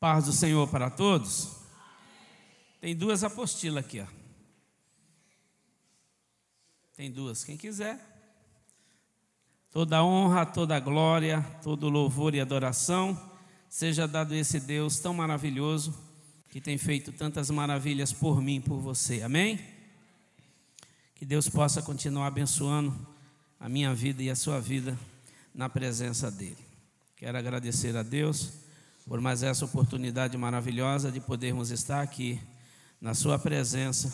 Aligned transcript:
Paz 0.00 0.26
do 0.26 0.32
Senhor 0.32 0.68
para 0.68 0.90
todos. 0.90 1.56
Tem 2.80 2.94
duas 2.94 3.24
apostilas 3.24 3.84
aqui, 3.84 4.00
ó. 4.00 4.06
Tem 6.96 7.10
duas, 7.10 7.44
quem 7.44 7.56
quiser. 7.56 7.98
Toda 9.70 10.02
honra, 10.04 10.46
toda 10.46 10.78
glória, 10.80 11.42
todo 11.62 11.88
louvor 11.88 12.34
e 12.34 12.40
adoração 12.40 13.30
seja 13.68 14.08
dado 14.08 14.34
esse 14.34 14.58
Deus 14.58 14.98
tão 14.98 15.12
maravilhoso 15.12 15.94
que 16.48 16.60
tem 16.60 16.78
feito 16.78 17.12
tantas 17.12 17.50
maravilhas 17.50 18.12
por 18.12 18.40
mim, 18.40 18.60
por 18.60 18.78
você. 18.80 19.22
Amém? 19.22 19.60
Que 21.14 21.24
Deus 21.26 21.48
possa 21.48 21.82
continuar 21.82 22.28
abençoando 22.28 22.96
a 23.60 23.68
minha 23.68 23.92
vida 23.94 24.22
e 24.22 24.30
a 24.30 24.36
sua 24.36 24.60
vida 24.60 24.98
na 25.54 25.68
presença 25.68 26.30
dele. 26.30 26.64
Quero 27.16 27.36
agradecer 27.36 27.96
a 27.96 28.02
Deus 28.02 28.67
por 29.08 29.22
mais 29.22 29.42
essa 29.42 29.64
oportunidade 29.64 30.36
maravilhosa 30.36 31.10
de 31.10 31.18
podermos 31.18 31.70
estar 31.70 32.02
aqui 32.02 32.38
na 33.00 33.14
Sua 33.14 33.38
presença 33.38 34.12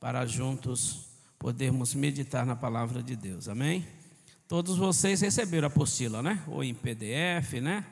para 0.00 0.24
juntos 0.24 1.04
podermos 1.38 1.94
meditar 1.94 2.46
na 2.46 2.56
palavra 2.56 3.02
de 3.02 3.14
Deus. 3.14 3.46
Amém? 3.46 3.86
Todos 4.48 4.78
vocês 4.78 5.20
receberam 5.20 5.66
a 5.66 5.68
apostila, 5.68 6.22
né? 6.22 6.42
Ou 6.46 6.64
em 6.64 6.72
PDF, 6.72 7.60
né? 7.60 7.84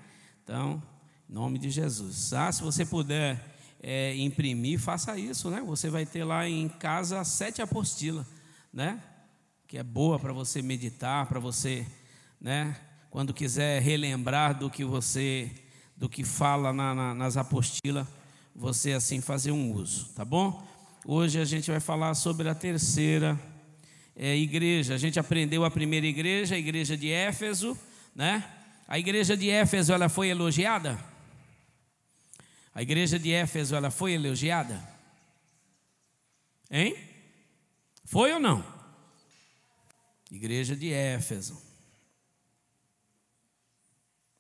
Então, 0.42 0.82
em 1.28 1.34
nome 1.34 1.58
de 1.58 1.68
Jesus. 1.68 2.32
Ah, 2.32 2.50
se 2.50 2.62
você 2.62 2.86
puder 2.86 3.44
é, 3.82 4.16
imprimir, 4.16 4.80
faça 4.80 5.18
isso, 5.18 5.50
né? 5.50 5.62
Você 5.66 5.91
vai 5.91 6.06
ter 6.06 6.24
lá 6.24 6.48
em 6.48 6.70
casa 6.70 7.22
sete 7.22 7.60
apostilas, 7.60 8.24
né? 8.72 8.98
Que 9.68 9.77
é 9.77 9.82
boa 9.82 10.18
para 10.18 10.32
você 10.32 10.62
meditar, 10.62 11.27
para 11.27 11.38
você, 11.38 11.86
né? 12.41 12.74
Quando 13.10 13.34
quiser 13.34 13.82
relembrar 13.82 14.58
do 14.58 14.70
que 14.70 14.86
você 14.86 15.63
do 15.96 16.08
que 16.08 16.24
fala 16.24 16.72
na, 16.72 16.94
na, 16.94 17.14
nas 17.14 17.36
apostilas, 17.36 18.06
você 18.54 18.92
assim 18.92 19.20
fazer 19.20 19.52
um 19.52 19.72
uso, 19.72 20.08
tá 20.14 20.24
bom? 20.24 20.66
Hoje 21.05 21.41
a 21.41 21.44
gente 21.44 21.70
vai 21.70 21.80
falar 21.80 22.14
sobre 22.14 22.48
a 22.48 22.55
terceira 22.55 23.38
é, 24.16 24.36
igreja. 24.36 24.94
A 24.94 24.98
gente 24.98 25.19
aprendeu 25.19 25.64
a 25.64 25.70
primeira 25.70 26.06
igreja, 26.06 26.54
a 26.54 26.58
igreja 26.58 26.96
de 26.96 27.10
Éfeso, 27.10 27.78
né? 28.14 28.44
A 28.86 28.98
igreja 28.98 29.36
de 29.36 29.50
Éfeso 29.50 29.92
ela 29.92 30.08
foi 30.08 30.28
elogiada? 30.28 30.98
A 32.74 32.82
igreja 32.82 33.19
de 33.19 33.32
Éfeso 33.32 33.74
ela 33.74 33.91
foi 33.91 34.12
elogiada? 34.12 34.82
Hein? 36.70 36.97
Foi 38.04 38.32
ou 38.32 38.41
não? 38.41 38.64
Igreja 40.30 40.74
de 40.74 40.92
Éfeso. 40.92 41.62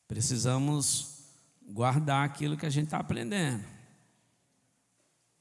Precisamos 0.08 1.13
guardar 1.66 2.24
aquilo 2.24 2.56
que 2.56 2.66
a 2.66 2.70
gente 2.70 2.86
está 2.86 2.98
aprendendo. 2.98 3.64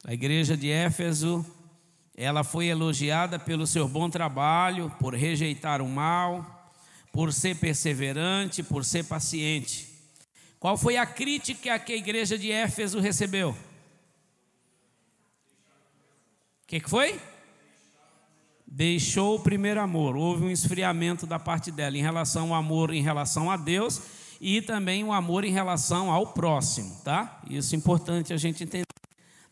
A 0.06 0.14
igreja 0.14 0.58
de 0.58 0.70
Éfeso, 0.70 1.46
ela 2.16 2.44
foi 2.44 2.68
elogiada 2.68 3.40
pelo 3.40 3.66
seu 3.66 3.88
bom 3.88 4.10
trabalho, 4.10 4.90
por 5.00 5.16
rejeitar 5.16 5.82
o 5.82 5.88
mal, 5.88 6.74
por 7.12 7.32
ser 7.32 7.56
perseverante, 7.58 8.64
por 8.64 8.84
ser 8.84 9.06
paciente. 9.06 9.90
Qual 10.60 10.78
foi 10.78 10.98
a 10.98 11.06
crítica 11.06 11.78
que 11.80 11.94
a 11.94 11.98
igreja 11.98 12.38
de 12.38 12.52
Éfeso 12.52 13.00
recebeu? 13.00 13.52
O 13.52 13.58
que, 16.68 16.80
que 16.80 16.90
foi? 16.90 17.20
Deixou 18.66 19.36
o 19.36 19.40
primeiro 19.40 19.80
amor. 19.80 20.16
Houve 20.16 20.46
um 20.46 20.50
esfriamento 20.50 21.28
da 21.28 21.38
parte 21.38 21.72
dela 21.72 21.98
em 21.98 22.02
relação 22.02 22.54
ao 22.54 22.60
amor, 22.60 22.94
em 22.94 23.02
relação 23.02 23.52
a 23.52 23.58
Deus 23.58 24.02
e 24.46 24.62
também 24.62 25.06
o 25.06 25.14
amor 25.14 25.46
em 25.46 25.54
relação 25.54 26.12
ao 26.12 26.28
próximo, 26.28 27.00
tá? 27.02 27.40
Isso 27.50 27.74
é 27.74 27.78
importante 27.78 28.34
a 28.34 28.38
gente 28.38 28.62
entender, 28.62 28.84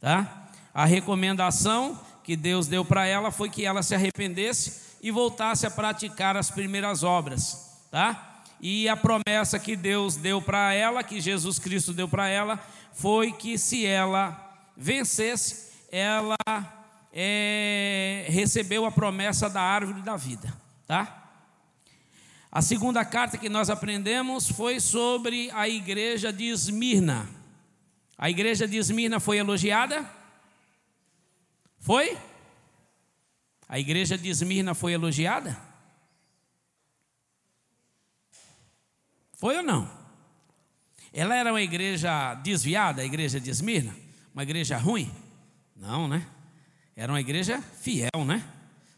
tá? 0.02 0.50
A 0.73 0.83
recomendação 0.83 1.98
que 2.22 2.36
Deus 2.36 2.67
deu 2.67 2.83
para 2.83 3.06
ela 3.08 3.31
foi 3.31 3.50
que 3.50 3.66
ela 3.66 3.81
se 3.81 3.95
arrependesse 3.95 4.98
e 5.02 5.09
voltasse 5.09 5.65
a 5.65 5.71
praticar 5.71 6.36
as 6.36 6.52
primeiras 6.52 7.04
obras, 7.04 7.80
tá? 7.89 8.42
E 8.60 8.89
a 8.89 8.98
promessa 8.98 9.58
que 9.58 9.77
Deus 9.77 10.17
deu 10.17 10.42
para 10.42 10.73
ela, 10.73 11.02
que 11.05 11.21
Jesus 11.21 11.58
Cristo 11.58 11.94
deu 11.94 12.10
para 12.10 12.27
ela, 12.27 12.60
foi 12.92 13.32
que 13.32 13.58
se 13.58 13.86
ela 13.86 14.54
vencesse, 14.76 15.71
ela 15.89 16.36
é, 17.14 18.26
recebeu 18.27 18.86
a 18.86 18.92
promessa 18.92 19.49
da 19.49 19.61
árvore 19.61 20.02
da 20.02 20.17
vida, 20.17 20.54
tá? 20.86 21.20
A 22.52 22.62
segunda 22.62 23.06
carta 23.06 23.38
que 23.38 23.48
nós 23.48 23.70
aprendemos 23.70 24.50
foi 24.50 24.82
sobre 24.82 25.50
a 25.52 25.70
igreja 25.70 26.34
de 26.34 26.50
Esmirna. 26.50 27.30
A 28.17 28.30
igreja 28.30 28.67
de 28.67 28.76
Esmirna 28.76 29.22
foi 29.22 29.38
elogiada? 29.38 30.06
Foi? 31.80 32.17
A 33.70 33.80
igreja 33.80 34.17
de 34.17 34.30
Esmirna 34.30 34.76
foi 34.76 34.92
elogiada? 34.92 35.58
Foi 39.38 39.56
ou 39.56 39.64
não? 39.64 39.89
Ela 41.14 41.36
era 41.36 41.54
uma 41.54 41.62
igreja 41.62 42.33
desviada, 42.36 43.02
a 43.02 43.06
igreja 43.06 43.39
de 43.39 43.50
Esmirna? 43.50 43.95
Uma 44.33 44.44
igreja 44.44 44.78
ruim? 44.78 45.10
Não, 45.73 46.06
né? 46.06 46.28
Era 46.98 47.14
uma 47.14 47.22
igreja 47.22 47.62
fiel, 47.62 48.26
né? 48.26 48.45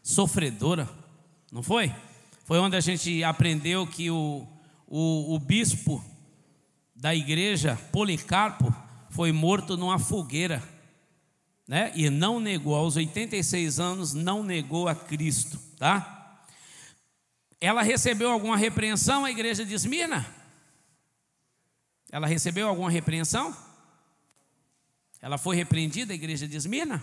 Sofredora, 0.02 0.90
não 1.52 1.62
foi? 1.62 1.94
Foi 2.44 2.58
onde 2.58 2.76
a 2.76 2.80
gente 2.80 3.24
aprendeu 3.24 3.86
que 3.86 4.10
o, 4.10 4.46
o, 4.86 5.34
o 5.34 5.38
bispo 5.38 6.04
da 6.94 7.14
igreja, 7.14 7.74
Policarpo, 7.90 8.72
foi 9.08 9.32
morto 9.32 9.78
numa 9.78 9.98
fogueira. 9.98 10.62
Né? 11.66 11.90
E 11.96 12.10
não 12.10 12.38
negou, 12.38 12.74
aos 12.74 12.96
86 12.96 13.80
anos, 13.80 14.12
não 14.12 14.42
negou 14.42 14.88
a 14.88 14.94
Cristo. 14.94 15.58
Tá? 15.78 16.44
Ela 17.58 17.82
recebeu 17.82 18.30
alguma 18.30 18.58
repreensão, 18.58 19.24
a 19.24 19.30
igreja 19.30 19.64
de 19.64 19.72
Esmirna? 19.72 20.26
Ela 22.12 22.26
recebeu 22.26 22.68
alguma 22.68 22.90
repreensão? 22.90 23.56
Ela 25.22 25.38
foi 25.38 25.56
repreendida, 25.56 26.12
a 26.12 26.14
igreja 26.14 26.46
de 26.46 26.58
Esmirna? 26.58 27.02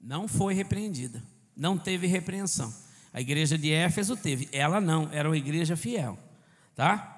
Não 0.00 0.26
foi 0.26 0.54
repreendida 0.54 1.33
não 1.56 1.78
teve 1.78 2.06
repreensão. 2.06 2.72
A 3.12 3.20
igreja 3.20 3.56
de 3.56 3.72
Éfeso 3.72 4.16
teve, 4.16 4.48
ela 4.50 4.80
não, 4.80 5.08
era 5.12 5.28
uma 5.28 5.36
igreja 5.36 5.76
fiel, 5.76 6.18
tá? 6.74 7.10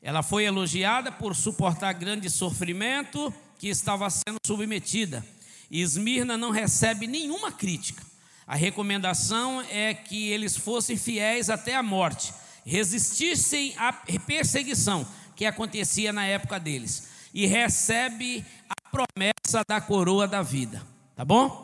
Ela 0.00 0.22
foi 0.22 0.44
elogiada 0.44 1.12
por 1.12 1.36
suportar 1.36 1.92
grande 1.92 2.28
sofrimento 2.30 3.32
que 3.58 3.68
estava 3.68 4.08
sendo 4.10 4.38
submetida. 4.44 5.24
Esmirna 5.70 6.36
não 6.36 6.50
recebe 6.50 7.06
nenhuma 7.06 7.52
crítica. 7.52 8.02
A 8.46 8.56
recomendação 8.56 9.62
é 9.70 9.94
que 9.94 10.28
eles 10.30 10.56
fossem 10.56 10.96
fiéis 10.96 11.48
até 11.48 11.76
a 11.76 11.82
morte, 11.82 12.34
resistissem 12.64 13.74
à 13.78 13.92
perseguição 13.92 15.06
que 15.36 15.46
acontecia 15.46 16.12
na 16.12 16.26
época 16.26 16.58
deles 16.58 17.08
e 17.32 17.46
recebe 17.46 18.44
a 18.68 18.90
promessa 18.90 19.62
da 19.66 19.80
coroa 19.80 20.26
da 20.26 20.42
vida, 20.42 20.82
tá 21.14 21.24
bom? 21.24 21.61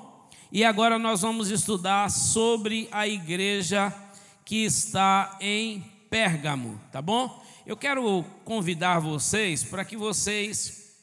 E 0.51 0.65
agora 0.65 0.99
nós 0.99 1.21
vamos 1.21 1.51
estudar 1.51 2.11
sobre 2.11 2.89
a 2.91 3.07
igreja 3.07 3.95
que 4.47 4.65
está 4.65 5.37
em 5.43 5.81
Pérgamo, 6.09 6.81
tá 6.91 7.03
bom? 7.03 7.45
Eu 7.67 7.77
quero 7.77 8.25
convidar 8.47 8.99
vocês 8.99 9.63
para 9.63 9.85
que 9.85 9.95
vocês 9.95 10.95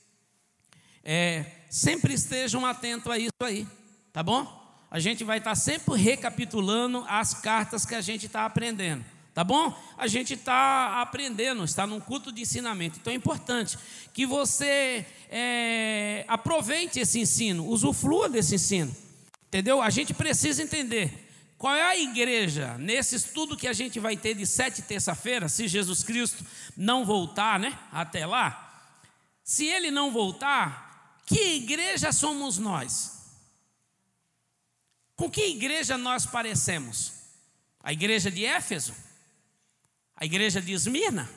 é, 1.04 1.46
sempre 1.70 2.16
estejam 2.16 2.66
atentos 2.66 3.12
a 3.12 3.20
isso 3.20 3.30
aí, 3.40 3.68
tá 4.12 4.24
bom? 4.24 4.48
A 4.90 5.00
gente 5.00 5.24
vai 5.24 5.38
estar 5.38 5.54
sempre 5.54 5.96
recapitulando 5.96 7.06
as 7.08 7.36
cartas 7.36 7.86
que 7.86 7.94
a 7.94 8.02
gente 8.02 8.26
está 8.26 8.48
aprendendo, 8.48 9.06
tá 9.32 9.44
bom? 9.44 9.80
A 9.96 10.08
gente 10.08 10.34
está 10.34 11.04
aprendendo, 11.04 11.64
está 11.64 11.86
num 11.86 12.00
culto 12.00 12.32
de 12.32 12.42
ensinamento, 12.42 12.98
então 13.00 13.14
é 13.14 13.16
importante 13.16 13.78
que 14.12 14.26
você 14.26 15.06
é, 15.30 16.26
aproveite 16.28 17.00
esse 17.00 17.20
ensino, 17.20 17.68
usufrua 17.68 18.28
desse 18.28 18.56
ensino. 18.56 19.05
Entendeu? 19.48 19.82
A 19.82 19.90
gente 19.90 20.14
precisa 20.14 20.62
entender 20.62 21.26
qual 21.58 21.74
é 21.74 21.82
a 21.82 21.98
igreja 21.98 22.78
nesse 22.78 23.16
estudo 23.16 23.56
que 23.58 23.68
a 23.68 23.74
gente 23.74 24.00
vai 24.00 24.18
ter 24.18 24.36
de 24.36 24.46
sete 24.46 24.82
terça-feira, 24.82 25.48
se 25.48 25.68
Jesus 25.68 26.04
Cristo 26.04 26.46
não 26.76 27.06
voltar, 27.06 27.60
né? 27.60 27.78
Até 27.92 28.26
lá. 28.26 28.62
Se 29.44 29.66
ele 29.66 29.92
não 29.92 30.12
voltar, 30.12 31.22
que 31.26 31.56
igreja 31.56 32.12
somos 32.12 32.58
nós? 32.58 33.14
Com 35.16 35.30
que 35.30 35.46
igreja 35.46 35.98
nós 35.98 36.26
parecemos? 36.26 37.14
A 37.82 37.94
igreja 37.94 38.30
de 38.30 38.46
Éfeso? 38.46 38.94
A 40.16 40.26
igreja 40.26 40.62
de 40.62 40.74
Esmirna? 40.74 41.30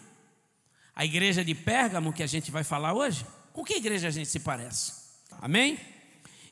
A 0.95 1.05
igreja 1.05 1.45
de 1.45 1.55
Pérgamo 1.55 2.13
que 2.13 2.23
a 2.23 2.27
gente 2.27 2.51
vai 2.51 2.65
falar 2.65 2.93
hoje? 2.93 3.25
Com 3.53 3.63
que 3.63 3.75
igreja 3.75 4.09
a 4.09 4.11
gente 4.11 4.29
se 4.29 4.41
parece? 4.41 4.93
Amém? 5.41 5.79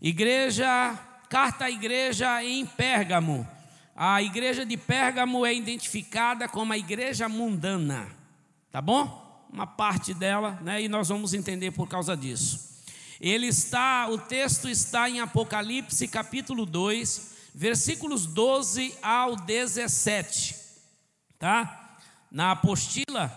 Igreja 0.01 0.99
carta 1.29 1.67
à 1.67 1.71
igreja 1.71 2.43
em 2.43 2.65
Pérgamo. 2.65 3.47
A 3.95 4.23
igreja 4.23 4.65
de 4.65 4.77
Pérgamo 4.77 5.47
é 5.47 5.55
identificada 5.55 6.49
como 6.49 6.73
a 6.73 6.79
igreja 6.79 7.29
mundana, 7.29 8.09
tá 8.71 8.83
bom? 8.83 9.27
uma 9.57 9.67
parte 9.67 10.13
dela, 10.13 10.59
né, 10.63 10.83
e 10.83 10.89
nós 10.89 11.09
vamos 11.09 11.33
entender 11.33 11.71
por 11.71 11.89
causa 11.89 12.17
disso. 12.17 12.85
Ele 13.19 13.47
está, 13.47 14.07
o 14.09 14.19
texto 14.19 14.69
está 14.69 15.09
em 15.09 15.21
Apocalipse 15.21 16.07
capítulo 16.09 16.67
2, 16.67 17.35
versículos 17.55 18.27
12 18.27 18.95
ao 19.01 19.35
17, 19.35 20.55
tá? 21.39 21.99
Na 22.31 22.51
apostila 22.51 23.33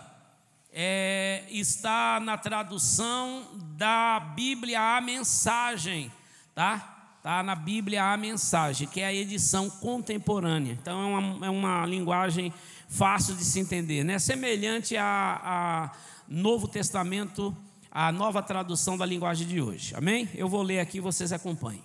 é, 0.70 1.44
está 1.48 2.20
na 2.20 2.36
tradução 2.36 3.46
da 3.78 4.20
Bíblia 4.20 4.98
a 4.98 5.00
mensagem, 5.00 6.12
tá? 6.54 6.99
Tá 7.22 7.42
na 7.42 7.54
Bíblia 7.54 8.04
a 8.04 8.16
mensagem, 8.16 8.88
que 8.88 9.00
é 9.00 9.06
a 9.06 9.12
edição 9.12 9.68
contemporânea. 9.68 10.72
Então 10.72 11.00
é 11.00 11.18
uma, 11.18 11.46
é 11.46 11.50
uma 11.50 11.86
linguagem 11.86 12.52
fácil 12.88 13.34
de 13.34 13.44
se 13.44 13.60
entender, 13.60 14.04
né? 14.04 14.18
Semelhante 14.18 14.96
a, 14.96 15.40
a 15.42 15.90
Novo 16.26 16.66
Testamento 16.66 17.56
a 17.90 18.12
nova 18.12 18.42
tradução 18.42 18.96
da 18.96 19.04
linguagem 19.04 19.46
de 19.46 19.60
hoje. 19.60 19.94
Amém? 19.96 20.28
Eu 20.34 20.48
vou 20.48 20.62
ler 20.62 20.78
aqui, 20.78 21.00
vocês 21.00 21.32
acompanhem. 21.32 21.82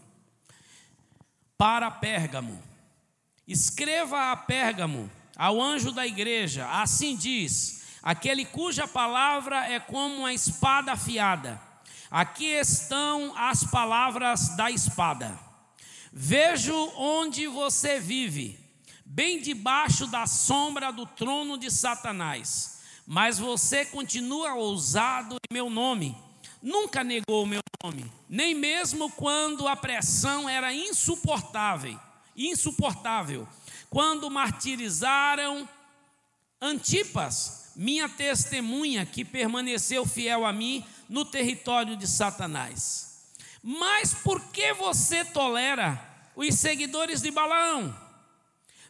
Para 1.58 1.90
Pérgamo, 1.90 2.60
escreva 3.48 4.32
a 4.32 4.38
Pérgamo, 4.38 5.10
ao 5.36 5.62
anjo 5.62 5.92
da 5.92 6.06
igreja, 6.06 6.70
assim 6.70 7.16
diz: 7.16 7.84
aquele 8.04 8.46
cuja 8.46 8.88
palavra 8.88 9.68
é 9.68 9.80
como 9.80 10.20
uma 10.20 10.34
espada 10.34 10.92
afiada. 10.92 11.60
Aqui 12.10 12.46
estão 12.46 13.34
as 13.38 13.64
palavras 13.64 14.56
da 14.56 14.70
espada. 14.70 15.38
Vejo 16.12 16.74
onde 16.96 17.48
você 17.48 18.00
vive, 18.00 18.60
bem 19.06 19.42
debaixo 19.42 20.08
da 20.08 20.26
sombra 20.26 20.92
do 20.92 21.06
trono 21.06 21.58
de 21.58 21.70
Satanás 21.70 22.76
mas 23.06 23.38
você 23.38 23.86
continua 23.86 24.56
ousado 24.56 25.36
em 25.36 25.54
meu 25.54 25.70
nome. 25.70 26.18
Nunca 26.62 27.04
negou 27.04 27.44
o 27.44 27.48
meu 27.48 27.62
nome, 27.84 28.12
nem 28.28 28.56
mesmo 28.56 29.12
quando 29.12 29.68
a 29.68 29.76
pressão 29.76 30.50
era 30.50 30.74
insuportável, 30.74 32.00
insuportável. 32.36 33.48
Quando 33.90 34.32
martirizaram 34.32 35.70
Antipas, 36.60 37.74
minha 37.76 38.10
testemunha 38.10 39.06
que 39.06 39.24
permaneceu 39.24 40.06
fiel 40.06 40.46
a 40.46 40.52
mim 40.52 40.84
no 41.10 41.26
território 41.26 41.96
de 41.96 42.08
Satanás. 42.08 43.34
Mas 43.62 44.14
por 44.14 44.40
que 44.52 44.74
você 44.74 45.26
tolera 45.26 46.00
os 46.36 46.56
seguidores 46.56 47.22
de 47.22 47.32
Balaão? 47.32 47.96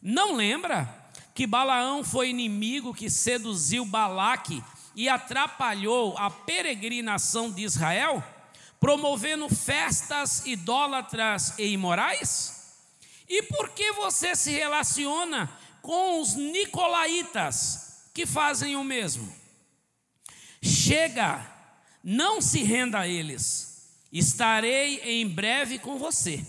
Não 0.02 0.36
lembra 0.36 0.94
que 1.34 1.48
Balaão 1.48 2.04
foi 2.04 2.30
inimigo 2.30 2.94
que 2.94 3.10
seduziu 3.10 3.86
Balaque 3.86 4.64
e 4.96 5.10
atrapalhou 5.10 6.18
a 6.18 6.30
peregrinação 6.30 7.52
de 7.52 7.64
Israel, 7.64 8.24
promovendo 8.80 9.50
festas 9.50 10.46
idólatras 10.46 11.58
e 11.58 11.68
imorais? 11.68 12.74
E 13.28 13.44
por 13.44 13.70
que 13.70 13.92
você 13.94 14.36
se 14.36 14.52
relaciona 14.52 15.52
com 15.82 16.22
os 16.22 16.36
nicolaítas 16.36 18.10
que 18.14 18.26
fazem 18.26 18.76
o 18.76 18.84
mesmo? 18.84 19.32
Chega, 20.62 21.46
não 22.08 22.40
se 22.40 22.62
renda 22.62 23.00
a 23.00 23.08
eles, 23.08 23.90
estarei 24.14 25.00
em 25.00 25.28
breve 25.28 25.80
com 25.80 25.98
você. 25.98 26.46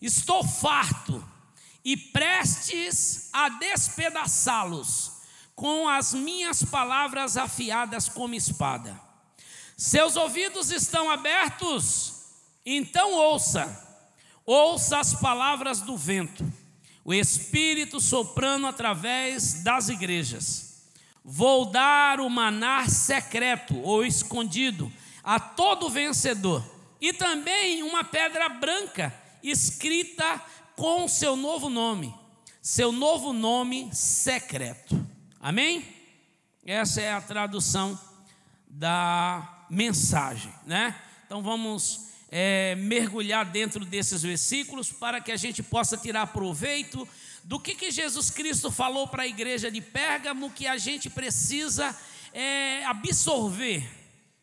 Estou 0.00 0.42
farto 0.42 1.22
e 1.84 1.98
prestes 1.98 3.28
a 3.30 3.50
despedaçá-los 3.50 5.12
com 5.54 5.86
as 5.86 6.14
minhas 6.14 6.62
palavras 6.62 7.36
afiadas 7.36 8.08
como 8.08 8.34
espada. 8.34 8.98
Seus 9.76 10.16
ouvidos 10.16 10.70
estão 10.70 11.10
abertos? 11.10 12.14
Então 12.64 13.12
ouça, 13.12 14.00
ouça 14.46 14.98
as 14.98 15.12
palavras 15.12 15.82
do 15.82 15.94
vento, 15.94 16.50
o 17.04 17.12
Espírito 17.12 18.00
soprando 18.00 18.66
através 18.66 19.62
das 19.62 19.90
igrejas. 19.90 20.65
Vou 21.28 21.64
dar 21.66 22.20
o 22.20 22.30
manar 22.30 22.88
secreto 22.88 23.76
ou 23.80 24.06
escondido 24.06 24.92
a 25.24 25.40
todo 25.40 25.90
vencedor, 25.90 26.64
e 27.00 27.12
também 27.12 27.82
uma 27.82 28.04
pedra 28.04 28.48
branca 28.48 29.12
escrita 29.42 30.40
com 30.76 31.08
seu 31.08 31.34
novo 31.34 31.68
nome, 31.68 32.14
seu 32.62 32.92
novo 32.92 33.32
nome 33.32 33.90
secreto. 33.92 35.04
Amém? 35.40 35.84
Essa 36.64 37.00
é 37.00 37.12
a 37.12 37.20
tradução 37.20 37.98
da 38.68 39.66
mensagem, 39.68 40.52
né? 40.64 40.94
Então 41.26 41.42
vamos 41.42 42.06
é, 42.30 42.76
mergulhar 42.76 43.44
dentro 43.46 43.84
desses 43.84 44.22
versículos 44.22 44.92
para 44.92 45.20
que 45.20 45.32
a 45.32 45.36
gente 45.36 45.60
possa 45.60 45.96
tirar 45.96 46.28
proveito 46.28 47.06
do 47.46 47.60
que, 47.60 47.76
que 47.76 47.92
Jesus 47.92 48.28
Cristo 48.28 48.72
falou 48.72 49.06
para 49.06 49.22
a 49.22 49.26
igreja 49.26 49.70
de 49.70 49.80
Pérgamo 49.80 50.50
que 50.50 50.66
a 50.66 50.76
gente 50.76 51.08
precisa 51.08 51.96
é, 52.32 52.84
absorver 52.84 53.88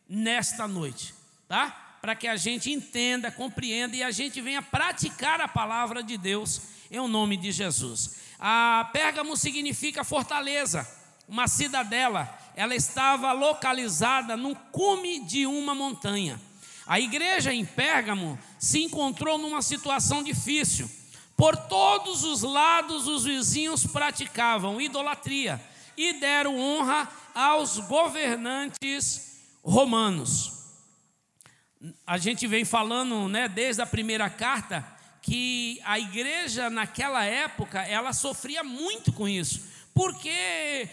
nesta 0.08 0.66
noite, 0.66 1.12
tá? 1.46 1.98
para 2.00 2.14
que 2.14 2.26
a 2.26 2.36
gente 2.36 2.70
entenda, 2.70 3.30
compreenda 3.30 3.94
e 3.94 4.02
a 4.02 4.10
gente 4.10 4.40
venha 4.40 4.62
praticar 4.62 5.38
a 5.42 5.46
palavra 5.46 6.02
de 6.02 6.16
Deus 6.16 6.62
em 6.90 7.06
nome 7.06 7.36
de 7.36 7.52
Jesus. 7.52 8.16
A 8.38 8.88
Pérgamo 8.90 9.36
significa 9.36 10.02
fortaleza, 10.02 10.88
uma 11.28 11.46
cidadela. 11.46 12.38
Ela 12.56 12.74
estava 12.74 13.32
localizada 13.32 14.34
no 14.34 14.56
cume 14.56 15.20
de 15.20 15.46
uma 15.46 15.74
montanha. 15.74 16.40
A 16.86 16.98
igreja 16.98 17.52
em 17.52 17.66
Pérgamo 17.66 18.38
se 18.58 18.82
encontrou 18.82 19.36
numa 19.36 19.60
situação 19.60 20.22
difícil. 20.22 20.90
Por 21.44 21.58
todos 21.58 22.24
os 22.24 22.40
lados, 22.40 23.06
os 23.06 23.24
vizinhos 23.24 23.86
praticavam 23.86 24.80
idolatria 24.80 25.60
e 25.94 26.14
deram 26.14 26.58
honra 26.58 27.06
aos 27.34 27.78
governantes 27.80 29.42
romanos. 29.62 30.72
A 32.06 32.16
gente 32.16 32.46
vem 32.46 32.64
falando, 32.64 33.28
né, 33.28 33.46
desde 33.46 33.82
a 33.82 33.86
primeira 33.86 34.30
carta, 34.30 34.82
que 35.20 35.78
a 35.84 35.98
igreja 35.98 36.70
naquela 36.70 37.22
época 37.26 37.82
ela 37.82 38.14
sofria 38.14 38.64
muito 38.64 39.12
com 39.12 39.28
isso, 39.28 39.66
porque 39.92 40.88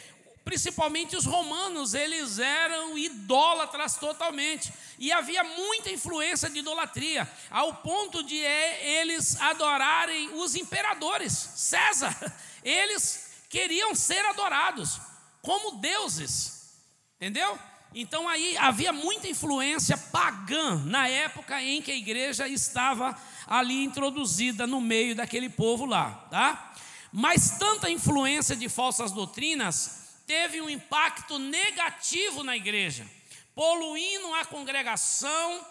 principalmente 0.52 1.16
os 1.16 1.24
romanos 1.24 1.94
eles 1.94 2.38
eram 2.38 2.98
idólatras 2.98 3.96
totalmente 3.96 4.70
e 5.00 5.10
havia 5.10 5.46
muita 5.46 5.90
influência 5.90 6.50
de 6.50 6.60
idolatria 6.60 7.26
ao 7.50 7.76
ponto 7.76 8.22
de 8.22 8.36
eles 8.36 9.40
adorarem 9.40 10.30
os 10.34 10.54
imperadores, 10.58 11.32
César. 11.32 12.14
Eles 12.64 13.32
queriam 13.50 13.96
ser 13.96 14.24
adorados 14.26 15.00
como 15.42 15.78
deuses, 15.78 16.76
entendeu? 17.16 17.58
Então 17.96 18.28
aí 18.28 18.58
havia 18.58 18.92
muita 18.92 19.30
influência 19.30 19.98
pagã 19.98 20.84
na 20.84 21.08
época 21.08 21.64
em 21.64 21.82
que 21.82 21.92
a 21.94 21.96
igreja 21.96 22.46
estava 22.46 23.18
ali 23.48 23.86
introduzida 23.86 24.68
no 24.68 24.82
meio 24.82 25.16
daquele 25.16 25.50
povo 25.50 25.86
lá, 25.86 26.28
tá? 26.30 26.74
Mas 27.10 27.52
tanta 27.58 27.90
influência 27.90 28.56
de 28.56 28.68
falsas 28.68 29.14
doutrinas 29.14 30.01
teve 30.26 30.62
um 30.62 30.70
impacto 30.70 31.38
negativo 31.38 32.44
na 32.44 32.56
igreja, 32.56 33.06
poluindo 33.54 34.34
a 34.36 34.46
congregação 34.46 35.66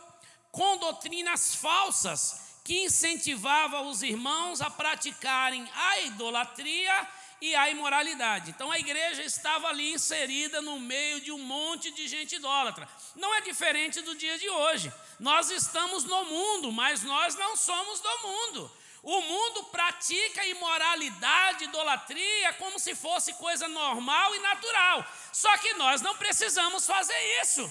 com 0.53 0.79
doutrinas 0.79 1.55
falsas 1.55 2.61
que 2.65 2.85
incentivavam 2.85 3.89
os 3.89 4.03
irmãos 4.03 4.61
a 4.61 4.71
praticarem 4.71 5.69
a 5.75 6.01
idolatria 6.01 7.09
e 7.41 7.55
a 7.55 7.71
imoralidade. 7.71 8.51
Então 8.51 8.71
a 8.71 8.79
igreja 8.79 9.23
estava 9.23 9.69
ali 9.69 9.93
inserida 9.93 10.61
no 10.61 10.79
meio 10.79 11.21
de 11.21 11.33
um 11.33 11.39
monte 11.39 11.91
de 11.91 12.07
gente 12.07 12.37
idólatra. 12.37 12.89
Não 13.17 13.35
é 13.35 13.41
diferente 13.41 14.01
do 14.03 14.15
dia 14.15 14.39
de 14.39 14.49
hoje. 14.49 14.93
Nós 15.19 15.51
estamos 15.51 16.05
no 16.05 16.25
mundo, 16.27 16.71
mas 16.71 17.03
nós 17.03 17.35
não 17.35 17.57
somos 17.57 18.01
do 18.01 18.19
mundo. 18.29 18.71
O 19.03 19.21
mundo 19.23 19.65
pratica 19.65 20.45
imoralidade, 20.45 21.65
idolatria, 21.65 22.53
como 22.55 22.79
se 22.79 22.95
fosse 22.95 23.33
coisa 23.35 23.67
normal 23.69 24.35
e 24.35 24.41
natural. 24.41 25.07
Só 25.33 25.57
que 25.59 25.73
nós 25.75 26.03
não 26.03 26.17
precisamos 26.17 26.87
fazer 26.87 27.41
isso. 27.41 27.71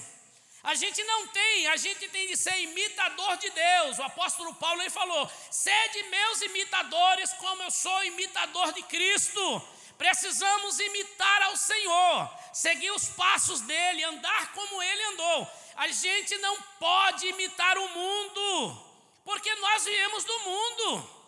A 0.62 0.74
gente 0.74 1.02
não 1.04 1.28
tem, 1.28 1.68
a 1.68 1.76
gente 1.76 2.08
tem 2.08 2.26
de 2.26 2.36
ser 2.36 2.58
imitador 2.60 3.36
de 3.38 3.48
Deus. 3.48 3.98
O 3.98 4.02
apóstolo 4.02 4.54
Paulo 4.54 4.82
ele 4.82 4.90
falou: 4.90 5.30
sede 5.50 6.02
meus 6.04 6.42
imitadores, 6.42 7.32
como 7.34 7.62
eu 7.62 7.70
sou 7.70 8.04
imitador 8.04 8.72
de 8.72 8.82
Cristo. 8.82 9.62
Precisamos 9.96 10.80
imitar 10.80 11.42
ao 11.42 11.56
Senhor, 11.56 12.30
seguir 12.52 12.90
os 12.90 13.08
passos 13.10 13.60
dele, 13.60 14.02
andar 14.04 14.52
como 14.52 14.82
ele 14.82 15.02
andou. 15.04 15.48
A 15.76 15.88
gente 15.88 16.36
não 16.38 16.60
pode 16.78 17.26
imitar 17.26 17.76
o 17.78 17.88
mundo, 17.88 18.86
porque 19.24 19.54
nós 19.56 19.84
viemos 19.84 20.24
do 20.24 20.38
mundo 20.40 21.19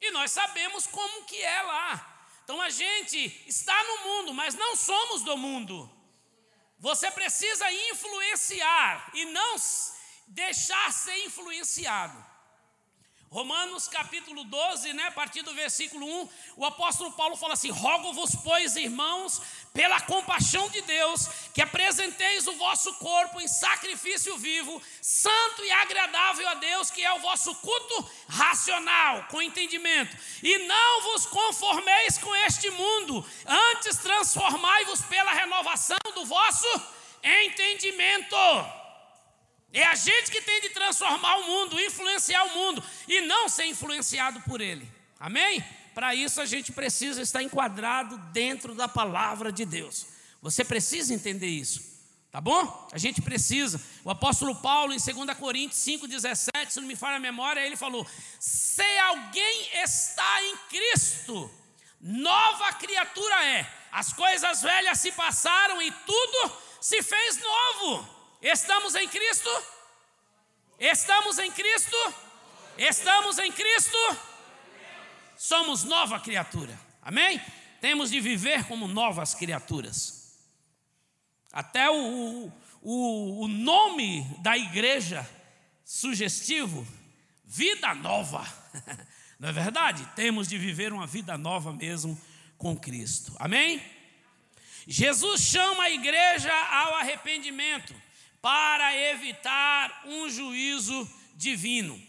e 0.00 0.10
nós 0.10 0.30
sabemos 0.30 0.86
como 0.86 1.24
que 1.24 1.40
é 1.40 1.62
lá. 1.62 2.12
Então 2.44 2.60
a 2.60 2.70
gente 2.70 3.44
está 3.46 3.74
no 3.84 4.04
mundo, 4.04 4.34
mas 4.34 4.54
não 4.54 4.76
somos 4.76 5.22
do 5.22 5.36
mundo. 5.36 5.90
Você 6.78 7.10
precisa 7.10 7.70
influenciar 7.90 9.10
e 9.14 9.24
não 9.26 9.56
deixar 10.28 10.92
ser 10.92 11.16
influenciado. 11.24 12.25
Romanos 13.28 13.88
capítulo 13.88 14.44
12, 14.44 14.92
né, 14.92 15.08
a 15.08 15.10
partir 15.10 15.42
do 15.42 15.52
versículo 15.52 16.06
1, 16.06 16.28
o 16.58 16.64
apóstolo 16.64 17.10
Paulo 17.12 17.36
fala 17.36 17.54
assim: 17.54 17.70
Rogo-vos, 17.70 18.30
pois, 18.42 18.76
irmãos, 18.76 19.42
pela 19.74 20.00
compaixão 20.00 20.68
de 20.70 20.80
Deus, 20.82 21.28
que 21.52 21.60
apresenteis 21.60 22.46
o 22.46 22.52
vosso 22.52 22.94
corpo 22.94 23.40
em 23.40 23.48
sacrifício 23.48 24.38
vivo, 24.38 24.80
santo 25.02 25.64
e 25.64 25.70
agradável 25.72 26.48
a 26.48 26.54
Deus, 26.54 26.90
que 26.90 27.04
é 27.04 27.12
o 27.14 27.20
vosso 27.20 27.52
culto 27.56 28.10
racional, 28.28 29.24
com 29.24 29.42
entendimento. 29.42 30.16
E 30.42 30.58
não 30.58 31.02
vos 31.02 31.26
conformeis 31.26 32.18
com 32.18 32.34
este 32.36 32.70
mundo, 32.70 33.26
antes 33.44 33.98
transformai-vos 33.98 35.02
pela 35.02 35.32
renovação 35.32 35.98
do 36.14 36.24
vosso 36.24 36.66
entendimento. 37.22 38.36
É 39.76 39.84
a 39.84 39.94
gente 39.94 40.30
que 40.30 40.40
tem 40.40 40.62
de 40.62 40.70
transformar 40.70 41.36
o 41.36 41.46
mundo, 41.48 41.78
influenciar 41.78 42.44
o 42.44 42.54
mundo 42.54 42.82
e 43.06 43.20
não 43.20 43.46
ser 43.46 43.66
influenciado 43.66 44.40
por 44.40 44.62
ele. 44.62 44.90
Amém? 45.20 45.62
Para 45.94 46.14
isso 46.14 46.40
a 46.40 46.46
gente 46.46 46.72
precisa 46.72 47.20
estar 47.20 47.42
enquadrado 47.42 48.16
dentro 48.32 48.74
da 48.74 48.88
palavra 48.88 49.52
de 49.52 49.66
Deus. 49.66 50.06
Você 50.40 50.64
precisa 50.64 51.12
entender 51.12 51.48
isso. 51.48 51.94
Tá 52.32 52.40
bom? 52.40 52.88
A 52.90 52.96
gente 52.96 53.20
precisa. 53.20 53.78
O 54.02 54.08
apóstolo 54.08 54.54
Paulo, 54.56 54.94
em 54.94 54.98
2 54.98 55.38
Coríntios 55.38 55.78
5,17, 55.80 56.70
se 56.70 56.80
não 56.80 56.88
me 56.88 56.96
falha 56.96 57.16
a 57.16 57.20
memória, 57.20 57.60
ele 57.60 57.76
falou: 57.76 58.06
Se 58.40 58.98
alguém 59.10 59.68
está 59.82 60.42
em 60.42 60.56
Cristo, 60.70 61.50
nova 62.00 62.72
criatura 62.72 63.44
é. 63.44 63.70
As 63.92 64.10
coisas 64.10 64.62
velhas 64.62 65.00
se 65.00 65.12
passaram 65.12 65.82
e 65.82 65.90
tudo 65.90 66.52
se 66.80 67.02
fez 67.02 67.38
novo. 67.42 68.15
Estamos 68.42 68.94
em 68.94 69.08
Cristo? 69.08 69.50
Estamos 70.78 71.38
em 71.38 71.50
Cristo? 71.50 71.96
Estamos 72.76 73.38
em 73.38 73.50
Cristo? 73.50 73.96
Somos 75.36 75.84
nova 75.84 76.20
criatura. 76.20 76.78
Amém? 77.00 77.40
Temos 77.80 78.10
de 78.10 78.20
viver 78.20 78.64
como 78.64 78.86
novas 78.86 79.34
criaturas. 79.34 80.36
Até 81.52 81.88
o, 81.90 82.52
o, 82.82 83.44
o 83.44 83.48
nome 83.48 84.22
da 84.40 84.56
igreja 84.56 85.28
sugestivo, 85.84 86.86
vida 87.44 87.94
nova. 87.94 88.46
Não 89.40 89.48
é 89.48 89.52
verdade? 89.52 90.06
Temos 90.14 90.48
de 90.48 90.58
viver 90.58 90.92
uma 90.92 91.06
vida 91.06 91.38
nova 91.38 91.72
mesmo 91.72 92.20
com 92.58 92.76
Cristo. 92.76 93.34
Amém? 93.38 93.82
Jesus 94.86 95.40
chama 95.42 95.84
a 95.84 95.90
igreja 95.90 96.52
ao 96.52 96.94
arrependimento 96.96 97.94
para 98.46 98.96
evitar 98.96 100.02
um 100.04 100.30
juízo 100.30 101.10
divino. 101.34 102.00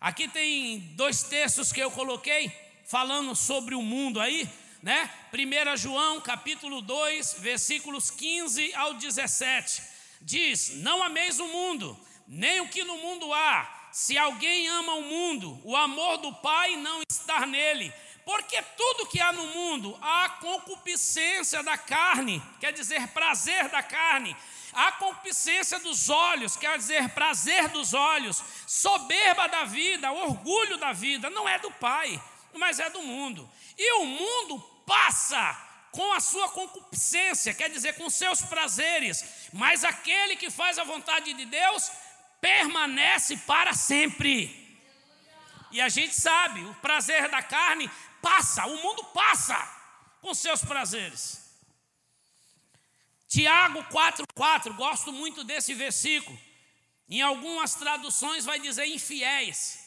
Aqui 0.00 0.26
tem 0.26 0.80
dois 0.96 1.22
textos 1.22 1.72
que 1.72 1.78
eu 1.78 1.92
coloquei 1.92 2.50
falando 2.88 3.36
sobre 3.36 3.72
o 3.72 3.80
mundo 3.80 4.20
aí, 4.20 4.48
né? 4.82 5.08
1 5.32 5.76
João 5.76 6.20
capítulo 6.20 6.82
2, 6.82 7.36
versículos 7.38 8.10
15 8.10 8.74
ao 8.74 8.94
17. 8.94 9.80
Diz: 10.22 10.70
Não 10.82 11.04
ameis 11.04 11.38
o 11.38 11.46
mundo, 11.46 11.96
nem 12.26 12.60
o 12.62 12.68
que 12.68 12.82
no 12.82 12.98
mundo 12.98 13.32
há. 13.32 13.88
Se 13.92 14.18
alguém 14.18 14.66
ama 14.66 14.94
o 14.94 15.02
mundo, 15.02 15.60
o 15.62 15.76
amor 15.76 16.16
do 16.16 16.32
Pai 16.32 16.74
não 16.74 17.00
está 17.08 17.46
nele. 17.46 17.92
Porque 18.24 18.60
tudo 18.76 19.06
que 19.06 19.20
há 19.20 19.32
no 19.32 19.46
mundo, 19.46 19.96
há 20.02 20.30
concupiscência 20.40 21.62
da 21.62 21.78
carne, 21.78 22.42
quer 22.58 22.72
dizer, 22.72 23.06
prazer 23.10 23.68
da 23.68 23.84
carne, 23.84 24.36
a 24.76 24.92
concupiscência 24.92 25.78
dos 25.78 26.10
olhos, 26.10 26.54
quer 26.54 26.76
dizer, 26.76 27.08
prazer 27.08 27.68
dos 27.68 27.94
olhos, 27.94 28.42
soberba 28.66 29.48
da 29.48 29.64
vida, 29.64 30.12
orgulho 30.12 30.76
da 30.76 30.92
vida, 30.92 31.30
não 31.30 31.48
é 31.48 31.58
do 31.58 31.70
Pai, 31.72 32.22
mas 32.52 32.78
é 32.78 32.90
do 32.90 33.00
mundo. 33.02 33.50
E 33.78 33.92
o 34.00 34.04
mundo 34.04 34.60
passa 34.86 35.56
com 35.90 36.12
a 36.12 36.20
sua 36.20 36.50
concupiscência, 36.50 37.54
quer 37.54 37.70
dizer, 37.70 37.94
com 37.94 38.10
seus 38.10 38.42
prazeres, 38.42 39.48
mas 39.50 39.82
aquele 39.82 40.36
que 40.36 40.50
faz 40.50 40.78
a 40.78 40.84
vontade 40.84 41.32
de 41.32 41.46
Deus 41.46 41.90
permanece 42.38 43.38
para 43.38 43.72
sempre. 43.72 44.62
E 45.72 45.80
a 45.80 45.88
gente 45.88 46.14
sabe, 46.14 46.60
o 46.60 46.74
prazer 46.74 47.30
da 47.30 47.42
carne 47.42 47.90
passa, 48.20 48.66
o 48.66 48.76
mundo 48.82 49.02
passa 49.04 49.56
com 50.20 50.34
seus 50.34 50.62
prazeres. 50.62 51.45
Tiago 53.28 53.82
4,4, 53.84 54.74
gosto 54.76 55.12
muito 55.12 55.42
desse 55.42 55.74
versículo. 55.74 56.38
Em 57.08 57.22
algumas 57.22 57.74
traduções 57.74 58.44
vai 58.44 58.58
dizer 58.58 58.86
infiéis, 58.86 59.78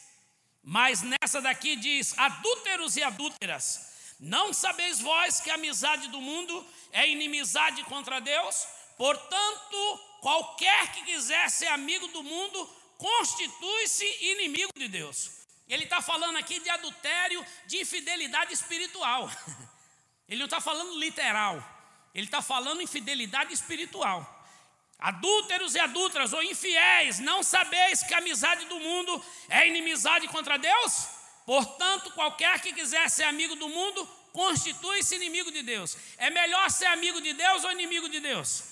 mas 0.62 1.02
nessa 1.02 1.40
daqui 1.40 1.76
diz 1.76 2.16
adúlteros 2.18 2.96
e 2.96 3.02
adúlteras. 3.02 3.90
Não 4.18 4.52
sabeis 4.52 5.00
vós 5.00 5.40
que 5.40 5.50
a 5.50 5.54
amizade 5.54 6.08
do 6.08 6.20
mundo 6.20 6.66
é 6.92 7.08
inimizade 7.08 7.82
contra 7.84 8.20
Deus? 8.20 8.66
Portanto, 8.96 10.00
qualquer 10.20 10.92
que 10.92 11.04
quiser 11.04 11.50
ser 11.50 11.68
amigo 11.68 12.06
do 12.08 12.22
mundo 12.22 12.66
constitui-se 12.98 14.04
inimigo 14.32 14.70
de 14.76 14.88
Deus. 14.88 15.30
Ele 15.66 15.84
está 15.84 16.02
falando 16.02 16.36
aqui 16.36 16.60
de 16.60 16.68
adultério, 16.68 17.46
de 17.66 17.78
infidelidade 17.78 18.52
espiritual. 18.52 19.30
Ele 20.28 20.38
não 20.38 20.46
está 20.46 20.60
falando 20.60 20.98
literal. 20.98 21.79
Ele 22.14 22.26
está 22.26 22.42
falando 22.42 22.82
infidelidade 22.82 23.52
espiritual. 23.52 24.38
Adúlteros 24.98 25.74
e 25.74 25.78
adúlteras 25.78 26.32
ou 26.32 26.42
infiéis, 26.42 27.18
não 27.20 27.42
sabeis 27.42 28.02
que 28.02 28.12
a 28.12 28.18
amizade 28.18 28.66
do 28.66 28.78
mundo 28.78 29.24
é 29.48 29.66
inimizade 29.66 30.28
contra 30.28 30.58
Deus? 30.58 31.08
Portanto, 31.46 32.10
qualquer 32.12 32.60
que 32.60 32.72
quiser 32.72 33.08
ser 33.08 33.24
amigo 33.24 33.56
do 33.56 33.68
mundo, 33.68 34.06
constitui-se 34.32 35.16
inimigo 35.16 35.50
de 35.50 35.62
Deus. 35.62 35.96
É 36.18 36.28
melhor 36.30 36.70
ser 36.70 36.86
amigo 36.86 37.20
de 37.20 37.32
Deus 37.32 37.64
ou 37.64 37.72
inimigo 37.72 38.08
de 38.08 38.20
Deus? 38.20 38.64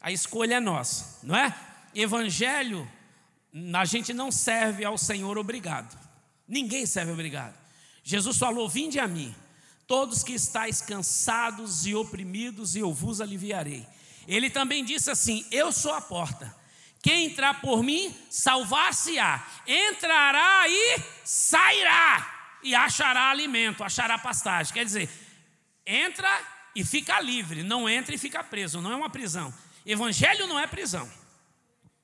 A 0.00 0.10
escolha 0.10 0.56
é 0.56 0.60
nossa, 0.60 1.20
não 1.22 1.36
é? 1.36 1.54
Evangelho, 1.94 2.90
a 3.74 3.84
gente 3.84 4.12
não 4.12 4.32
serve 4.32 4.84
ao 4.84 4.98
Senhor 4.98 5.38
obrigado. 5.38 5.96
Ninguém 6.46 6.84
serve 6.84 7.12
obrigado. 7.12 7.54
Jesus 8.02 8.36
falou: 8.36 8.68
Vinde 8.68 8.98
a 8.98 9.06
mim 9.06 9.34
todos 9.86 10.22
que 10.22 10.32
estáis 10.32 10.80
cansados 10.80 11.86
e 11.86 11.94
oprimidos, 11.94 12.76
eu 12.76 12.92
vos 12.92 13.20
aliviarei. 13.20 13.86
Ele 14.26 14.50
também 14.50 14.84
disse 14.84 15.10
assim: 15.10 15.46
Eu 15.50 15.72
sou 15.72 15.92
a 15.92 16.00
porta. 16.00 16.54
Quem 17.02 17.26
entrar 17.26 17.60
por 17.60 17.82
mim, 17.82 18.14
salvar-se-á. 18.30 19.46
Entrará 19.66 20.66
e 20.66 21.02
sairá, 21.22 22.58
e 22.62 22.74
achará 22.74 23.30
alimento, 23.30 23.84
achará 23.84 24.18
pastagem. 24.18 24.72
Quer 24.72 24.86
dizer, 24.86 25.10
entra 25.86 26.30
e 26.74 26.82
fica 26.82 27.20
livre, 27.20 27.62
não 27.62 27.86
entra 27.86 28.14
e 28.14 28.18
fica 28.18 28.42
preso, 28.42 28.80
não 28.80 28.90
é 28.90 28.96
uma 28.96 29.10
prisão. 29.10 29.52
Evangelho 29.84 30.46
não 30.46 30.58
é 30.58 30.66
prisão. 30.66 31.06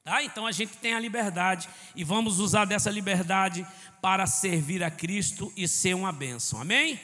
Tá? 0.04 0.22
Então 0.22 0.46
a 0.46 0.52
gente 0.52 0.76
tem 0.76 0.92
a 0.92 1.00
liberdade 1.00 1.66
e 1.96 2.04
vamos 2.04 2.38
usar 2.38 2.66
dessa 2.66 2.90
liberdade 2.90 3.66
para 4.02 4.26
servir 4.26 4.84
a 4.84 4.90
Cristo 4.90 5.50
e 5.56 5.66
ser 5.66 5.94
uma 5.94 6.12
bênção. 6.12 6.60
Amém? 6.60 7.00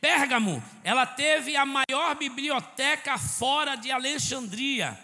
Pérgamo, 0.00 0.62
ela 0.84 1.06
teve 1.06 1.56
a 1.56 1.64
maior 1.64 2.14
biblioteca 2.16 3.18
fora 3.18 3.76
de 3.76 3.90
Alexandria, 3.90 4.98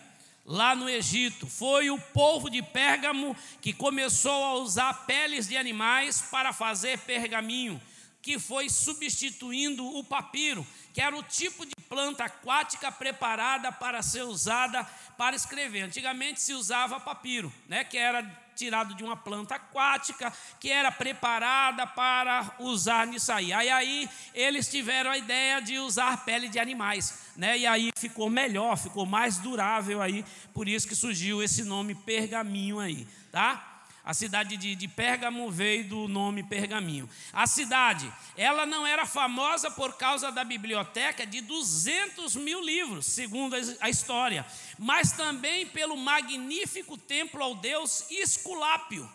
lá 0.44 0.74
no 0.74 0.88
Egito. 0.88 1.46
Foi 1.46 1.90
o 1.90 1.98
povo 1.98 2.50
de 2.50 2.62
Pérgamo 2.62 3.36
que 3.60 3.72
começou 3.72 4.44
a 4.44 4.54
usar 4.54 5.06
peles 5.06 5.48
de 5.48 5.56
animais 5.56 6.22
para 6.30 6.52
fazer 6.52 6.98
pergaminho, 6.98 7.80
que 8.20 8.38
foi 8.38 8.68
substituindo 8.68 9.84
o 9.84 10.04
papiro, 10.04 10.66
que 10.92 11.00
era 11.00 11.16
o 11.16 11.22
tipo 11.22 11.66
de 11.66 11.74
planta 11.88 12.24
aquática 12.24 12.92
preparada 12.92 13.72
para 13.72 14.02
ser 14.02 14.22
usada 14.22 14.84
para 15.16 15.34
escrever. 15.34 15.82
Antigamente 15.82 16.40
se 16.40 16.52
usava 16.52 17.00
papiro, 17.00 17.52
né, 17.66 17.82
que 17.82 17.98
era 17.98 18.22
tirado 18.54 18.94
de 18.94 19.02
uma 19.04 19.16
planta 19.16 19.54
aquática 19.54 20.32
que 20.60 20.70
era 20.70 20.90
preparada 20.90 21.86
para 21.86 22.54
usar 22.58 23.06
nisso 23.06 23.32
aí. 23.32 23.52
Aí, 23.52 23.68
aí 23.68 24.10
eles 24.34 24.68
tiveram 24.68 25.10
a 25.10 25.18
ideia 25.18 25.60
de 25.60 25.78
usar 25.78 26.24
pele 26.24 26.48
de 26.48 26.58
animais, 26.58 27.32
né? 27.36 27.58
E 27.58 27.66
aí 27.66 27.90
ficou 27.96 28.28
melhor, 28.30 28.76
ficou 28.76 29.06
mais 29.06 29.38
durável 29.38 30.00
aí, 30.00 30.24
por 30.52 30.68
isso 30.68 30.86
que 30.86 30.94
surgiu 30.94 31.42
esse 31.42 31.64
nome 31.64 31.94
pergaminho 31.94 32.78
aí, 32.78 33.06
tá? 33.30 33.71
A 34.04 34.12
cidade 34.12 34.56
de, 34.56 34.74
de 34.74 34.88
Pérgamo 34.88 35.48
veio 35.48 35.84
do 35.84 36.08
nome 36.08 36.42
Pergaminho. 36.42 37.08
A 37.32 37.46
cidade, 37.46 38.12
ela 38.36 38.66
não 38.66 38.84
era 38.84 39.06
famosa 39.06 39.70
por 39.70 39.96
causa 39.96 40.32
da 40.32 40.42
biblioteca 40.42 41.24
de 41.24 41.40
200 41.40 42.34
mil 42.34 42.60
livros, 42.60 43.06
segundo 43.06 43.54
a 43.80 43.88
história, 43.88 44.44
mas 44.76 45.12
também 45.12 45.66
pelo 45.66 45.96
magnífico 45.96 46.98
templo 46.98 47.42
ao 47.44 47.54
deus 47.54 48.04
Esculápio, 48.10 49.08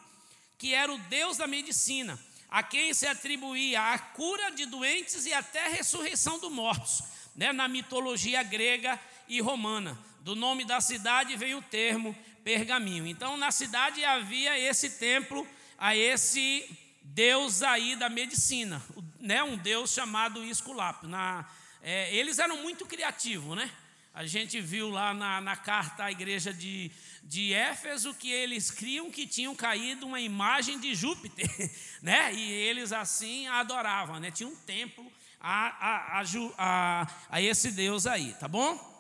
que 0.58 0.74
era 0.74 0.94
o 0.94 0.98
deus 0.98 1.36
da 1.36 1.48
medicina, 1.48 2.18
a 2.50 2.64
quem 2.64 2.94
se 2.94 3.06
atribuía 3.06 3.94
a 3.94 4.00
cura 4.00 4.52
de 4.52 4.66
doentes 4.66 5.26
e 5.26 5.34
até 5.34 5.66
a 5.66 5.70
ressurreição 5.70 6.40
dos 6.40 6.52
mortos. 6.52 7.04
né, 7.36 7.54
na 7.54 7.68
mitologia 7.68 8.42
grega 8.42 9.00
e 9.28 9.40
romana. 9.40 9.98
Do 10.22 10.36
nome 10.36 10.66
da 10.66 10.82
cidade 10.82 11.36
vem 11.36 11.54
o 11.54 11.62
termo 11.62 12.16
pergaminho. 12.48 13.06
Então, 13.06 13.36
na 13.36 13.52
cidade 13.52 14.06
havia 14.06 14.58
esse 14.58 14.92
templo 14.92 15.46
a 15.78 15.94
esse 15.94 16.66
deus 17.04 17.62
aí 17.62 17.98
da 17.98 18.08
medicina, 18.08 18.82
né, 19.20 19.44
um 19.44 19.58
deus 19.58 19.92
chamado 19.92 20.42
Esculápio. 20.46 21.10
Na, 21.10 21.46
é, 21.84 22.16
eles 22.16 22.40
eram 22.40 22.62
muito 22.62 22.86
criativos, 22.86 23.58
né? 23.58 23.70
A 24.14 24.26
gente 24.26 24.62
viu 24.62 24.90
lá 24.90 25.14
na, 25.14 25.42
na 25.42 25.58
carta 25.58 26.06
à 26.06 26.12
igreja 26.12 26.54
de, 26.54 26.90
de 27.22 27.54
Éfeso 27.54 28.14
que 28.14 28.32
eles 28.32 28.72
criam 28.72 29.12
que 29.12 29.28
tinham 29.28 29.54
caído 29.54 30.08
uma 30.08 30.22
imagem 30.22 30.80
de 30.80 30.96
Júpiter, 30.96 31.50
né? 32.02 32.34
E 32.34 32.50
eles 32.50 32.94
assim 32.94 33.46
adoravam, 33.48 34.22
né? 34.22 34.32
Tinha 34.32 34.48
um 34.48 34.56
templo 34.56 35.12
a, 35.38 36.22
a, 36.22 36.24
a, 36.58 37.08
a, 37.30 37.42
esse 37.42 37.72
Deus 37.72 38.08
aí, 38.08 38.34
tá 38.40 38.48
bom? 38.48 38.97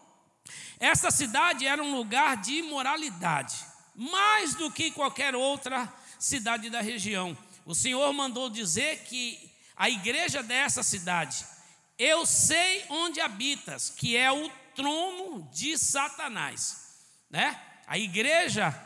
Essa 0.79 1.09
cidade 1.09 1.65
era 1.65 1.83
um 1.83 1.95
lugar 1.95 2.37
de 2.37 2.61
moralidade, 2.61 3.55
mais 3.95 4.53
do 4.55 4.69
que 4.71 4.91
qualquer 4.91 5.35
outra 5.35 5.91
cidade 6.19 6.69
da 6.69 6.81
região. 6.81 7.37
O 7.65 7.73
Senhor 7.73 8.11
mandou 8.13 8.49
dizer 8.49 9.03
que 9.03 9.51
a 9.75 9.89
igreja 9.89 10.43
dessa 10.43 10.83
cidade, 10.83 11.45
eu 11.97 12.25
sei 12.25 12.85
onde 12.89 13.19
habitas, 13.19 13.89
que 13.89 14.15
é 14.15 14.31
o 14.31 14.49
trono 14.75 15.49
de 15.51 15.77
Satanás, 15.77 16.95
né? 17.29 17.59
A 17.87 17.97
igreja 17.97 18.83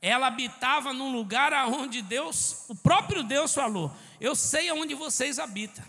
ela 0.00 0.28
habitava 0.28 0.92
num 0.92 1.12
lugar 1.12 1.52
aonde 1.52 2.02
Deus, 2.02 2.64
o 2.68 2.74
próprio 2.74 3.22
Deus 3.22 3.54
falou: 3.54 3.94
"Eu 4.20 4.34
sei 4.34 4.68
aonde 4.68 4.94
vocês 4.94 5.38
habitam". 5.38 5.84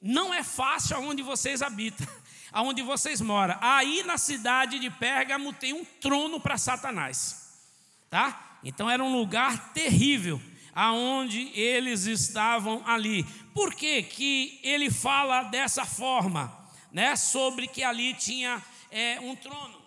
Não 0.00 0.32
é 0.32 0.44
fácil 0.44 0.96
aonde 0.96 1.22
vocês 1.22 1.60
habitam, 1.60 2.06
aonde 2.52 2.82
vocês 2.82 3.20
moram. 3.20 3.56
Aí 3.60 4.02
na 4.04 4.18
cidade 4.18 4.78
de 4.78 4.90
Pérgamo 4.90 5.52
tem 5.52 5.72
um 5.72 5.84
trono 5.84 6.40
para 6.40 6.58
Satanás, 6.58 7.58
tá? 8.10 8.58
Então 8.64 8.88
era 8.88 9.02
um 9.02 9.12
lugar 9.12 9.72
terrível 9.72 10.40
aonde 10.74 11.50
eles 11.54 12.06
estavam 12.06 12.82
ali. 12.86 13.24
Por 13.54 13.74
que, 13.74 14.02
que 14.02 14.60
ele 14.62 14.90
fala 14.90 15.44
dessa 15.44 15.84
forma? 15.84 16.58
né, 16.90 17.16
sobre 17.16 17.66
que 17.66 17.82
ali 17.82 18.14
tinha 18.14 18.62
é, 18.90 19.20
um 19.20 19.36
trono. 19.36 19.78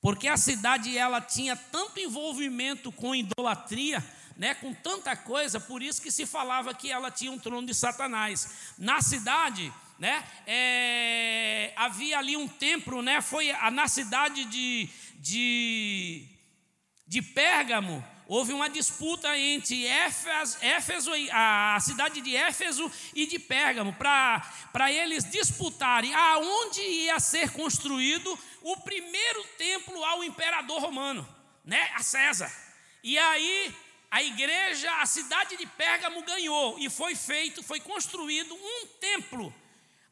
Porque 0.00 0.26
a 0.26 0.36
cidade 0.36 0.98
ela 0.98 1.20
tinha 1.20 1.54
tanto 1.54 2.00
envolvimento 2.00 2.90
com 2.90 3.14
idolatria, 3.14 4.04
né, 4.36 4.54
com 4.54 4.72
tanta 4.72 5.16
coisa, 5.16 5.60
por 5.60 5.82
isso 5.82 6.00
que 6.02 6.10
se 6.10 6.26
falava 6.26 6.74
que 6.74 6.90
ela 6.90 7.10
tinha 7.10 7.30
um 7.30 7.38
trono 7.38 7.66
de 7.66 7.74
Satanás. 7.74 8.74
Na 8.78 9.00
cidade, 9.00 9.72
né, 9.98 10.24
é, 10.46 11.72
havia 11.76 12.18
ali 12.18 12.36
um 12.36 12.48
templo, 12.48 13.02
né, 13.02 13.20
foi 13.20 13.52
na 13.72 13.86
cidade 13.88 14.44
de, 14.46 14.88
de, 15.16 16.26
de 17.06 17.22
Pérgamo, 17.22 18.04
houve 18.26 18.52
uma 18.52 18.68
disputa 18.70 19.36
entre 19.38 19.86
Éfeso, 19.86 20.58
Éfeso, 20.62 21.10
a 21.30 21.78
cidade 21.80 22.20
de 22.20 22.34
Éfeso 22.34 22.90
e 23.14 23.26
de 23.26 23.38
Pérgamo, 23.38 23.92
para 23.92 24.90
eles 24.90 25.30
disputarem 25.30 26.14
aonde 26.14 26.80
ia 26.80 27.20
ser 27.20 27.50
construído 27.50 28.38
o 28.62 28.76
primeiro 28.78 29.44
templo 29.58 30.02
ao 30.04 30.24
imperador 30.24 30.80
romano, 30.80 31.28
né, 31.64 31.90
a 31.94 32.02
César. 32.02 32.50
E 33.04 33.18
aí 33.18 33.74
a 34.12 34.22
igreja, 34.22 34.92
a 35.00 35.06
cidade 35.06 35.56
de 35.56 35.64
Pérgamo 35.64 36.22
ganhou 36.22 36.78
e 36.78 36.90
foi 36.90 37.14
feito, 37.14 37.62
foi 37.62 37.80
construído 37.80 38.54
um 38.54 38.86
templo 39.00 39.52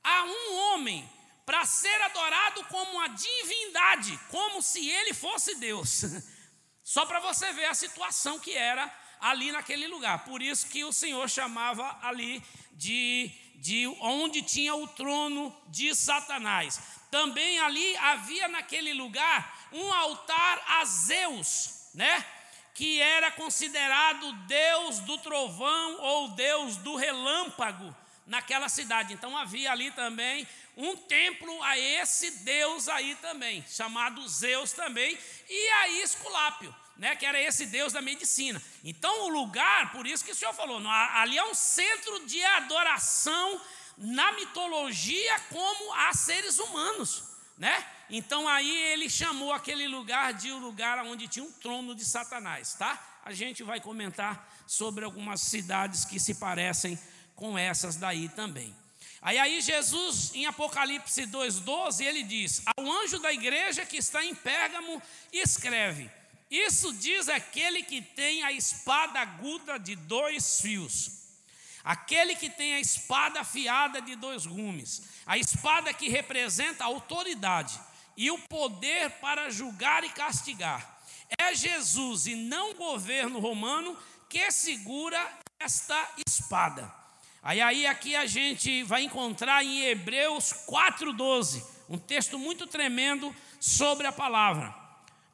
a 0.03 0.25
um 0.25 0.55
homem 0.57 1.07
para 1.45 1.67
ser 1.67 2.01
adorado 2.01 2.65
como 2.65 2.93
uma 2.93 3.09
divindade, 3.09 4.19
como 4.31 4.63
se 4.63 4.89
ele 4.89 5.13
fosse 5.13 5.55
Deus. 5.57 6.05
Só 6.83 7.05
para 7.05 7.21
você 7.21 7.53
ver 7.53 7.67
a 7.67 7.75
situação 7.75 8.39
que 8.39 8.55
era 8.55 8.91
ali 9.21 9.53
naquele 9.53 9.87
lugar. 9.87 10.25
Por 10.25 10.41
isso 10.41 10.69
que 10.69 10.83
o 10.83 10.95
Senhor 10.95 11.29
chamava 11.29 11.99
ali 12.01 12.43
de, 12.73 13.31
de 13.57 13.87
onde 14.01 14.41
tinha 14.41 14.75
o 14.75 14.89
trono 14.89 15.55
de 15.69 15.95
Satanás. 15.95 16.81
Também 17.11 17.61
ali 17.61 17.95
havia 17.99 18.49
naquele 18.49 18.95
lugar 18.95 19.69
um 19.71 19.93
altar 19.93 20.65
a 20.67 20.87
Zeus, 20.87 21.91
né? 21.93 22.40
Que 22.75 23.01
era 23.01 23.31
considerado 23.31 24.33
Deus 24.47 25.01
do 25.01 25.19
trovão 25.19 26.01
ou 26.01 26.29
Deus 26.31 26.77
do 26.77 26.97
relâmpago 26.97 27.95
naquela 28.27 28.69
cidade. 28.69 29.13
Então 29.13 29.37
havia 29.37 29.73
ali 29.73 29.91
também 29.91 30.47
um 30.77 30.97
templo 30.97 31.63
a 31.63 31.79
esse 31.79 32.31
Deus 32.43 32.89
aí 32.89 33.15
também, 33.17 33.65
chamado 33.69 34.27
Zeus 34.29 34.73
também, 34.73 35.19
e 35.49 35.69
aí 35.69 36.01
Esculápio 36.01 36.75
né, 37.01 37.17
que 37.17 37.25
era 37.25 37.41
esse 37.41 37.65
Deus 37.65 37.95
da 37.95 38.03
medicina. 38.03 38.63
Então, 38.85 39.23
o 39.23 39.29
lugar, 39.31 39.91
por 39.91 40.07
isso 40.07 40.23
que 40.23 40.33
o 40.33 40.35
Senhor 40.35 40.53
falou, 40.53 40.87
ali 40.87 41.39
é 41.39 41.45
um 41.45 41.55
centro 41.55 42.27
de 42.27 42.45
adoração 42.45 43.59
na 43.97 44.33
mitologia 44.33 45.41
como 45.49 45.95
a 45.95 46.13
seres 46.13 46.59
humanos, 46.59 47.25
né? 47.57 47.87
Então 48.11 48.49
aí 48.49 48.71
ele 48.93 49.09
chamou 49.09 49.53
aquele 49.53 49.87
lugar 49.87 50.33
de 50.35 50.51
um 50.51 50.59
lugar 50.59 50.99
onde 51.05 51.29
tinha 51.29 51.45
um 51.45 51.53
trono 51.53 51.95
de 51.95 52.05
Satanás, 52.05 52.75
tá? 52.75 53.21
A 53.25 53.33
gente 53.33 53.63
vai 53.63 53.81
comentar 53.81 54.53
sobre 54.67 55.05
algumas 55.05 55.41
cidades 55.41 56.05
que 56.05 56.19
se 56.19 56.35
parecem 56.35 56.99
com 57.37 57.57
essas 57.57 57.97
daí 57.97 58.29
também. 58.29 58.75
Aí 59.23 59.39
aí 59.39 59.61
Jesus 59.61 60.35
em 60.35 60.47
Apocalipse 60.47 61.25
2:12, 61.27 62.05
ele 62.05 62.25
diz: 62.25 62.63
"Ao 62.77 62.85
anjo 62.85 63.21
da 63.21 63.33
igreja 63.33 63.87
que 63.87 63.99
está 63.99 64.25
em 64.25 64.35
Pérgamo, 64.35 65.01
escreve: 65.33 66.11
isso 66.51 66.93
diz 66.95 67.29
aquele 67.29 67.85
que 67.85 68.03
tem 68.03 68.43
a 68.43 68.51
espada 68.51 69.21
aguda 69.21 69.79
de 69.79 69.95
dois 69.95 70.61
fios, 70.61 71.13
aquele 71.85 72.35
que 72.35 72.51
tem 72.51 72.75
a 72.75 72.81
espada 72.81 73.41
afiada 73.41 74.03
de 74.03 74.17
dois 74.17 74.47
gumes, 74.47 75.03
a 75.25 75.39
espada 75.39 75.95
que 75.95 76.09
representa 76.09 76.83
a 76.83 76.89
autoridade 76.89 77.79
e 78.21 78.31
o 78.31 78.37
poder 78.37 79.09
para 79.13 79.49
julgar 79.49 80.05
e 80.05 80.11
castigar. 80.11 81.01
É 81.39 81.55
Jesus 81.55 82.27
e 82.27 82.35
não 82.35 82.73
o 82.73 82.75
governo 82.75 83.39
romano 83.39 83.97
que 84.29 84.51
segura 84.51 85.19
esta 85.59 85.97
espada. 86.27 86.93
Aí, 87.43 87.63
aí 87.63 87.87
aqui 87.87 88.15
a 88.15 88.27
gente 88.27 88.83
vai 88.83 89.05
encontrar 89.05 89.65
em 89.65 89.87
Hebreus 89.87 90.53
4,12, 90.69 91.65
um 91.89 91.97
texto 91.97 92.39
muito 92.39 92.67
tremendo 92.67 93.35
sobre 93.59 94.07
a 94.07 94.13
palavra. 94.13 94.75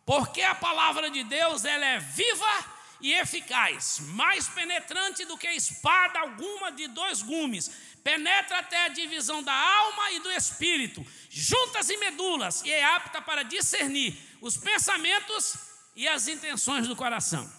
Porque 0.05 0.43
a 0.43 0.55
palavra 0.55 1.11
de 1.11 1.25
Deus 1.25 1.65
ela 1.65 1.85
é 1.85 1.99
viva 1.99 2.77
e 3.01 3.13
eficaz, 3.15 3.99
mais 4.15 4.49
penetrante 4.49 5.25
do 5.25 5.37
que 5.37 5.49
espada 5.49 6.21
alguma 6.21 6.71
de 6.71 6.87
dois 6.87 7.21
gumes, 7.21 7.69
penetra 8.07 8.61
até 8.61 8.85
a 8.85 8.89
divisão 8.89 9.43
da 9.43 9.53
alma 9.53 10.13
e 10.13 10.21
do 10.21 10.31
espírito, 10.31 11.05
juntas 11.29 11.91
e 11.91 11.97
medulas, 11.97 12.63
e 12.65 12.71
é 12.71 12.85
apta 12.85 13.21
para 13.21 13.43
discernir 13.43 14.17
os 14.41 14.57
pensamentos 14.57 15.57
e 15.97 16.07
as 16.07 16.29
intenções 16.29 16.87
do 16.87 16.95
coração. 16.95 17.53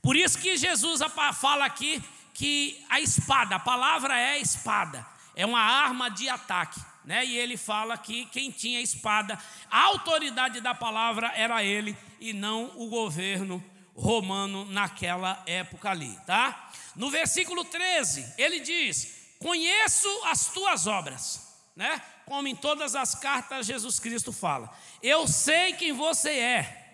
Por 0.00 0.14
isso 0.14 0.38
que 0.38 0.56
Jesus 0.56 1.00
fala 1.40 1.64
aqui 1.64 2.00
que 2.32 2.80
a 2.88 3.00
espada, 3.00 3.56
a 3.56 3.58
palavra 3.58 4.16
é 4.16 4.38
espada, 4.38 5.04
é 5.34 5.44
uma 5.44 5.60
arma 5.60 6.08
de 6.08 6.28
ataque 6.28 6.80
né? 7.04 7.24
E 7.24 7.38
ele 7.38 7.56
fala 7.56 7.96
que 7.96 8.26
quem 8.26 8.50
tinha 8.50 8.80
espada, 8.80 9.38
a 9.70 9.82
autoridade 9.84 10.60
da 10.60 10.74
palavra 10.74 11.32
era 11.36 11.62
ele 11.62 11.96
e 12.20 12.32
não 12.32 12.72
o 12.74 12.88
governo 12.88 13.64
romano 13.94 14.64
naquela 14.64 15.40
época 15.46 15.88
ali, 15.88 16.18
tá? 16.26 16.68
No 16.96 17.08
versículo 17.08 17.64
13, 17.64 18.34
ele 18.36 18.58
diz: 18.58 19.15
"Conheço 19.38 20.08
as 20.24 20.48
tuas 20.48 20.86
obras", 20.86 21.46
né? 21.74 22.02
Como 22.24 22.48
em 22.48 22.56
todas 22.56 22.94
as 22.94 23.14
cartas 23.14 23.66
Jesus 23.66 24.00
Cristo 24.00 24.32
fala. 24.32 24.70
Eu 25.02 25.28
sei 25.28 25.74
quem 25.74 25.92
você 25.92 26.30
é. 26.30 26.86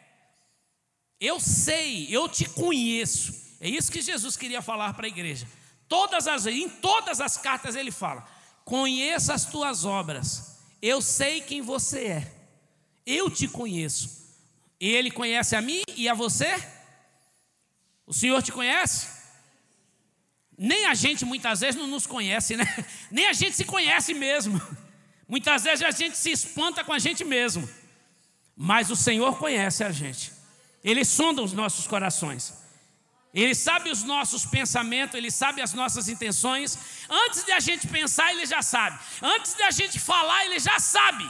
Eu 1.21 1.39
sei, 1.39 2.09
eu 2.11 2.29
te 2.29 2.45
conheço. 2.49 3.57
É 3.61 3.69
isso 3.69 3.93
que 3.93 4.03
Jesus 4.03 4.37
queria 4.37 4.61
falar 4.61 4.93
para 4.95 5.07
a 5.07 5.09
igreja. 5.09 5.47
Todas 5.89 6.27
as 6.27 6.47
em 6.47 6.69
todas 6.69 7.21
as 7.21 7.37
cartas 7.37 7.77
ele 7.77 7.93
fala: 7.93 8.27
Conheço 8.65 9.33
as 9.33 9.47
tuas 9.47 9.85
obras, 9.85 10.59
eu 10.81 11.01
sei 11.01 11.41
quem 11.41 11.63
você 11.63 12.07
é, 12.07 12.33
eu 13.07 13.31
te 13.31 13.47
conheço. 13.47 14.21
Ele 14.81 15.13
conhece 15.13 15.55
a 15.55 15.63
mim 15.63 15.83
e 15.97 16.09
a 16.09 16.15
você? 16.15 16.53
O 18.05 18.13
Senhor 18.13 18.43
te 18.43 18.51
conhece? 18.51 19.22
Nem 20.63 20.87
a 20.87 20.95
gente 20.95 21.25
muitas 21.25 21.59
vezes 21.59 21.75
não 21.75 21.89
nos 21.89 22.07
conhece, 22.07 22.57
né? 22.57 22.65
Nem 23.11 23.27
a 23.27 23.33
gente 23.33 23.57
se 23.57 23.65
conhece 23.65 24.15
mesmo. 24.15 24.63
Muitas 25.27 25.65
vezes 25.65 25.83
a 25.83 25.91
gente 25.91 26.17
se 26.17 26.31
espanta 26.31 26.85
com 26.85 26.93
a 26.93 27.01
gente 27.01 27.25
mesmo. 27.25 27.69
Mas 28.57 28.89
o 28.89 28.95
Senhor 28.95 29.37
conhece 29.39 29.83
a 29.83 29.91
gente. 29.91 30.31
Ele 30.85 31.05
sonda 31.05 31.43
os 31.43 31.53
nossos 31.53 31.89
corações. 31.89 32.55
Ele 33.35 33.57
sabe 33.57 33.91
os 33.91 34.05
nossos 34.05 34.47
pensamentos, 34.47 35.17
ele 35.17 35.33
sabe 35.33 35.61
as 35.61 35.75
nossas 35.75 36.09
intenções. 36.09 36.79
Antes 37.09 37.43
de 37.43 37.51
a 37.51 37.59
gente 37.59 37.89
pensar, 37.89 38.31
ele 38.33 38.47
já 38.47 38.63
sabe. 38.63 39.01
Antes 39.21 39.55
de 39.55 39.65
a 39.65 39.71
gente 39.73 39.99
falar, 39.99 40.45
ele 40.45 40.61
já 40.61 40.79
sabe. 40.79 41.29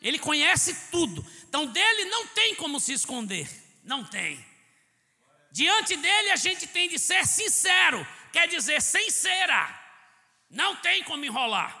Ele 0.00 0.18
conhece 0.18 0.74
tudo. 0.90 1.24
Então 1.48 1.66
dele 1.66 2.06
não 2.06 2.26
tem 2.26 2.56
como 2.56 2.80
se 2.80 2.92
esconder. 2.92 3.48
Não 3.84 4.02
tem. 4.02 4.44
Diante 5.52 5.94
dele 5.96 6.30
a 6.30 6.36
gente 6.36 6.66
tem 6.66 6.88
de 6.88 6.98
ser 6.98 7.24
sincero, 7.24 8.04
quer 8.32 8.48
dizer, 8.48 8.80
sem 8.80 9.10
cera. 9.10 9.80
Não 10.50 10.76
tem 10.76 11.04
como 11.04 11.24
enrolar. 11.24 11.78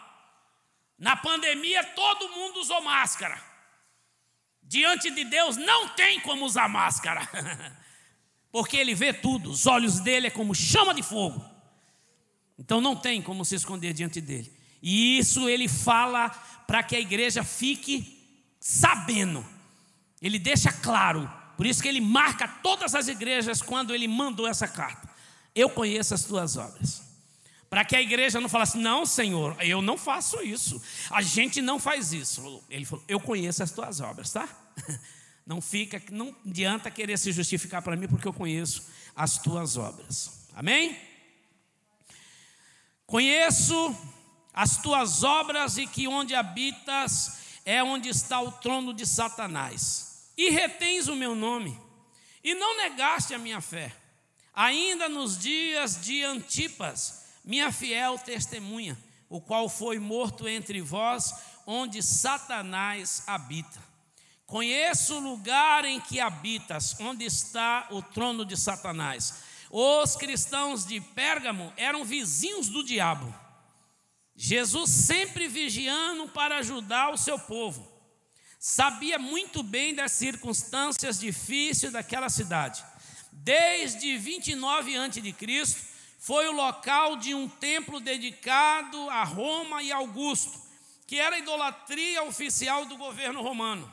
Na 0.98 1.16
pandemia 1.16 1.82
todo 1.82 2.28
mundo 2.28 2.60
usou 2.60 2.80
máscara. 2.82 3.42
Diante 4.62 5.10
de 5.10 5.24
Deus 5.24 5.56
não 5.56 5.88
tem 5.88 6.20
como 6.20 6.44
usar 6.44 6.68
máscara. 6.68 7.28
porque 8.52 8.76
ele 8.76 8.94
vê 8.94 9.12
tudo, 9.12 9.50
os 9.50 9.66
olhos 9.66 9.98
dele 9.98 10.28
é 10.28 10.30
como 10.30 10.54
chama 10.54 10.94
de 10.94 11.02
fogo. 11.02 11.44
Então 12.58 12.80
não 12.80 12.94
tem 12.94 13.20
como 13.20 13.44
se 13.44 13.54
esconder 13.54 13.92
diante 13.92 14.20
dele. 14.20 14.52
E 14.82 15.18
isso 15.18 15.48
ele 15.48 15.68
fala 15.68 16.28
para 16.66 16.82
que 16.82 16.94
a 16.94 17.00
igreja 17.00 17.42
fique 17.42 18.46
sabendo. 18.60 19.44
Ele 20.20 20.38
deixa 20.38 20.72
claro. 20.72 21.30
Por 21.56 21.66
isso 21.66 21.82
que 21.82 21.88
ele 21.88 22.00
marca 22.00 22.46
todas 22.46 22.94
as 22.94 23.08
igrejas 23.08 23.60
quando 23.60 23.94
ele 23.94 24.06
mandou 24.06 24.46
essa 24.46 24.68
carta. 24.68 25.11
Eu 25.54 25.68
conheço 25.70 26.14
as 26.14 26.24
tuas 26.24 26.56
obras. 26.56 27.02
Para 27.68 27.84
que 27.84 27.96
a 27.96 28.02
igreja 28.02 28.38
não 28.38 28.50
falasse, 28.50 28.76
não, 28.76 29.06
Senhor, 29.06 29.56
eu 29.60 29.80
não 29.80 29.96
faço 29.96 30.42
isso. 30.42 30.80
A 31.10 31.22
gente 31.22 31.62
não 31.62 31.78
faz 31.78 32.12
isso. 32.12 32.62
Ele 32.68 32.84
falou, 32.84 33.02
eu 33.08 33.18
conheço 33.18 33.62
as 33.62 33.70
tuas 33.70 34.00
obras, 34.00 34.30
tá? 34.32 34.48
Não 35.44 35.60
fica, 35.60 36.00
não 36.12 36.32
adianta 36.46 36.88
querer 36.88 37.18
se 37.18 37.32
justificar 37.32 37.82
para 37.82 37.96
mim 37.96 38.06
porque 38.06 38.28
eu 38.28 38.32
conheço 38.32 38.88
as 39.14 39.38
tuas 39.38 39.76
obras. 39.76 40.46
Amém? 40.54 40.96
Conheço 43.04 43.96
as 44.54 44.76
tuas 44.76 45.24
obras 45.24 45.78
e 45.78 45.86
que 45.86 46.06
onde 46.06 46.32
habitas 46.32 47.58
é 47.64 47.82
onde 47.82 48.08
está 48.08 48.40
o 48.40 48.52
trono 48.52 48.94
de 48.94 49.04
Satanás. 49.04 50.30
E 50.36 50.48
retens 50.50 51.08
o 51.08 51.16
meu 51.16 51.34
nome 51.34 51.76
e 52.42 52.54
não 52.54 52.76
negaste 52.76 53.34
a 53.34 53.38
minha 53.38 53.60
fé. 53.60 53.92
Ainda 54.54 55.08
nos 55.08 55.38
dias 55.38 56.00
de 56.02 56.22
Antipas, 56.22 57.24
minha 57.44 57.72
fiel 57.72 58.18
testemunha, 58.18 58.98
o 59.28 59.40
qual 59.40 59.68
foi 59.68 59.98
morto 59.98 60.46
entre 60.46 60.80
vós, 60.82 61.34
onde 61.66 62.02
Satanás 62.02 63.22
habita. 63.26 63.80
Conheço 64.44 65.14
o 65.14 65.20
lugar 65.20 65.86
em 65.86 65.98
que 65.98 66.20
habitas, 66.20 66.94
onde 67.00 67.24
está 67.24 67.86
o 67.90 68.02
trono 68.02 68.44
de 68.44 68.54
Satanás. 68.54 69.42
Os 69.70 70.16
cristãos 70.16 70.84
de 70.84 71.00
Pérgamo 71.00 71.72
eram 71.78 72.04
vizinhos 72.04 72.68
do 72.68 72.84
diabo. 72.84 73.34
Jesus 74.36 74.90
sempre 74.90 75.48
vigiando 75.48 76.28
para 76.28 76.58
ajudar 76.58 77.10
o 77.10 77.16
seu 77.16 77.38
povo. 77.38 77.90
Sabia 78.58 79.18
muito 79.18 79.62
bem 79.62 79.94
das 79.94 80.12
circunstâncias 80.12 81.18
difíceis 81.18 81.92
daquela 81.92 82.28
cidade. 82.28 82.84
Desde 83.32 84.18
29 84.18 84.96
a.C., 84.96 85.92
foi 86.18 86.46
o 86.46 86.52
local 86.52 87.16
de 87.16 87.34
um 87.34 87.48
templo 87.48 87.98
dedicado 87.98 89.10
a 89.10 89.24
Roma 89.24 89.82
e 89.82 89.90
Augusto, 89.90 90.60
que 91.06 91.18
era 91.18 91.34
a 91.34 91.38
idolatria 91.40 92.22
oficial 92.22 92.84
do 92.84 92.96
governo 92.96 93.42
romano. 93.42 93.92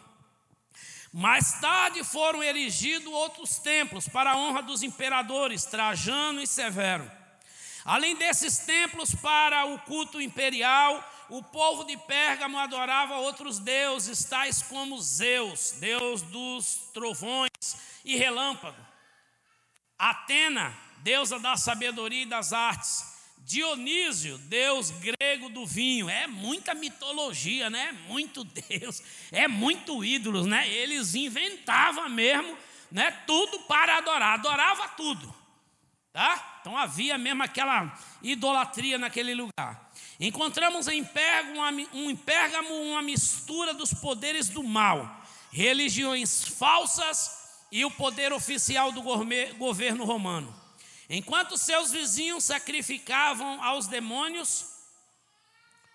Mais 1.12 1.60
tarde 1.60 2.04
foram 2.04 2.44
erigidos 2.44 3.12
outros 3.12 3.58
templos 3.58 4.08
para 4.08 4.32
a 4.32 4.38
honra 4.38 4.62
dos 4.62 4.84
imperadores 4.84 5.66
Trajano 5.66 6.40
e 6.40 6.46
Severo. 6.46 7.10
Além 7.84 8.16
desses 8.16 8.60
templos 8.60 9.16
para 9.16 9.66
o 9.66 9.80
culto 9.80 10.22
imperial, 10.22 11.04
o 11.30 11.42
povo 11.42 11.84
de 11.84 11.98
Pérgamo 11.98 12.60
adorava 12.60 13.18
outros 13.18 13.58
deuses, 13.58 14.24
tais 14.26 14.62
como 14.62 15.02
Zeus, 15.02 15.72
deus 15.80 16.22
dos 16.22 16.92
trovões 16.94 17.50
e 18.06 18.16
relâmpago. 18.16 18.89
Atena, 20.00 20.74
deusa 21.00 21.38
da 21.38 21.58
sabedoria 21.58 22.24
e 22.24 22.26
das 22.26 22.54
artes. 22.54 23.20
Dionísio, 23.40 24.38
deus 24.38 24.92
grego 24.92 25.50
do 25.50 25.66
vinho, 25.66 26.10
é 26.10 26.28
muita 26.28 26.74
mitologia, 26.74 27.70
né? 27.70 27.92
Muito 28.08 28.44
Deus, 28.44 29.02
é 29.32 29.48
muito 29.48 30.06
ídolos, 30.06 30.46
né? 30.46 30.70
Eles 30.70 31.16
inventavam 31.16 32.08
mesmo, 32.08 32.58
né? 32.90 33.12
Tudo 33.26 33.60
para 33.62 33.98
adorar, 33.98 34.36
adorava 34.36 34.88
tudo, 34.90 35.34
tá? 36.14 36.60
Então 36.62 36.78
havia 36.78 37.18
mesmo 37.18 37.42
aquela 37.42 37.92
idolatria 38.22 38.98
naquele 38.98 39.34
lugar. 39.34 39.92
Encontramos 40.20 40.88
em 40.88 41.04
Pérgamo, 41.04 41.88
um, 41.92 42.16
Pérgamo 42.16 42.74
uma 42.74 43.02
mistura 43.02 43.74
dos 43.74 43.94
poderes 43.94 44.48
do 44.48 44.64
mal, 44.64 45.26
religiões 45.52 46.48
falsas 46.48 47.39
e 47.72 47.86
o 47.86 47.92
poder 47.92 48.34
oficial 48.34 48.92
do 48.92 49.02
governo 49.02 50.06
romano. 50.06 50.56
Enquanto 51.10 51.58
seus 51.58 51.92
vizinhos 51.92 52.44
sacrificavam 52.44 53.64
aos 53.64 53.88
demônios, 53.88 54.66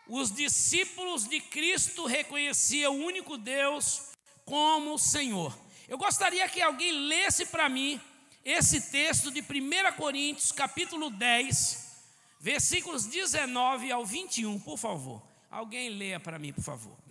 os 0.08 0.30
discípulos 0.32 1.26
de 1.26 1.40
Cristo 1.40 2.04
reconheciam 2.04 2.94
o 2.94 3.04
único 3.04 3.38
Deus 3.38 4.10
como 4.44 4.98
Senhor. 4.98 5.56
Eu 5.88 5.96
gostaria 5.96 6.48
que 6.48 6.60
alguém 6.60 6.92
lesse 7.06 7.46
para 7.46 7.68
mim 7.68 8.00
esse 8.44 8.90
texto 8.90 9.30
de 9.30 9.40
1 9.40 9.92
Coríntios, 9.96 10.52
capítulo 10.52 11.10
10, 11.10 12.02
versículos 12.40 13.06
19 13.06 13.90
ao 13.90 14.04
21, 14.04 14.58
por 14.60 14.76
favor. 14.76 15.22
Alguém 15.50 15.88
leia 15.90 16.20
para 16.20 16.38
mim, 16.38 16.52
por 16.52 16.64
favor. 16.64 17.03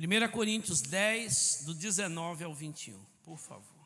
1 0.00 0.28
Coríntios 0.30 0.80
10, 0.80 1.64
do 1.66 1.74
19 1.74 2.44
ao 2.44 2.54
21, 2.54 2.98
por 3.24 3.38
favor. 3.38 3.77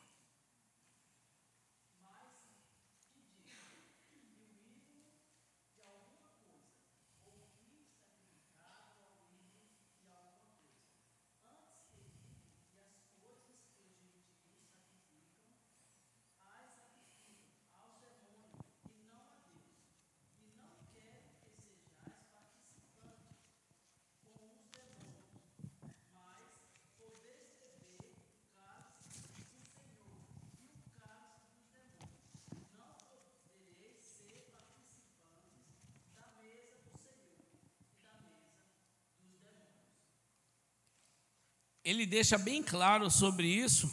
Ele 41.85 42.07
deixa 42.07 42.39
bem 42.39 42.63
claro 42.63 43.11
sobre 43.11 43.47
isso, 43.47 43.91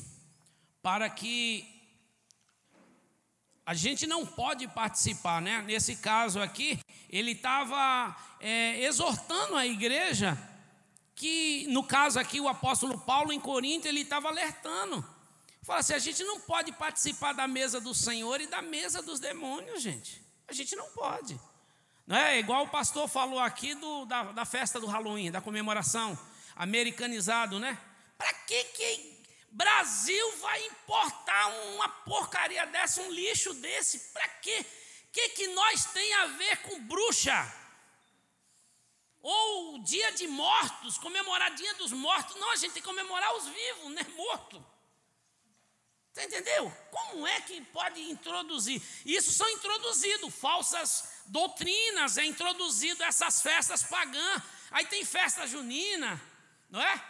para 0.81 1.09
que 1.09 1.67
a 3.65 3.73
gente 3.73 4.07
não 4.07 4.25
pode 4.25 4.67
participar, 4.67 5.41
né? 5.41 5.61
Nesse 5.63 5.97
caso 5.97 6.41
aqui, 6.41 6.79
ele 7.09 7.31
estava 7.31 8.15
é, 8.39 8.83
exortando 8.83 9.55
a 9.55 9.65
igreja, 9.65 10.37
que 11.15 11.67
no 11.67 11.83
caso 11.83 12.19
aqui, 12.19 12.39
o 12.39 12.47
apóstolo 12.47 12.99
Paulo 12.99 13.31
em 13.31 13.39
Corinto, 13.39 13.87
ele 13.87 14.01
estava 14.01 14.27
alertando. 14.29 15.05
Fala 15.63 15.79
assim: 15.79 15.93
a 15.93 15.99
gente 15.99 16.23
não 16.23 16.39
pode 16.39 16.71
participar 16.71 17.33
da 17.33 17.47
mesa 17.47 17.81
do 17.81 17.93
Senhor 17.93 18.39
e 18.39 18.47
da 18.47 18.61
mesa 18.61 19.01
dos 19.01 19.19
demônios, 19.19 19.81
gente. 19.81 20.23
A 20.47 20.53
gente 20.53 20.75
não 20.75 20.89
pode. 20.91 21.39
Não 22.07 22.15
é 22.17 22.39
igual 22.39 22.63
o 22.63 22.69
pastor 22.69 23.07
falou 23.07 23.39
aqui 23.39 23.75
do, 23.75 24.05
da, 24.05 24.23
da 24.31 24.45
festa 24.45 24.79
do 24.79 24.87
Halloween, 24.87 25.29
da 25.29 25.41
comemoração 25.41 26.17
americanizado, 26.59 27.57
né? 27.57 27.79
Para 28.17 28.33
que 28.33 28.63
que 28.65 29.23
Brasil 29.49 30.37
vai 30.37 30.63
importar 30.67 31.47
uma 31.73 31.87
porcaria 31.87 32.67
dessa, 32.67 33.01
um 33.01 33.11
lixo 33.11 33.53
desse? 33.53 34.11
Para 34.11 34.27
quê? 34.27 34.65
O 35.07 35.11
que, 35.11 35.29
que 35.29 35.47
nós 35.47 35.85
tem 35.85 36.13
a 36.15 36.25
ver 36.27 36.57
com 36.57 36.81
bruxa? 36.81 37.55
Ou 39.21 39.79
dia 39.79 40.11
de 40.11 40.27
mortos, 40.27 40.97
comemorar 40.97 41.55
dia 41.55 41.73
dos 41.75 41.93
mortos. 41.93 42.35
Não, 42.35 42.51
a 42.51 42.55
gente 42.57 42.73
tem 42.73 42.81
que 42.81 42.87
comemorar 42.87 43.35
os 43.37 43.47
vivos, 43.47 43.91
né? 43.91 44.05
Morto. 44.15 44.63
Você 46.13 46.25
entendeu? 46.25 46.69
Como 46.91 47.25
é 47.25 47.39
que 47.41 47.61
pode 47.61 48.01
introduzir? 48.01 48.81
Isso 49.05 49.31
são 49.31 49.49
introduzidos, 49.49 50.35
falsas 50.35 51.09
doutrinas, 51.27 52.17
é 52.17 52.25
introduzido 52.25 53.01
essas 53.03 53.41
festas 53.41 53.83
pagãs. 53.83 54.43
Aí 54.71 54.85
tem 54.85 55.05
festa 55.05 55.47
junina, 55.47 56.21
não 56.69 56.81
é? 56.81 57.03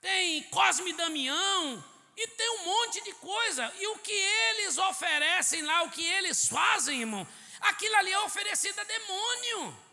Tem 0.00 0.42
Cosme 0.44 0.92
Damião, 0.92 1.84
e 2.18 2.26
tem 2.26 2.50
um 2.50 2.64
monte 2.64 3.00
de 3.02 3.12
coisa. 3.12 3.72
E 3.78 3.86
o 3.86 3.98
que 3.98 4.12
eles 4.12 4.76
oferecem 4.76 5.62
lá, 5.62 5.82
o 5.84 5.90
que 5.90 6.04
eles 6.04 6.48
fazem, 6.48 7.00
irmão, 7.00 7.26
aquilo 7.60 7.94
ali 7.94 8.12
é 8.12 8.18
oferecido 8.20 8.80
a 8.80 8.84
demônio. 8.84 9.88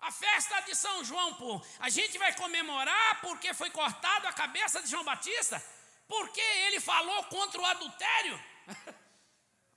A 0.00 0.10
festa 0.10 0.60
de 0.60 0.74
São 0.74 1.04
João, 1.04 1.34
pô, 1.34 1.62
a 1.78 1.90
gente 1.90 2.16
vai 2.16 2.34
comemorar 2.34 3.20
porque 3.20 3.52
foi 3.52 3.68
cortado 3.70 4.26
a 4.26 4.32
cabeça 4.32 4.80
de 4.80 4.88
João 4.88 5.04
Batista. 5.04 5.62
Porque 6.08 6.40
ele 6.40 6.80
falou 6.80 7.24
contra 7.24 7.60
o 7.60 7.66
adultério? 7.66 8.42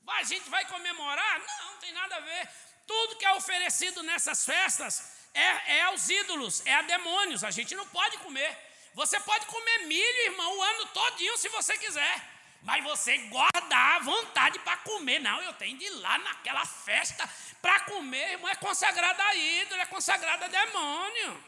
A 0.07 0.23
gente 0.23 0.47
vai 0.49 0.63
comemorar? 0.65 1.39
Não, 1.39 1.71
não 1.71 1.79
tem 1.79 1.91
nada 1.91 2.15
a 2.15 2.19
ver. 2.19 2.49
Tudo 2.85 3.17
que 3.17 3.25
é 3.25 3.33
oferecido 3.33 4.03
nessas 4.03 4.45
festas 4.45 5.14
é, 5.35 5.77
é 5.77 5.81
aos 5.83 6.09
ídolos, 6.09 6.65
é 6.65 6.73
a 6.73 6.81
demônios. 6.81 7.43
A 7.43 7.51
gente 7.51 7.75
não 7.75 7.85
pode 7.87 8.17
comer. 8.17 8.57
Você 8.93 9.19
pode 9.19 9.45
comer 9.45 9.79
milho, 9.85 10.31
irmão, 10.31 10.57
o 10.57 10.63
ano 10.63 10.85
todinho 10.87 11.37
se 11.37 11.49
você 11.49 11.77
quiser. 11.77 12.33
Mas 12.63 12.83
você 12.83 13.17
guarda 13.27 13.75
a 13.75 13.99
vontade 13.99 14.57
para 14.59 14.77
comer. 14.77 15.19
Não, 15.19 15.39
eu 15.41 15.53
tenho 15.53 15.77
de 15.77 15.85
ir 15.85 15.89
lá 15.91 16.17
naquela 16.17 16.65
festa 16.65 17.29
para 17.61 17.81
comer, 17.81 18.31
irmão. 18.31 18.49
É 18.49 18.55
consagrada 18.55 19.23
a 19.23 19.35
ídolo, 19.35 19.81
é 19.81 19.85
consagrada 19.85 20.45
a 20.45 20.47
demônio. 20.47 21.43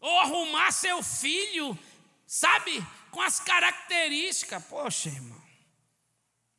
Ou 0.00 0.20
arrumar 0.20 0.70
seu 0.72 1.02
filho, 1.02 1.78
sabe? 2.26 2.82
com 3.14 3.22
as 3.22 3.38
características. 3.38 4.62
Poxa, 4.64 5.08
irmão, 5.08 5.40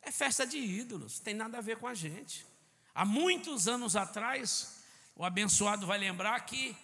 é 0.00 0.10
festa 0.10 0.46
de 0.46 0.56
ídolos, 0.56 1.20
tem 1.20 1.34
nada 1.34 1.58
a 1.58 1.60
ver 1.60 1.76
com 1.76 1.86
a 1.86 1.94
gente. 1.94 2.46
Há 2.94 3.04
muitos 3.04 3.68
anos 3.68 3.94
atrás, 3.94 4.75
o 5.16 5.24
abençoado 5.24 5.86
vai 5.86 5.98
lembrar 5.98 6.38
que 6.46 6.76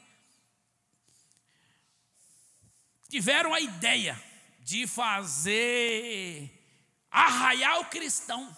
tiveram 3.09 3.55
a 3.55 3.61
ideia 3.61 4.21
de 4.59 4.87
fazer 4.87 6.51
arraial 7.11 7.85
cristão, 7.85 8.57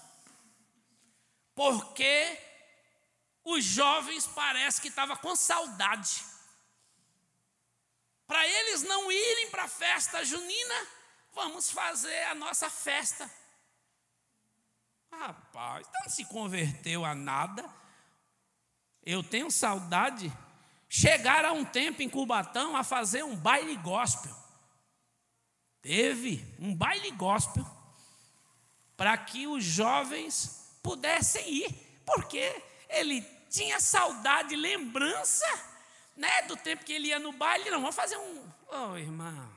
porque 1.55 2.39
os 3.45 3.63
jovens 3.63 4.27
parece 4.27 4.81
que 4.81 4.89
estavam 4.89 5.17
com 5.17 5.37
saudade. 5.37 6.25
Para 8.27 8.47
eles 8.49 8.83
não 8.83 9.13
irem 9.13 9.51
para 9.51 9.65
a 9.65 9.69
festa 9.69 10.25
junina, 10.25 10.75
Vamos 11.35 11.71
fazer 11.71 12.23
a 12.25 12.35
nossa 12.35 12.71
festa. 12.71 13.29
Rapaz, 15.11 15.87
não 15.93 16.09
se 16.09 16.25
converteu 16.27 17.05
a 17.05 17.15
nada. 17.15 17.69
Eu 19.05 19.23
tenho 19.23 19.51
saudade. 19.51 20.33
Chegaram 20.89 21.51
a 21.51 21.53
um 21.53 21.65
tempo 21.65 22.03
em 22.03 22.09
Cubatão 22.09 22.77
a 22.77 22.83
fazer 22.83 23.23
um 23.23 23.37
baile 23.37 23.77
gospel. 23.77 24.35
Teve 25.83 26.43
um 26.59 26.75
baile 26.75 27.11
gospel 27.11 27.67
para 28.97 29.17
que 29.19 29.47
os 29.47 29.63
jovens 29.63 30.79
pudessem 30.83 31.47
ir, 31.53 32.03
porque 32.07 32.63
ele 32.89 33.21
tinha 33.51 33.81
saudade, 33.81 34.57
lembrança, 34.57 35.47
né, 36.17 36.43
do 36.43 36.57
tempo 36.57 36.85
que 36.85 36.93
ele 36.93 37.09
ia 37.09 37.19
no 37.19 37.33
baile. 37.33 37.71
Não, 37.71 37.81
vamos 37.81 37.97
fazer 37.97 38.17
um, 38.17 38.45
oh, 38.69 38.97
irmão. 38.97 39.53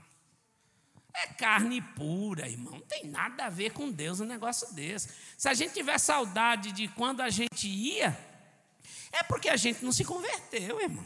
É 1.13 1.27
carne 1.27 1.81
pura, 1.81 2.47
irmão. 2.47 2.73
Não 2.73 2.81
tem 2.81 3.05
nada 3.05 3.45
a 3.45 3.49
ver 3.49 3.71
com 3.71 3.89
Deus 3.89 4.19
um 4.19 4.25
negócio 4.25 4.71
desse. 4.73 5.09
Se 5.37 5.49
a 5.49 5.53
gente 5.53 5.73
tiver 5.73 5.97
saudade 5.97 6.71
de 6.71 6.87
quando 6.89 7.21
a 7.21 7.29
gente 7.29 7.67
ia, 7.67 8.17
é 9.11 9.23
porque 9.23 9.49
a 9.49 9.57
gente 9.57 9.83
não 9.83 9.91
se 9.91 10.03
converteu, 10.03 10.81
irmão. 10.81 11.05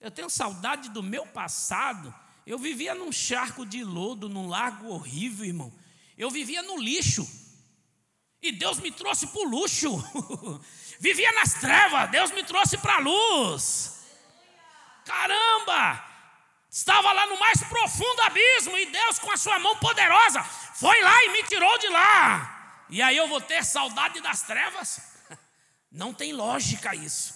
Eu 0.00 0.10
tenho 0.10 0.30
saudade 0.30 0.90
do 0.90 1.02
meu 1.02 1.26
passado. 1.26 2.14
Eu 2.46 2.58
vivia 2.58 2.94
num 2.94 3.12
charco 3.12 3.66
de 3.66 3.82
lodo, 3.82 4.28
num 4.28 4.48
lago 4.48 4.88
horrível, 4.88 5.44
irmão. 5.44 5.72
Eu 6.16 6.30
vivia 6.30 6.62
no 6.62 6.78
lixo. 6.78 7.28
E 8.40 8.52
Deus 8.52 8.78
me 8.78 8.92
trouxe 8.92 9.26
para 9.26 9.40
o 9.40 9.48
luxo. 9.48 9.90
vivia 11.00 11.30
nas 11.32 11.54
trevas, 11.54 12.10
Deus 12.10 12.30
me 12.30 12.44
trouxe 12.44 12.78
para 12.78 12.94
a 12.94 13.00
luz. 13.00 13.98
Caramba! 15.04 16.04
Estava 16.70 17.12
lá 17.12 17.26
no 17.26 17.38
mais 17.40 17.62
profundo 17.62 18.22
abismo 18.22 18.76
e 18.76 18.86
Deus, 18.86 19.18
com 19.18 19.32
a 19.32 19.36
sua 19.36 19.58
mão 19.58 19.74
poderosa, 19.76 20.42
foi 20.44 21.00
lá 21.00 21.24
e 21.24 21.30
me 21.30 21.42
tirou 21.44 21.78
de 21.78 21.88
lá. 21.88 22.84
E 22.90 23.02
aí 23.02 23.16
eu 23.16 23.26
vou 23.26 23.40
ter 23.40 23.64
saudade 23.64 24.20
das 24.20 24.42
trevas? 24.42 25.17
Não 25.90 26.12
tem 26.12 26.32
lógica 26.32 26.94
isso. 26.94 27.34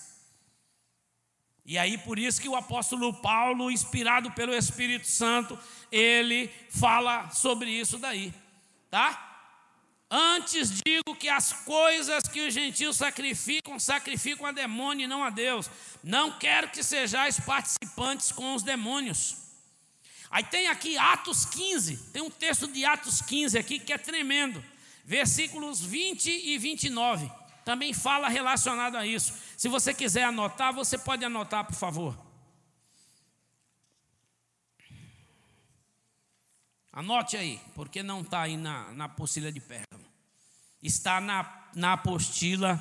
E 1.65 1.79
aí 1.79 1.97
por 1.99 2.19
isso 2.19 2.41
que 2.41 2.49
o 2.49 2.57
apóstolo 2.57 3.15
Paulo, 3.15 3.71
inspirado 3.71 4.31
pelo 4.33 4.55
Espírito 4.55 5.07
Santo, 5.07 5.59
ele 5.91 6.51
fala 6.71 7.31
sobre 7.31 7.71
isso 7.71 7.99
daí, 7.99 8.35
tá? 8.91 9.29
Antes 10.15 10.83
digo 10.85 11.15
que 11.17 11.29
as 11.29 11.53
coisas 11.53 12.25
que 12.25 12.47
os 12.47 12.53
gentios 12.53 12.97
sacrificam, 12.97 13.79
sacrificam 13.79 14.45
a 14.45 14.53
demônio 14.53 15.05
e 15.05 15.09
não 15.09 15.25
a 15.25 15.31
Deus. 15.31 15.71
Não 16.05 16.39
quero 16.39 16.69
que 16.69 16.83
sejais 16.83 17.41
participantes 17.41 18.31
com 18.31 18.55
os 18.55 18.63
demônios. 18.63 19.37
Aí 20.31 20.45
tem 20.45 20.69
aqui 20.69 20.99
Atos 20.99 21.47
15, 21.47 22.11
tem 22.13 22.21
um 22.21 22.29
texto 22.29 22.67
de 22.67 22.85
Atos 22.85 23.23
15 23.23 23.57
aqui 23.57 23.79
que 23.79 23.93
é 23.93 23.97
tremendo. 23.97 24.63
Versículos 25.03 25.81
20 25.81 26.27
e 26.27 26.59
29. 26.59 27.31
Também 27.65 27.93
fala 27.93 28.29
relacionado 28.29 28.97
a 28.97 29.07
isso. 29.07 29.35
Se 29.57 29.69
você 29.69 29.95
quiser 29.95 30.25
anotar, 30.25 30.73
você 30.73 30.99
pode 30.99 31.25
anotar, 31.25 31.65
por 31.65 31.75
favor. 31.75 32.19
Anote 36.93 37.37
aí, 37.37 37.61
porque 37.75 38.03
não 38.03 38.21
está 38.21 38.43
aí 38.43 38.57
na, 38.57 38.93
na 38.93 39.05
apostila 39.05 39.51
de 39.51 39.61
Pérgamo. 39.61 40.05
Está 40.83 41.21
na, 41.21 41.71
na 41.75 41.95
apostila. 41.95 42.81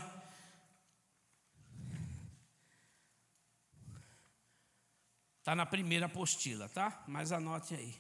Está 5.40 5.56
na 5.56 5.66
primeira 5.66 6.08
apostila, 6.08 6.68
tá? 6.70 7.04
Mas 7.08 7.32
anote 7.32 7.74
aí. 7.74 7.96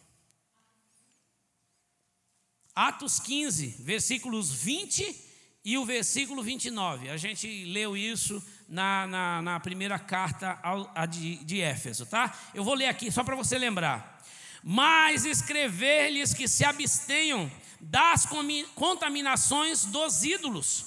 Atos 2.73 3.19
15, 3.19 3.83
versículos 3.83 4.51
20 4.51 5.30
e 5.63 5.77
o 5.77 5.85
versículo 5.85 6.41
29. 6.41 7.09
A 7.09 7.17
gente 7.17 7.65
leu 7.65 7.95
isso 7.95 8.43
na, 8.67 9.07
na, 9.07 9.41
na 9.41 9.59
primeira 9.59 9.99
carta 9.99 10.59
ao, 10.63 10.91
de, 11.07 11.37
de 11.43 11.61
Éfeso, 11.61 12.05
tá? 12.05 12.33
Eu 12.53 12.63
vou 12.63 12.73
ler 12.73 12.87
aqui 12.87 13.11
só 13.11 13.23
para 13.23 13.35
você 13.35 13.57
lembrar 13.57 14.21
mas 14.63 15.25
escrever-lhes 15.25 16.33
que 16.33 16.47
se 16.47 16.63
abstenham 16.63 17.51
das 17.79 18.27
contaminações 18.75 19.85
dos 19.85 20.23
ídolos, 20.23 20.85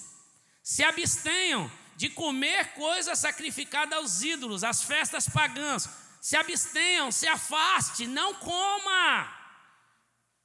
se 0.62 0.84
abstenham 0.84 1.70
de 1.96 2.08
comer 2.08 2.74
coisas 2.74 3.18
sacrificadas 3.18 3.98
aos 3.98 4.22
ídolos, 4.22 4.62
as 4.62 4.82
festas 4.82 5.28
pagãs, 5.28 5.88
se 6.20 6.36
abstenham, 6.36 7.10
se 7.10 7.26
afaste, 7.26 8.06
não 8.06 8.34
coma. 8.34 9.43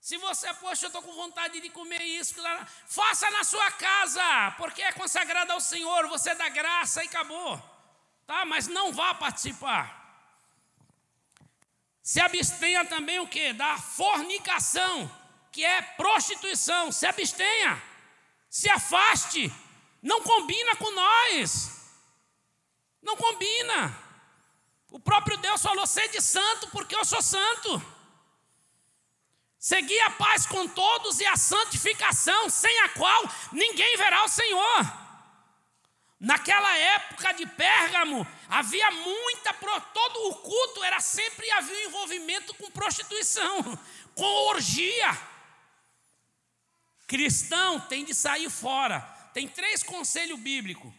Se 0.10 0.18
você, 0.18 0.52
poxa, 0.56 0.86
eu 0.86 0.88
estou 0.88 1.04
com 1.04 1.14
vontade 1.14 1.62
de 1.62 1.70
comer 1.70 2.02
isso, 2.02 2.34
faça 2.88 3.30
na 3.30 3.44
sua 3.44 3.72
casa, 3.74 4.56
porque 4.58 4.82
é 4.82 4.92
consagrado 4.92 5.52
ao 5.52 5.62
Senhor, 5.62 6.08
você 6.08 6.34
dá 6.34 6.50
graça 6.50 7.04
e 7.04 7.08
acabou, 7.08 7.62
tá? 8.26 8.44
Mas 8.44 8.66
não 8.66 8.92
vá 8.92 9.14
participar. 9.14 9.86
Se 12.02 12.20
abstenha 12.20 12.84
também 12.86 13.20
o 13.20 13.28
que? 13.28 13.54
Da 13.54 13.78
fornicação, 13.78 15.16
que 15.52 15.64
é 15.64 15.80
prostituição. 15.84 16.92
Se 16.92 17.06
abstenha. 17.06 17.80
Se 18.50 18.68
afaste. 18.68 19.54
Não 20.02 20.24
combina 20.24 20.76
com 20.76 20.90
nós. 20.90 21.70
Não 23.00 23.16
combina. 23.16 23.96
O 24.90 25.00
próprio 25.00 25.38
Deus 25.38 25.62
falou: 25.62 25.86
sede 25.86 26.20
santo, 26.20 26.68
porque 26.72 26.96
eu 26.96 27.06
sou 27.06 27.22
santo. 27.22 27.99
Segui 29.60 30.00
a 30.00 30.12
paz 30.12 30.46
com 30.46 30.66
todos 30.70 31.20
e 31.20 31.26
a 31.26 31.36
santificação, 31.36 32.50
sem 32.50 32.80
a 32.80 32.90
qual 32.90 33.24
ninguém 33.52 33.98
verá 33.98 34.24
o 34.24 34.30
Senhor. 34.30 35.10
Naquela 36.18 36.78
época 36.78 37.34
de 37.34 37.46
Pérgamo, 37.46 38.26
havia 38.48 38.90
muita, 38.92 39.54
todo 39.54 40.30
o 40.30 40.36
culto 40.36 40.84
era 40.84 41.02
sempre 41.02 41.50
havia 41.52 41.86
envolvimento 41.86 42.54
com 42.54 42.72
prostituição, 42.72 43.78
com 44.16 44.48
orgia. 44.48 45.18
Cristão 47.06 47.82
tem 47.82 48.06
de 48.06 48.14
sair 48.14 48.50
fora. 48.50 49.02
Tem 49.34 49.48
três 49.48 49.84
conselhos 49.84 50.40
bíblicos, 50.40 50.92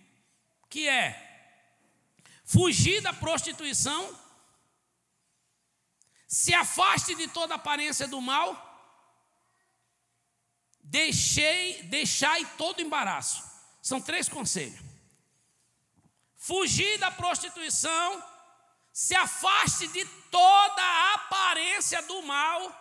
que 0.68 0.86
é 0.86 1.28
fugir 2.44 3.00
da 3.00 3.12
prostituição, 3.12 4.19
se 6.30 6.54
afaste 6.54 7.14
de 7.14 7.26
toda 7.28 7.56
aparência 7.56 8.06
do 8.06 8.20
mal 8.20 8.70
Deixei, 10.90 11.84
deixai 11.84 12.44
todo 12.58 12.82
embaraço. 12.82 13.44
São 13.80 14.00
três 14.00 14.28
conselhos. 14.28 14.80
Fugir 16.36 16.98
da 16.98 17.12
prostituição, 17.12 18.24
se 18.92 19.14
afaste 19.14 19.86
de 19.86 20.04
toda 20.04 21.14
aparência 21.14 22.02
do 22.02 22.22
mal 22.22 22.74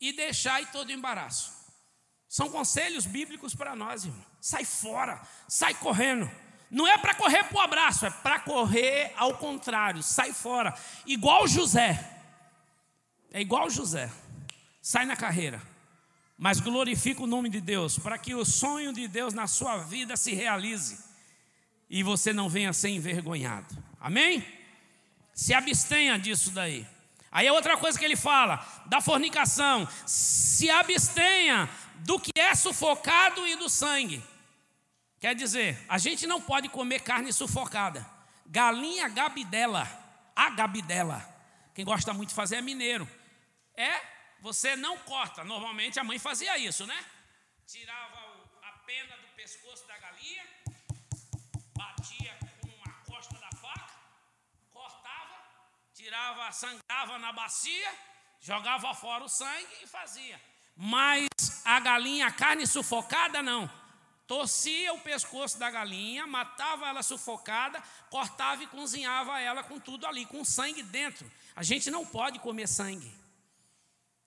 e 0.00 0.10
deixai 0.14 0.64
todo 0.72 0.90
embaraço. 0.90 1.52
São 2.26 2.48
conselhos 2.48 3.04
bíblicos 3.04 3.54
para 3.54 3.76
nós, 3.76 4.06
irmão. 4.06 4.24
Sai 4.40 4.64
fora, 4.64 5.20
sai 5.46 5.74
correndo. 5.74 6.30
Não 6.70 6.88
é 6.88 6.96
para 6.96 7.14
correr 7.14 7.44
para 7.44 7.58
o 7.58 7.60
abraço, 7.60 8.06
é 8.06 8.10
para 8.10 8.40
correr 8.40 9.12
ao 9.18 9.36
contrário, 9.36 10.02
sai 10.02 10.32
fora. 10.32 10.74
Igual 11.04 11.46
José. 11.46 12.11
É 13.32 13.40
igual 13.40 13.70
José. 13.70 14.10
Sai 14.80 15.06
na 15.06 15.16
carreira. 15.16 15.60
Mas 16.36 16.60
glorifica 16.60 17.22
o 17.22 17.26
nome 17.26 17.48
de 17.48 17.60
Deus, 17.60 17.98
para 17.98 18.18
que 18.18 18.34
o 18.34 18.44
sonho 18.44 18.92
de 18.92 19.06
Deus 19.08 19.32
na 19.32 19.46
sua 19.46 19.78
vida 19.78 20.16
se 20.16 20.34
realize 20.34 20.98
e 21.88 22.02
você 22.02 22.32
não 22.32 22.48
venha 22.48 22.72
ser 22.72 22.88
envergonhado. 22.88 23.76
Amém? 24.00 24.44
Se 25.34 25.52
abstenha 25.52 26.18
disso 26.18 26.50
daí. 26.50 26.86
Aí 27.30 27.46
é 27.46 27.52
outra 27.52 27.76
coisa 27.76 27.98
que 27.98 28.04
ele 28.04 28.16
fala, 28.16 28.66
da 28.86 29.00
fornicação. 29.00 29.86
Se 30.06 30.68
abstenha 30.70 31.68
do 31.98 32.18
que 32.18 32.32
é 32.36 32.54
sufocado 32.54 33.46
e 33.46 33.56
do 33.56 33.68
sangue. 33.68 34.22
Quer 35.20 35.34
dizer, 35.34 35.78
a 35.88 35.98
gente 35.98 36.26
não 36.26 36.40
pode 36.40 36.68
comer 36.68 37.00
carne 37.00 37.32
sufocada. 37.32 38.04
Galinha 38.46 39.08
gabidela, 39.08 39.86
a 40.34 40.50
gabidela. 40.50 41.24
Quem 41.74 41.84
gosta 41.84 42.12
muito 42.12 42.30
de 42.30 42.34
fazer 42.34 42.56
é 42.56 42.62
mineiro. 42.62 43.08
É, 43.82 44.00
você 44.40 44.76
não 44.76 44.96
corta. 44.98 45.42
Normalmente 45.42 45.98
a 45.98 46.04
mãe 46.04 46.18
fazia 46.18 46.56
isso, 46.56 46.86
né? 46.86 46.98
Tirava 47.66 48.18
a 48.62 48.72
pena 48.86 49.16
do 49.16 49.28
pescoço 49.34 49.84
da 49.88 49.98
galinha, 49.98 50.44
batia 51.76 52.38
com 52.60 52.90
a 52.90 52.92
costa 53.10 53.36
da 53.38 53.50
faca, 53.64 53.94
cortava, 54.72 55.36
tirava, 55.92 56.52
sangrava 56.52 57.18
na 57.18 57.32
bacia, 57.32 57.92
jogava 58.40 58.94
fora 58.94 59.24
o 59.24 59.28
sangue 59.28 59.74
e 59.82 59.86
fazia. 59.86 60.40
Mas 60.76 61.28
a 61.64 61.80
galinha, 61.80 62.28
a 62.28 62.32
carne 62.32 62.66
sufocada, 62.66 63.42
não 63.42 63.68
torcia 64.28 64.94
o 64.94 65.00
pescoço 65.00 65.58
da 65.58 65.70
galinha, 65.70 66.26
matava 66.26 66.86
ela 66.86 67.02
sufocada, 67.02 67.82
cortava 68.08 68.62
e 68.62 68.66
cozinhava 68.66 69.38
ela 69.40 69.62
com 69.62 69.78
tudo 69.78 70.06
ali, 70.06 70.24
com 70.24 70.42
sangue 70.44 70.82
dentro. 70.82 71.30
A 71.54 71.62
gente 71.62 71.90
não 71.90 72.06
pode 72.06 72.38
comer 72.38 72.66
sangue. 72.66 73.21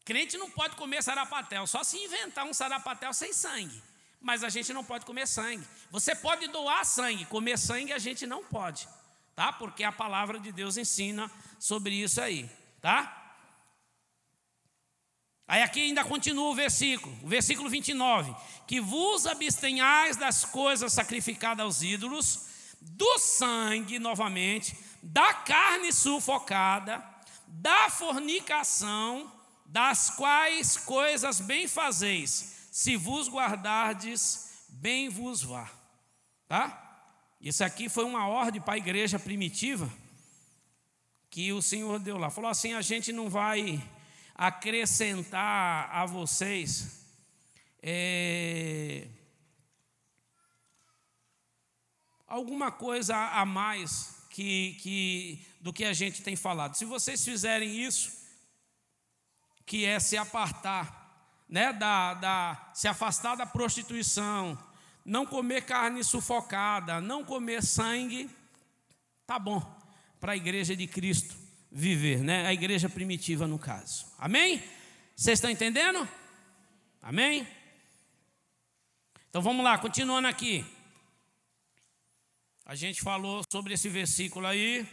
Crente 0.05 0.37
não 0.37 0.51
pode 0.51 0.75
comer 0.75 1.01
sarapatel, 1.01 1.65
só 1.65 1.83
se 1.83 1.97
inventar 1.97 2.45
um 2.45 2.53
sarapatel 2.53 3.11
sem 3.11 3.33
sangue. 3.33 3.81
Mas 4.21 4.43
a 4.43 4.49
gente 4.49 4.71
não 4.71 4.83
pode 4.83 5.03
comer 5.03 5.27
sangue. 5.27 5.67
Você 5.89 6.15
pode 6.15 6.47
doar 6.47 6.85
sangue, 6.85 7.25
comer 7.25 7.57
sangue 7.57 7.91
a 7.91 7.97
gente 7.97 8.27
não 8.27 8.43
pode, 8.43 8.87
tá? 9.35 9.51
Porque 9.51 9.83
a 9.83 9.91
palavra 9.91 10.39
de 10.39 10.51
Deus 10.51 10.77
ensina 10.77 11.29
sobre 11.59 11.95
isso 11.95 12.21
aí, 12.21 12.47
tá? 12.79 13.23
Aí 15.47 15.61
aqui 15.61 15.81
ainda 15.81 16.03
continua 16.03 16.49
o 16.49 16.55
versículo, 16.55 17.15
o 17.23 17.27
versículo 17.27 17.69
29, 17.69 18.35
que 18.67 18.79
vos 18.79 19.25
abstenhais 19.25 20.17
das 20.17 20.45
coisas 20.45 20.93
sacrificadas 20.93 21.63
aos 21.63 21.81
ídolos, 21.81 22.45
do 22.79 23.17
sangue 23.19 23.97
novamente, 23.97 24.77
da 25.01 25.33
carne 25.33 25.91
sufocada, 25.91 27.03
da 27.47 27.89
fornicação, 27.89 29.31
das 29.65 30.11
quais 30.11 30.77
coisas 30.77 31.41
bem 31.41 31.67
fazeis, 31.67 32.67
se 32.71 32.95
vos 32.95 33.27
guardardes, 33.27 34.67
bem 34.69 35.09
vos 35.09 35.41
vá. 35.41 35.69
Tá? 36.47 36.81
Isso 37.41 37.63
aqui 37.63 37.89
foi 37.89 38.05
uma 38.05 38.27
ordem 38.27 38.61
para 38.61 38.75
a 38.75 38.77
igreja 38.77 39.19
primitiva 39.19 39.91
que 41.29 41.51
o 41.51 41.61
Senhor 41.61 41.99
deu 41.99 42.17
lá. 42.17 42.29
Falou 42.29 42.49
assim: 42.49 42.73
a 42.73 42.81
gente 42.81 43.11
não 43.11 43.29
vai 43.29 43.83
acrescentar 44.33 45.89
a 45.93 46.05
vocês 46.05 47.05
é, 47.81 49.07
alguma 52.27 52.71
coisa 52.71 53.15
a 53.15 53.45
mais 53.45 54.15
que, 54.29 54.73
que, 54.81 55.45
do 55.61 55.71
que 55.71 55.85
a 55.85 55.93
gente 55.93 56.21
tem 56.21 56.35
falado. 56.35 56.75
Se 56.75 56.85
vocês 56.85 57.23
fizerem 57.23 57.79
isso, 57.79 58.14
que 59.65 59.85
é 59.85 59.99
se 59.99 60.17
apartar, 60.17 61.43
né, 61.49 61.73
da, 61.73 62.13
da, 62.13 62.71
se 62.73 62.87
afastar 62.87 63.35
da 63.35 63.45
prostituição, 63.45 64.57
não 65.03 65.25
comer 65.25 65.63
carne 65.63 66.03
sufocada, 66.03 66.99
não 67.01 67.23
comer 67.23 67.63
sangue, 67.63 68.29
tá 69.25 69.37
bom 69.37 69.61
para 70.19 70.33
a 70.33 70.35
igreja 70.37 70.75
de 70.75 70.87
Cristo 70.87 71.35
viver, 71.71 72.19
né? 72.19 72.47
A 72.47 72.53
igreja 72.53 72.87
primitiva 72.87 73.45
no 73.45 73.59
caso. 73.59 74.05
Amém? 74.17 74.63
Vocês 75.15 75.37
estão 75.37 75.49
entendendo? 75.49 76.07
Amém? 77.01 77.45
Então 79.29 79.41
vamos 79.41 79.63
lá, 79.63 79.77
continuando 79.77 80.27
aqui. 80.27 80.65
A 82.65 82.73
gente 82.73 83.01
falou 83.01 83.43
sobre 83.51 83.73
esse 83.73 83.89
versículo 83.89 84.47
aí. 84.47 84.87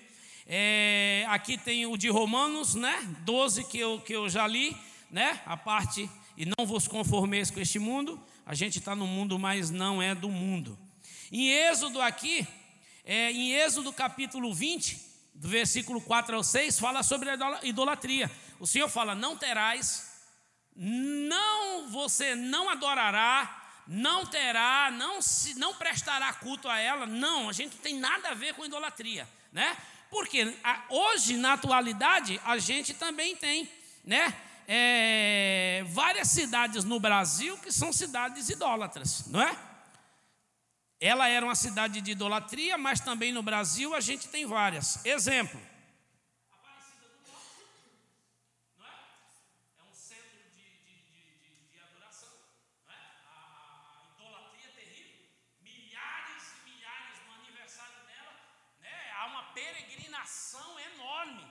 É, 0.47 1.25
aqui 1.29 1.57
tem 1.57 1.87
o 1.87 1.97
de 1.97 2.09
Romanos, 2.09 2.75
né? 2.75 3.03
12 3.21 3.65
que 3.65 3.79
eu, 3.79 4.01
que 4.01 4.13
eu 4.15 4.29
já 4.29 4.47
li, 4.47 4.77
né? 5.11 5.41
A 5.47 5.57
parte, 5.57 6.11
e 6.37 6.45
não 6.47 6.67
vos 6.67 6.89
conformeis 6.89 7.51
com 7.51 7.61
este 7.61 7.79
mundo. 7.79 8.21
A 8.45 8.55
gente 8.55 8.79
está 8.79 8.95
no 8.97 9.07
mundo, 9.07 9.39
mas 9.39 9.71
não 9.71 10.03
é 10.03 10.15
do 10.15 10.29
mundo. 10.29 10.79
Em 11.31 11.49
Êxodo 11.49 12.01
aqui, 12.01 12.47
é, 13.05 13.31
em 13.31 13.53
Êxodo 13.53 13.93
capítulo 13.93 14.53
20, 14.53 15.01
do 15.35 15.49
versículo 15.49 16.01
4 16.01 16.37
ao 16.37 16.43
6, 16.45 16.79
fala 16.79 17.03
sobre 17.03 17.31
a 17.31 17.61
idolatria. 17.63 18.31
O 18.59 18.67
Senhor 18.67 18.89
fala: 18.89 19.15
Não 19.15 19.37
terás, 19.37 20.13
não 20.77 21.89
você 21.89 22.35
não 22.35 22.69
adorará, 22.69 23.83
não 23.87 24.27
terá, 24.27 24.91
não, 24.91 25.21
se, 25.21 25.59
não 25.59 25.75
prestará 25.75 26.33
culto 26.33 26.69
a 26.69 26.79
ela. 26.79 27.07
Não, 27.07 27.49
a 27.49 27.53
gente 27.53 27.75
não 27.75 27.83
tem 27.83 27.99
nada 27.99 28.31
a 28.31 28.35
ver 28.35 28.55
com 28.55 28.65
idolatria, 28.65 29.29
né? 29.53 29.77
Porque 30.13 30.55
hoje, 30.91 31.39
na 31.39 31.55
atualidade, 31.55 32.39
a 32.45 32.59
gente 32.59 32.93
também 32.93 33.35
tem, 33.35 33.67
né? 34.05 34.33
É, 34.69 35.83
várias 35.89 36.29
cidades 36.29 36.85
no 36.85 37.01
Brasil 37.01 37.57
que 37.57 37.73
são 37.73 37.91
cidades 37.95 38.51
idólatras, 38.51 39.27
não 39.29 39.41
é? 39.41 39.57
Ela 41.01 41.29
era 41.29 41.45
uma 41.47 41.55
cidade 41.55 42.03
de 42.03 42.11
idolatria, 42.13 42.77
mas 42.77 43.01
também 43.01 43.33
no 43.33 43.43
Brasil 43.43 43.95
a 43.95 44.01
gente 44.01 44.29
tem 44.29 44.45
várias. 44.47 45.05
Exemplo. 45.05 45.59
Aparecida 46.53 47.09
do 47.09 47.33
Norte, 47.33 47.65
não 48.79 48.87
é? 48.87 48.95
É 49.81 49.83
um 49.91 49.95
centro 49.95 50.39
de, 50.55 50.63
de, 50.63 50.95
de, 51.11 51.73
de 51.73 51.79
adoração, 51.89 52.29
não 52.87 52.93
é? 52.95 52.99
A, 53.27 53.35
a 53.99 54.21
idolatria 54.21 54.69
é 54.69 54.73
terrível. 54.81 55.27
Milhares 55.61 56.45
e 56.55 56.71
milhares 56.71 57.17
no 57.27 57.33
aniversário 57.43 57.99
dela, 58.07 58.35
né? 58.81 58.95
Há 59.19 59.27
uma 59.27 59.43
peregrinação 59.55 60.79
enorme. 60.79 61.51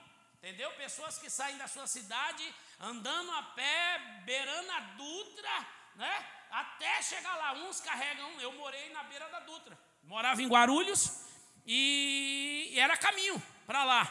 Entendeu? 0.52 0.70
Pessoas 0.72 1.16
que 1.16 1.30
saem 1.30 1.56
da 1.56 1.66
sua 1.66 1.86
cidade 1.86 2.54
andando 2.78 3.30
a 3.32 3.42
pé, 3.42 4.20
beirando 4.26 4.70
a 4.70 4.80
Dutra, 4.80 5.66
né? 5.94 6.26
Até 6.50 7.00
chegar 7.00 7.34
lá, 7.36 7.54
uns 7.54 7.80
carregam. 7.80 8.38
Eu 8.38 8.52
morei 8.52 8.92
na 8.92 9.02
beira 9.04 9.26
da 9.30 9.40
Dutra, 9.40 9.78
morava 10.02 10.42
em 10.42 10.46
Guarulhos 10.46 11.24
e 11.66 12.74
era 12.76 12.98
caminho 12.98 13.42
para 13.66 13.82
lá. 13.82 14.04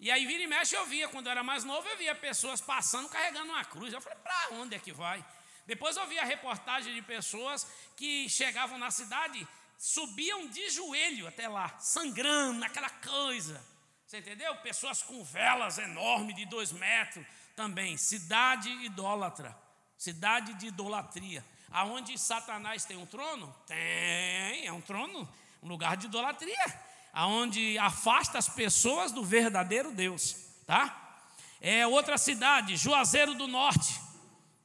E 0.00 0.10
aí 0.10 0.24
vira 0.24 0.42
e 0.42 0.46
mexe 0.46 0.74
eu 0.74 0.86
via, 0.86 1.06
quando 1.06 1.26
eu 1.26 1.32
era 1.32 1.42
mais 1.42 1.64
novo, 1.64 1.86
eu 1.86 1.98
via 1.98 2.14
pessoas 2.14 2.62
passando 2.62 3.10
carregando 3.10 3.50
uma 3.52 3.62
cruz. 3.62 3.92
Eu 3.92 4.00
falei, 4.00 4.18
para 4.20 4.48
onde 4.52 4.74
é 4.74 4.78
que 4.78 4.90
vai? 4.90 5.22
Depois 5.66 5.98
eu 5.98 6.06
vi 6.06 6.18
a 6.18 6.24
reportagem 6.24 6.94
de 6.94 7.02
pessoas 7.02 7.70
que 7.94 8.26
chegavam 8.30 8.78
na 8.78 8.90
cidade, 8.90 9.46
subiam 9.76 10.46
de 10.46 10.70
joelho 10.70 11.28
até 11.28 11.46
lá, 11.46 11.78
sangrando, 11.78 12.64
aquela 12.64 12.88
coisa. 12.88 13.62
Você 14.08 14.20
entendeu? 14.20 14.56
Pessoas 14.56 15.02
com 15.02 15.22
velas 15.22 15.76
enormes 15.76 16.34
de 16.34 16.46
dois 16.46 16.72
metros 16.72 17.26
também. 17.54 17.98
Cidade 17.98 18.70
idólatra, 18.86 19.54
cidade 19.98 20.54
de 20.54 20.68
idolatria. 20.68 21.44
Aonde 21.70 22.16
Satanás 22.16 22.86
tem 22.86 22.96
um 22.96 23.04
trono? 23.04 23.54
Tem, 23.66 24.66
é 24.66 24.72
um 24.72 24.80
trono, 24.80 25.28
um 25.62 25.68
lugar 25.68 25.94
de 25.98 26.06
idolatria, 26.06 26.80
aonde 27.12 27.76
afasta 27.76 28.38
as 28.38 28.48
pessoas 28.48 29.12
do 29.12 29.22
verdadeiro 29.22 29.92
Deus, 29.92 30.36
tá? 30.66 31.20
É 31.60 31.86
outra 31.86 32.16
cidade, 32.16 32.78
Juazeiro 32.78 33.34
do 33.34 33.46
Norte. 33.46 34.00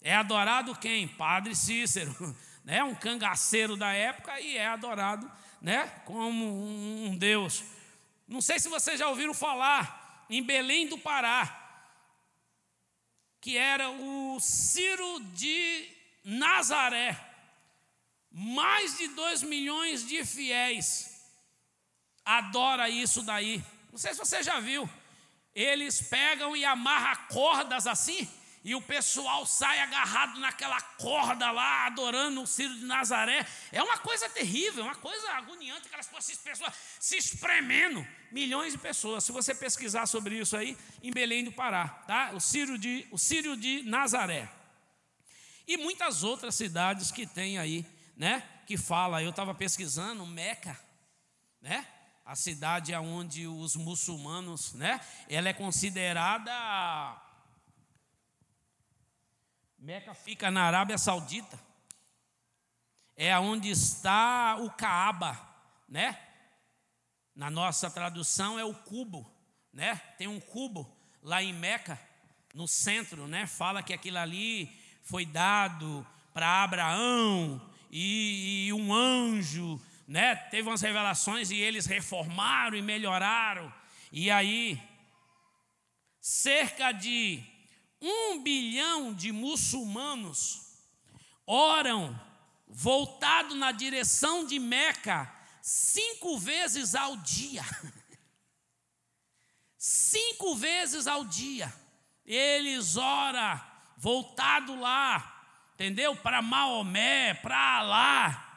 É 0.01 0.15
adorado 0.15 0.73
quem? 0.73 1.05
Padre 1.05 1.53
Cícero, 1.53 2.15
né? 2.63 2.81
Um 2.81 2.95
cangaceiro 2.95 3.75
da 3.75 3.91
época 3.91 4.39
e 4.39 4.55
é 4.55 4.67
adorado, 4.67 5.29
né, 5.61 5.85
como 6.05 6.45
um 6.45 7.17
Deus. 7.17 7.61
Não 8.27 8.41
sei 8.41 8.59
se 8.59 8.69
vocês 8.69 8.99
já 8.99 9.07
ouviram 9.07 9.33
falar 9.33 10.25
em 10.29 10.41
Belém 10.41 10.87
do 10.87 10.97
Pará, 10.97 11.59
que 13.41 13.57
era 13.57 13.89
o 13.89 14.39
Ciro 14.39 15.19
de 15.33 15.89
Nazaré, 16.23 17.19
mais 18.31 18.97
de 18.97 19.07
2 19.09 19.43
milhões 19.43 20.07
de 20.07 20.25
fiéis 20.25 21.13
adora 22.25 22.89
isso 22.89 23.21
daí. 23.21 23.63
Não 23.91 23.97
sei 23.97 24.13
se 24.13 24.19
você 24.19 24.41
já 24.41 24.59
viu. 24.59 24.89
Eles 25.53 26.01
pegam 26.01 26.55
e 26.55 26.65
amarram 26.65 27.27
cordas 27.27 27.85
assim, 27.85 28.27
e 28.63 28.73
o 28.73 28.81
pessoal 28.81 29.45
sai 29.45 29.79
agarrado 29.79 30.39
naquela 30.39 30.79
corda 30.81 31.51
lá, 31.51 31.87
adorando 31.87 32.41
o 32.41 32.47
Ciro 32.47 32.73
de 32.75 32.85
Nazaré. 32.85 33.45
É 33.73 33.83
uma 33.83 33.97
coisa 33.97 34.29
terrível, 34.29 34.85
uma 34.85 34.95
coisa 34.95 35.29
agoniante, 35.31 35.87
aquelas 35.87 36.07
pessoas 36.07 36.73
se 36.97 37.17
espremendo. 37.17 38.07
Milhões 38.31 38.71
de 38.71 38.79
pessoas. 38.79 39.25
Se 39.25 39.33
você 39.33 39.53
pesquisar 39.53 40.05
sobre 40.05 40.39
isso 40.39 40.55
aí, 40.55 40.77
em 41.03 41.11
Belém 41.11 41.43
do 41.43 41.51
Pará, 41.51 41.89
tá? 42.07 42.31
O 42.33 42.39
Círio 42.39 42.77
de, 42.77 43.05
o 43.11 43.17
Círio 43.17 43.57
de 43.57 43.83
Nazaré. 43.83 44.49
E 45.67 45.75
muitas 45.75 46.23
outras 46.23 46.55
cidades 46.55 47.11
que 47.11 47.27
tem 47.27 47.57
aí, 47.57 47.85
né? 48.15 48.43
Que 48.65 48.77
fala, 48.77 49.21
eu 49.21 49.31
estava 49.31 49.53
pesquisando, 49.53 50.25
Meca, 50.25 50.79
né? 51.61 51.85
a 52.25 52.35
cidade 52.35 52.95
onde 52.95 53.45
os 53.47 53.75
muçulmanos, 53.75 54.73
né? 54.73 55.01
Ela 55.29 55.49
é 55.49 55.53
considerada 55.53 56.51
Meca 59.83 60.13
fica 60.13 60.49
na 60.49 60.63
Arábia 60.63 60.97
Saudita. 60.97 61.59
É 63.17 63.37
onde 63.37 63.69
está 63.69 64.55
o 64.55 64.71
Caaba, 64.71 65.37
né? 65.89 66.17
Na 67.35 67.49
nossa 67.49 67.91
tradução 67.91 68.57
é 68.57 68.63
o 68.63 68.73
cubo, 68.73 69.29
né? 69.73 69.97
Tem 70.17 70.25
um 70.25 70.39
cubo 70.39 70.89
lá 71.21 71.43
em 71.43 71.51
Meca, 71.51 71.99
no 72.53 72.65
centro, 72.65 73.27
né? 73.27 73.45
Fala 73.45 73.83
que 73.83 73.91
aquilo 73.91 74.19
ali 74.19 74.73
foi 75.01 75.25
dado 75.25 76.07
para 76.33 76.63
Abraão 76.63 77.61
e, 77.91 78.67
e 78.67 78.73
um 78.73 78.93
anjo 78.93 79.81
né, 80.07 80.33
teve 80.33 80.69
umas 80.69 80.81
revelações 80.81 81.51
e 81.51 81.57
eles 81.57 81.87
reformaram 81.87 82.77
e 82.77 82.81
melhoraram. 82.81 83.69
E 84.13 84.31
aí, 84.31 84.81
cerca 86.21 86.93
de 86.93 87.43
um 88.03 88.39
bilhão 88.43 89.13
de 89.13 89.31
muçulmanos 89.31 90.61
oram 91.47 92.19
voltado 92.67 93.55
na 93.55 93.71
direção 93.71 94.45
de 94.45 94.59
Meca 94.59 95.33
cinco 95.61 96.37
vezes 96.37 96.93
ao 96.93 97.15
dia. 97.17 97.63
cinco 99.77 100.55
vezes 100.55 101.07
ao 101.07 101.23
dia. 101.23 101.73
Eles 102.25 102.97
oram 102.97 103.61
voltado 103.97 104.79
lá, 104.79 105.69
entendeu? 105.73 106.15
Para 106.15 106.41
Maomé, 106.41 107.33
para 107.35 107.77
Alá 107.77 108.52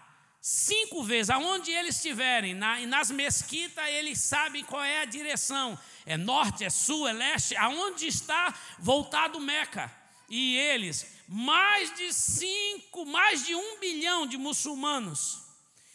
cinco 0.47 1.03
vezes, 1.03 1.29
aonde 1.29 1.73
eles 1.73 1.97
estiverem, 1.97 2.55
na, 2.55 2.79
nas 2.87 3.11
mesquitas, 3.11 3.85
eles 3.89 4.21
sabem 4.21 4.63
qual 4.63 4.81
é 4.81 5.01
a 5.01 5.05
direção: 5.05 5.77
é 6.07 6.17
norte, 6.17 6.65
é 6.65 6.71
sul, 6.71 7.09
é 7.09 7.13
leste, 7.13 7.57
aonde 7.57 8.07
está 8.07 8.55
voltado 8.79 9.41
Meca. 9.41 9.93
E 10.29 10.57
eles, 10.57 11.05
mais 11.27 11.93
de 11.97 12.13
cinco, 12.13 13.05
mais 13.05 13.45
de 13.45 13.57
um 13.57 13.81
bilhão 13.81 14.25
de 14.25 14.37
muçulmanos, 14.37 15.43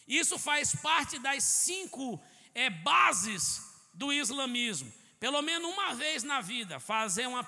isso 0.06 0.38
faz 0.38 0.76
parte 0.76 1.18
das 1.18 1.45
cinco 1.45 2.22
é, 2.54 2.70
bases 2.70 3.62
do 3.93 4.12
islamismo. 4.12 4.91
Pelo 5.18 5.41
menos 5.41 5.72
uma 5.72 5.93
vez 5.93 6.24
na 6.24 6.41
vida, 6.41 6.78
fazer 6.78 7.26
uma 7.26 7.43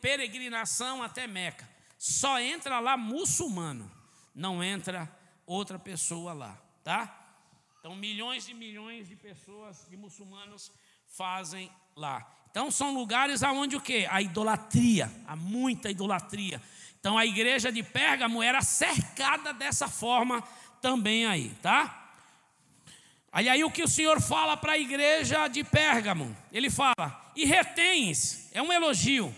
peregrinação 0.00 1.02
até 1.02 1.26
Meca. 1.26 1.68
Só 1.98 2.38
entra 2.38 2.78
lá 2.78 2.96
muçulmano, 2.96 3.90
não 4.32 4.62
entra 4.62 5.10
outra 5.46 5.78
pessoa 5.78 6.32
lá, 6.32 6.60
tá? 6.82 7.20
Então, 7.78 7.94
milhões 7.94 8.48
e 8.48 8.54
milhões 8.54 9.08
de 9.08 9.16
pessoas, 9.16 9.86
de 9.90 9.96
muçulmanos, 9.96 10.72
fazem 11.06 11.70
lá. 11.94 12.26
Então, 12.50 12.70
são 12.70 12.94
lugares 12.94 13.42
aonde 13.42 13.76
o 13.76 13.80
quê? 13.80 14.06
A 14.10 14.22
idolatria, 14.22 15.10
há 15.26 15.36
muita 15.36 15.90
idolatria. 15.90 16.62
Então, 16.98 17.18
a 17.18 17.26
igreja 17.26 17.70
de 17.70 17.82
Pérgamo 17.82 18.42
era 18.42 18.62
cercada 18.62 19.52
dessa 19.52 19.88
forma 19.88 20.42
também 20.80 21.26
aí, 21.26 21.50
tá? 21.60 22.12
Aí, 23.30 23.48
aí 23.48 23.64
o 23.64 23.70
que 23.70 23.82
o 23.82 23.88
Senhor 23.88 24.20
fala 24.20 24.56
para 24.56 24.72
a 24.72 24.78
igreja 24.78 25.48
de 25.48 25.64
Pérgamo? 25.64 26.34
Ele 26.52 26.70
fala: 26.70 27.32
e 27.34 27.44
retens, 27.44 28.48
é 28.52 28.62
um 28.62 28.72
elogio, 28.72 29.34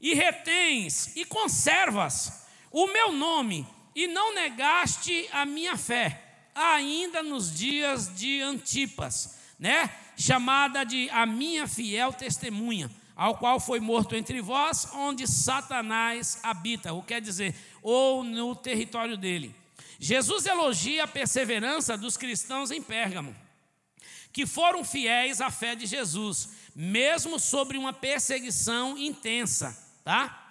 e 0.00 0.14
retens 0.14 1.14
e 1.14 1.24
conservas 1.24 2.46
o 2.70 2.86
meu 2.86 3.12
nome 3.12 3.66
e 3.94 4.06
não 4.06 4.34
negaste 4.34 5.28
a 5.32 5.46
minha 5.46 5.76
fé, 5.76 6.22
ainda 6.54 7.22
nos 7.22 7.54
dias 7.54 8.14
de 8.14 8.40
Antipas, 8.40 9.38
né? 9.58 9.90
Chamada 10.16 10.84
de 10.84 11.08
a 11.10 11.26
minha 11.26 11.66
fiel 11.66 12.12
testemunha, 12.12 12.90
ao 13.16 13.36
qual 13.36 13.60
foi 13.60 13.80
morto 13.80 14.16
entre 14.16 14.40
vós, 14.40 14.88
onde 14.94 15.26
Satanás 15.26 16.40
habita, 16.42 16.92
o 16.92 17.02
quer 17.02 17.20
dizer, 17.20 17.54
ou 17.82 18.24
no 18.24 18.54
território 18.54 19.16
dele. 19.16 19.54
Jesus 19.98 20.46
elogia 20.46 21.04
a 21.04 21.08
perseverança 21.08 21.96
dos 21.96 22.16
cristãos 22.16 22.70
em 22.70 22.82
Pérgamo, 22.82 23.34
que 24.32 24.46
foram 24.46 24.84
fiéis 24.84 25.40
à 25.40 25.50
fé 25.50 25.76
de 25.76 25.86
Jesus, 25.86 26.50
mesmo 26.74 27.38
sobre 27.38 27.78
uma 27.78 27.92
perseguição 27.92 28.98
intensa, 28.98 29.76
tá? 30.02 30.43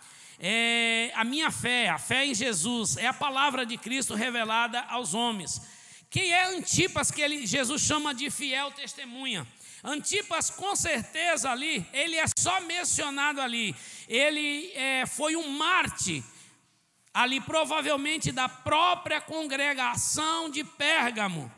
É, 0.46 1.10
a 1.16 1.24
minha 1.24 1.50
fé, 1.50 1.88
a 1.88 1.98
fé 1.98 2.26
em 2.26 2.36
Jesus, 2.36 2.98
é 2.98 3.08
a 3.08 3.14
palavra 3.14 3.66
de 3.66 3.78
Cristo 3.78 4.14
revelada 4.14 4.82
aos 4.90 5.14
homens. 5.14 5.62
Quem 6.10 6.34
é 6.34 6.44
Antipas 6.48 7.10
que 7.10 7.22
ele, 7.22 7.48
Jesus 7.48 7.82
chama 7.82 8.14
de 8.14 8.30
fiel 8.30 8.70
testemunha? 8.72 9.48
Antipas, 9.82 10.50
com 10.50 10.76
certeza, 10.76 11.50
ali, 11.50 11.88
ele 11.94 12.18
é 12.18 12.26
só 12.38 12.60
mencionado 12.60 13.40
ali. 13.40 13.74
Ele 14.06 14.70
é, 14.76 15.06
foi 15.06 15.38
um 15.38 15.48
Marte, 15.48 16.22
ali 17.14 17.40
provavelmente 17.40 18.30
da 18.30 18.50
própria 18.50 19.22
congregação 19.22 20.50
de 20.50 20.62
Pérgamo. 20.66 21.50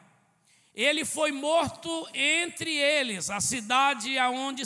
Ele 0.76 1.04
foi 1.04 1.32
morto 1.32 2.08
entre 2.14 2.72
eles, 2.72 3.32
a 3.32 3.42
cidade 3.42 4.16
onde 4.20 4.62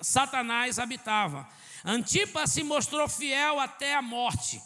Satanás 0.00 0.78
habitava. 0.78 1.46
Antipas 1.84 2.52
se 2.52 2.62
mostrou 2.62 3.08
fiel 3.08 3.58
até 3.58 3.94
a 3.94 4.02
morte. 4.02 4.60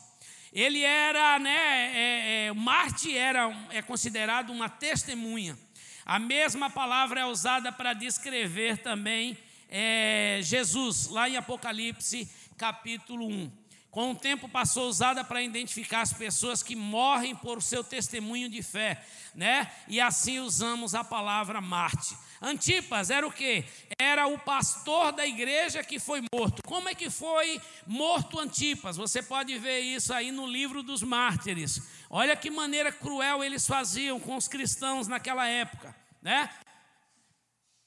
Ele 0.52 0.82
era, 0.82 1.38
né, 1.38 1.50
é, 1.50 2.46
é, 2.46 2.52
Marte 2.52 3.16
era 3.16 3.54
é 3.70 3.82
considerado 3.82 4.50
uma 4.50 4.68
testemunha. 4.68 5.58
A 6.06 6.18
mesma 6.18 6.70
palavra 6.70 7.20
é 7.20 7.26
usada 7.26 7.72
para 7.72 7.92
descrever 7.92 8.78
também 8.78 9.36
é, 9.68 10.40
Jesus, 10.42 11.08
lá 11.08 11.28
em 11.28 11.36
Apocalipse 11.36 12.30
capítulo 12.56 13.26
1 13.26 13.64
com 13.94 14.10
o 14.10 14.16
tempo 14.16 14.48
passou 14.48 14.88
usada 14.88 15.22
para 15.22 15.40
identificar 15.40 16.00
as 16.00 16.12
pessoas 16.12 16.64
que 16.64 16.74
morrem 16.74 17.32
por 17.32 17.62
seu 17.62 17.84
testemunho 17.84 18.50
de 18.50 18.60
fé, 18.60 19.00
né? 19.36 19.70
E 19.86 20.00
assim 20.00 20.40
usamos 20.40 20.96
a 20.96 21.04
palavra 21.04 21.60
Marte. 21.60 22.16
Antipas 22.44 23.08
era 23.08 23.26
o 23.26 23.32
que? 23.32 23.64
Era 23.98 24.26
o 24.26 24.38
pastor 24.38 25.12
da 25.12 25.26
igreja 25.26 25.82
que 25.82 25.98
foi 25.98 26.22
morto. 26.34 26.62
Como 26.66 26.90
é 26.90 26.94
que 26.94 27.08
foi 27.08 27.58
morto 27.86 28.38
Antipas? 28.38 28.98
Você 28.98 29.22
pode 29.22 29.58
ver 29.58 29.80
isso 29.80 30.12
aí 30.12 30.30
no 30.30 30.46
livro 30.46 30.82
dos 30.82 31.02
mártires. 31.02 31.80
Olha 32.10 32.36
que 32.36 32.50
maneira 32.50 32.92
cruel 32.92 33.42
eles 33.42 33.66
faziam 33.66 34.20
com 34.20 34.36
os 34.36 34.46
cristãos 34.46 35.08
naquela 35.08 35.48
época, 35.48 35.96
né? 36.20 36.50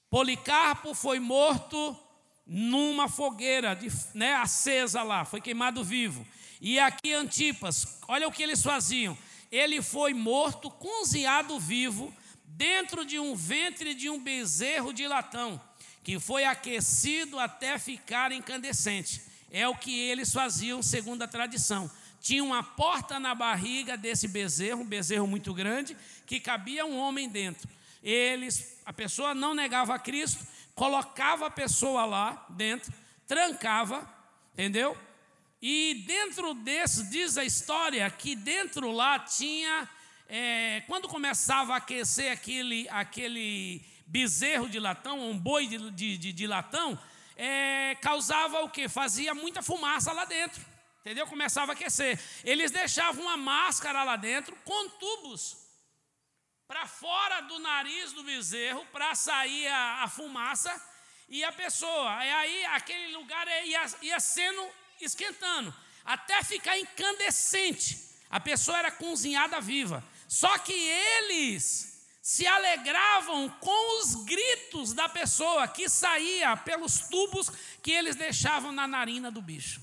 Policarpo 0.09 0.95
foi 0.95 1.19
morto 1.19 1.95
numa 2.43 3.07
fogueira 3.07 3.77
né, 4.15 4.33
acesa 4.33 5.03
lá, 5.03 5.23
foi 5.23 5.39
queimado 5.39 5.83
vivo. 5.83 6.25
E 6.59 6.79
aqui 6.79 7.13
Antipas, 7.13 7.99
olha 8.07 8.27
o 8.27 8.31
que 8.31 8.41
eles 8.41 8.63
faziam. 8.63 9.15
Ele 9.51 9.83
foi 9.83 10.15
morto, 10.15 10.71
cozinhado 10.71 11.59
vivo, 11.59 12.11
dentro 12.47 13.03
de 13.03 13.19
um 13.19 13.35
ventre 13.35 13.93
de 13.93 14.09
um 14.09 14.19
bezerro 14.19 14.93
de 14.93 15.05
latão, 15.07 15.61
que 16.03 16.19
foi 16.19 16.45
aquecido 16.45 17.37
até 17.37 17.77
ficar 17.77 18.31
incandescente. 18.31 19.21
É 19.51 19.67
o 19.67 19.75
que 19.75 19.99
eles 19.99 20.31
faziam 20.31 20.81
segundo 20.81 21.21
a 21.21 21.27
tradição. 21.27 21.91
Tinha 22.21 22.43
uma 22.43 22.63
porta 22.63 23.19
na 23.19 23.35
barriga 23.35 23.97
desse 23.97 24.27
bezerro, 24.27 24.81
um 24.81 24.85
bezerro 24.85 25.27
muito 25.27 25.53
grande, 25.53 25.95
que 26.25 26.39
cabia 26.39 26.85
um 26.85 26.97
homem 26.97 27.29
dentro. 27.29 27.69
Eles, 28.01 28.79
a 28.85 28.93
pessoa 28.93 29.35
não 29.35 29.53
negava 29.53 29.95
a 29.95 29.99
Cristo, 29.99 30.45
colocava 30.73 31.47
a 31.47 31.51
pessoa 31.51 32.05
lá 32.05 32.45
dentro, 32.49 32.93
trancava, 33.27 34.09
entendeu? 34.53 34.97
E 35.61 36.03
dentro 36.05 36.53
desse, 36.53 37.09
diz 37.09 37.37
a 37.37 37.43
história, 37.43 38.09
que 38.09 38.35
dentro 38.35 38.91
lá 38.91 39.19
tinha, 39.19 39.89
é, 40.27 40.81
quando 40.87 41.07
começava 41.07 41.73
a 41.73 41.77
aquecer 41.77 42.31
aquele, 42.31 42.87
aquele 42.89 43.85
bezerro 44.05 44.69
de 44.69 44.79
latão, 44.79 45.29
um 45.29 45.37
boi 45.37 45.67
de, 45.67 46.17
de, 46.17 46.33
de 46.33 46.47
latão, 46.47 46.99
é, 47.35 47.95
causava 48.01 48.61
o 48.61 48.69
que? 48.69 48.89
Fazia 48.89 49.33
muita 49.33 49.61
fumaça 49.61 50.11
lá 50.11 50.25
dentro, 50.25 50.61
entendeu? 51.01 51.27
Começava 51.27 51.71
a 51.71 51.75
aquecer. 51.75 52.19
Eles 52.43 52.71
deixavam 52.71 53.23
uma 53.23 53.37
máscara 53.37 54.03
lá 54.03 54.15
dentro 54.15 54.55
com 54.65 54.89
tubos 54.89 55.57
para 56.67 56.85
fora 56.85 57.41
do 57.41 57.59
nariz 57.59 58.11
do 58.11 58.23
bezerro 58.23 58.85
para 58.91 59.15
sair 59.15 59.67
a, 59.67 60.03
a, 60.03 60.07
fumaça 60.09 60.69
e 61.29 61.43
a 61.43 61.51
pessoa. 61.51 62.25
E 62.25 62.29
aí 62.29 62.65
aquele 62.65 63.15
lugar 63.15 63.47
ia, 63.65 63.85
ia 64.01 64.19
sendo 64.19 64.67
esquentando 64.99 65.73
até 66.03 66.43
ficar 66.43 66.77
incandescente. 66.77 68.05
A 68.29 68.39
pessoa 68.39 68.77
era 68.77 68.91
cozinhada 68.91 69.61
viva. 69.61 70.03
Só 70.27 70.57
que 70.57 70.73
eles 70.73 72.05
se 72.21 72.45
alegravam 72.45 73.49
com 73.49 74.01
os 74.01 74.15
gritos 74.25 74.91
da 74.91 75.07
pessoa 75.07 75.67
que 75.67 75.87
saía 75.87 76.57
pelos 76.57 76.99
tubos 77.07 77.49
que 77.81 77.91
eles 77.91 78.17
deixavam 78.17 78.71
na 78.71 78.85
narina 78.85 79.31
do 79.31 79.41
bicho. 79.41 79.81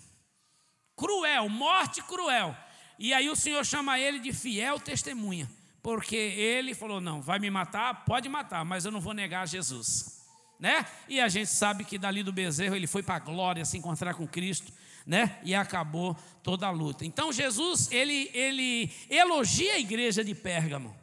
Cruel, 0.95 1.49
morte 1.49 2.03
cruel. 2.03 2.55
E 2.99 3.15
aí 3.15 3.29
o 3.31 3.37
Senhor 3.37 3.65
chama 3.65 3.99
ele 3.99 4.19
de 4.19 4.33
fiel 4.33 4.79
testemunha, 4.79 5.51
porque 5.83 6.15
ele 6.15 6.75
falou: 6.75 7.01
"Não, 7.01 7.23
vai 7.23 7.39
me 7.39 7.51
matar, 7.51 8.05
pode 8.05 8.29
matar, 8.29 8.65
mas 8.65 8.85
eu 8.85 8.93
não 8.93 9.01
vou 9.01 9.15
negar 9.15 9.49
Jesus". 9.49 10.24
Né? 10.65 10.87
E 11.11 11.21
a 11.21 11.29
gente 11.29 11.51
sabe 11.51 11.85
que 11.85 11.99
dali 11.99 12.23
do 12.23 12.33
bezerro 12.33 12.75
ele 12.75 12.87
foi 12.87 13.03
para 13.03 13.17
a 13.17 13.19
glória 13.19 13.67
se 13.67 13.77
encontrar 13.77 14.15
com 14.15 14.27
Cristo, 14.27 14.73
né? 15.05 15.39
E 15.45 15.55
acabou 15.55 16.17
toda 16.43 16.67
a 16.67 16.71
luta. 16.71 17.05
Então 17.05 17.31
Jesus, 17.31 17.93
ele 17.93 18.31
ele 18.33 18.91
elogia 19.11 19.75
a 19.75 19.79
igreja 19.79 20.25
de 20.25 20.35
Pérgamo 20.35 20.97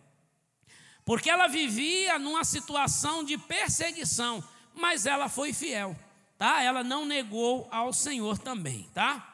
porque 1.05 1.29
ela 1.29 1.47
vivia 1.47 2.17
numa 2.17 2.43
situação 2.43 3.23
de 3.23 3.37
perseguição, 3.37 4.43
mas 4.73 5.05
ela 5.05 5.29
foi 5.29 5.53
fiel, 5.53 5.95
tá? 6.39 6.63
Ela 6.63 6.83
não 6.83 7.05
negou 7.05 7.67
ao 7.69 7.93
Senhor 7.93 8.39
também, 8.39 8.89
tá? 8.95 9.31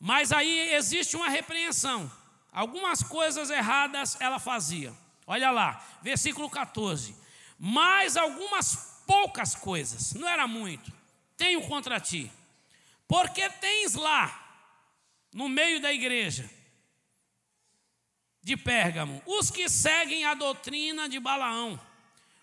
Mas 0.00 0.32
aí 0.32 0.74
existe 0.74 1.14
uma 1.14 1.28
repreensão. 1.28 2.10
Algumas 2.52 3.04
coisas 3.04 3.50
erradas 3.50 4.20
ela 4.20 4.40
fazia. 4.40 4.92
Olha 5.28 5.52
lá, 5.52 5.80
versículo 6.02 6.50
14. 6.50 7.19
Mas 7.62 8.16
algumas 8.16 9.02
poucas 9.06 9.54
coisas, 9.54 10.14
não 10.14 10.26
era 10.26 10.46
muito, 10.46 10.90
tenho 11.36 11.60
contra 11.68 12.00
ti. 12.00 12.32
Porque 13.06 13.50
tens 13.50 13.92
lá, 13.92 14.64
no 15.30 15.46
meio 15.46 15.78
da 15.78 15.92
igreja, 15.92 16.48
de 18.42 18.56
Pérgamo, 18.56 19.22
os 19.26 19.50
que 19.50 19.68
seguem 19.68 20.24
a 20.24 20.32
doutrina 20.32 21.06
de 21.06 21.20
Balaão, 21.20 21.78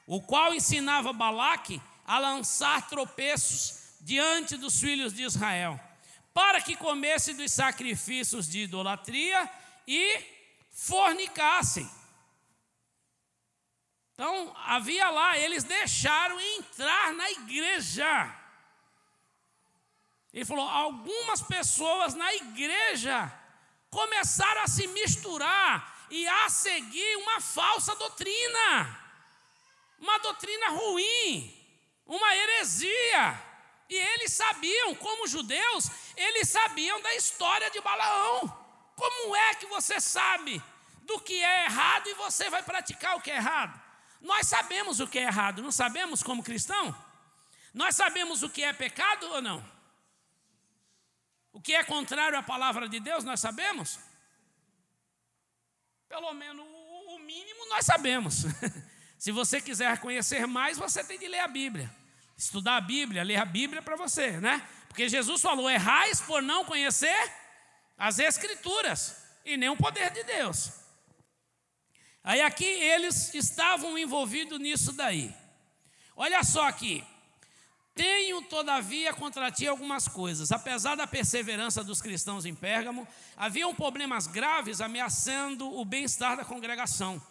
o 0.06 0.22
qual 0.22 0.54
ensinava 0.54 1.12
Balaque 1.12 1.82
a 2.06 2.20
lançar 2.20 2.88
tropeços 2.88 3.96
diante 4.00 4.56
dos 4.56 4.80
filhos 4.80 5.14
de 5.14 5.24
Israel, 5.24 5.80
para 6.32 6.62
que 6.62 6.76
comessem 6.76 7.36
dos 7.36 7.52
sacrifícios 7.52 8.48
de 8.48 8.60
idolatria 8.60 9.50
e 9.88 10.20
fornicassem. 10.70 11.90
Então, 14.18 14.52
havia 14.66 15.12
lá, 15.12 15.38
eles 15.38 15.64
deixaram 15.64 16.42
entrar 16.42 17.14
na 17.14 17.30
igreja. 17.30 18.36
Ele 20.34 20.44
falou: 20.44 20.68
algumas 20.68 21.40
pessoas 21.40 22.16
na 22.16 22.34
igreja 22.34 23.32
começaram 23.92 24.62
a 24.62 24.68
se 24.68 24.88
misturar 24.88 26.08
e 26.10 26.28
a 26.28 26.50
seguir 26.50 27.16
uma 27.18 27.40
falsa 27.40 27.96
doutrina, 27.96 29.00
uma 30.00 30.18
doutrina 30.18 30.70
ruim, 30.70 31.56
uma 32.04 32.36
heresia. 32.36 33.46
E 33.88 33.96
eles 33.96 34.34
sabiam, 34.34 34.96
como 34.96 35.28
judeus, 35.28 35.92
eles 36.16 36.50
sabiam 36.50 37.00
da 37.02 37.14
história 37.14 37.70
de 37.70 37.80
Balaão. 37.82 38.42
Como 38.96 39.36
é 39.36 39.54
que 39.54 39.68
você 39.68 40.02
sabe 40.02 40.60
do 41.04 41.20
que 41.20 41.40
é 41.40 41.66
errado 41.66 42.10
e 42.10 42.16
você 42.16 42.50
vai 42.50 42.64
praticar 42.64 43.16
o 43.16 43.22
que 43.22 43.30
é 43.30 43.36
errado? 43.36 43.87
Nós 44.22 44.48
sabemos 44.48 45.00
o 45.00 45.08
que 45.08 45.20
é 45.20 45.24
errado, 45.24 45.62
não 45.62 45.72
sabemos 45.72 46.24
como 46.24 46.44
cristão? 46.44 46.96
Nós 47.74 47.96
sabemos 47.96 48.44
o 48.44 48.50
que 48.50 48.64
é 48.64 48.74
pecado 48.74 49.28
ou 49.28 49.42
não? 49.42 49.64
O 51.52 51.62
que 51.62 51.74
é 51.74 51.84
contrário 51.84 52.38
à 52.38 52.44
palavra 52.44 52.88
de 52.88 53.00
Deus, 53.00 53.24
nós 53.24 53.40
sabemos? 53.40 54.00
Pelo 56.08 56.34
menos 56.34 56.66
o 57.08 57.20
mínimo 57.20 57.68
nós 57.70 57.86
sabemos. 57.86 58.46
Se 59.18 59.32
você 59.32 59.60
quiser 59.60 59.98
conhecer 60.00 60.46
mais, 60.46 60.78
você 60.78 61.04
tem 61.04 61.18
de 61.18 61.28
ler 61.28 61.40
a 61.40 61.48
Bíblia. 61.48 61.94
Estudar 62.38 62.78
a 62.78 62.82
Bíblia, 62.82 63.24
ler 63.24 63.38
a 63.38 63.46
Bíblia 63.46 63.82
para 63.82 63.96
você, 63.96 64.40
né? 64.40 64.68
Porque 64.88 65.10
Jesus 65.10 65.42
falou: 65.42 65.70
errais 65.70 66.22
por 66.22 66.42
não 66.42 66.64
conhecer 66.64 67.34
as 67.98 68.20
Escrituras 68.20 69.16
e 69.44 69.58
nem 69.58 69.70
o 69.70 69.78
poder 69.78 70.12
de 70.12 70.24
Deus. 70.24 70.72
Aí 72.28 72.42
aqui 72.42 72.66
eles 72.66 73.34
estavam 73.34 73.98
envolvidos 73.98 74.60
nisso 74.60 74.92
daí. 74.92 75.34
Olha 76.14 76.44
só 76.44 76.68
aqui. 76.68 77.02
Tenho, 77.96 78.42
todavia, 78.42 79.14
contra 79.14 79.50
ti 79.50 79.66
algumas 79.66 80.10
coisas. 80.10 80.52
Apesar 80.52 80.96
da 80.96 81.08
perseverança 81.08 81.86
dos 81.86 82.02
cristãos 82.02 82.46
em 82.46 82.54
Pérgamo, 82.54 83.08
haviam 83.38 83.74
problemas 83.74 84.28
graves 84.28 84.82
ameaçando 84.82 85.74
o 85.74 85.86
bem-estar 85.86 86.36
da 86.36 86.44
congregação. 86.44 87.26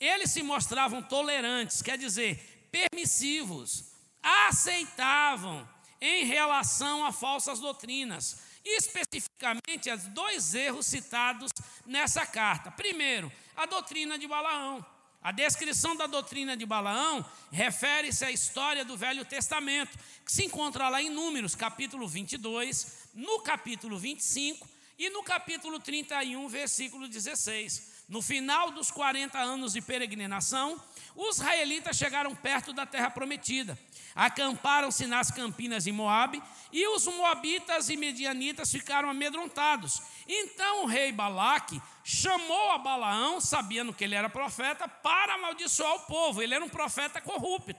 Eles 0.00 0.32
se 0.32 0.42
mostravam 0.42 1.00
tolerantes, 1.00 1.80
quer 1.80 1.96
dizer, 1.96 2.68
permissivos, 2.72 3.84
aceitavam 4.20 5.64
em 6.00 6.24
relação 6.24 7.06
a 7.06 7.12
falsas 7.12 7.60
doutrinas, 7.60 8.42
especificamente 8.64 9.92
os 9.92 10.06
dois 10.06 10.56
erros 10.56 10.86
citados 10.86 11.52
nessa 11.86 12.26
carta. 12.26 12.72
Primeiro, 12.72 13.30
a 13.60 13.66
doutrina 13.66 14.18
de 14.18 14.26
Balaão. 14.26 14.84
A 15.22 15.32
descrição 15.32 15.94
da 15.94 16.06
doutrina 16.06 16.56
de 16.56 16.64
Balaão 16.64 17.22
refere-se 17.52 18.24
à 18.24 18.30
história 18.30 18.86
do 18.86 18.96
Velho 18.96 19.22
Testamento, 19.22 19.98
que 20.24 20.32
se 20.32 20.46
encontra 20.46 20.88
lá 20.88 21.02
em 21.02 21.10
Números, 21.10 21.54
capítulo 21.54 22.08
22, 22.08 23.10
no 23.12 23.40
capítulo 23.40 23.98
25 23.98 24.66
e 24.98 25.10
no 25.10 25.22
capítulo 25.22 25.78
31, 25.78 26.48
versículo 26.48 27.06
16. 27.06 28.04
No 28.08 28.22
final 28.22 28.70
dos 28.70 28.90
40 28.90 29.38
anos 29.38 29.74
de 29.74 29.82
peregrinação, 29.82 30.82
os 31.14 31.36
israelitas 31.36 31.98
chegaram 31.98 32.34
perto 32.34 32.72
da 32.72 32.86
terra 32.86 33.10
prometida. 33.10 33.78
Acamparam-se 34.14 35.06
nas 35.06 35.30
campinas 35.30 35.84
de 35.84 35.92
Moabe, 35.92 36.42
e 36.72 36.86
os 36.88 37.06
moabitas 37.06 37.88
e 37.88 37.96
medianitas 37.96 38.70
ficaram 38.70 39.10
amedrontados. 39.10 40.02
Então 40.26 40.84
o 40.84 40.86
rei 40.86 41.12
Balaque 41.12 41.80
chamou 42.04 42.70
a 42.70 42.78
Balaão, 42.78 43.40
sabendo 43.40 43.92
que 43.92 44.04
ele 44.04 44.14
era 44.14 44.28
profeta, 44.28 44.88
para 44.88 45.34
amaldiçoar 45.34 45.94
o 45.94 46.00
povo. 46.00 46.42
Ele 46.42 46.54
era 46.54 46.64
um 46.64 46.68
profeta 46.68 47.20
corrupto. 47.20 47.76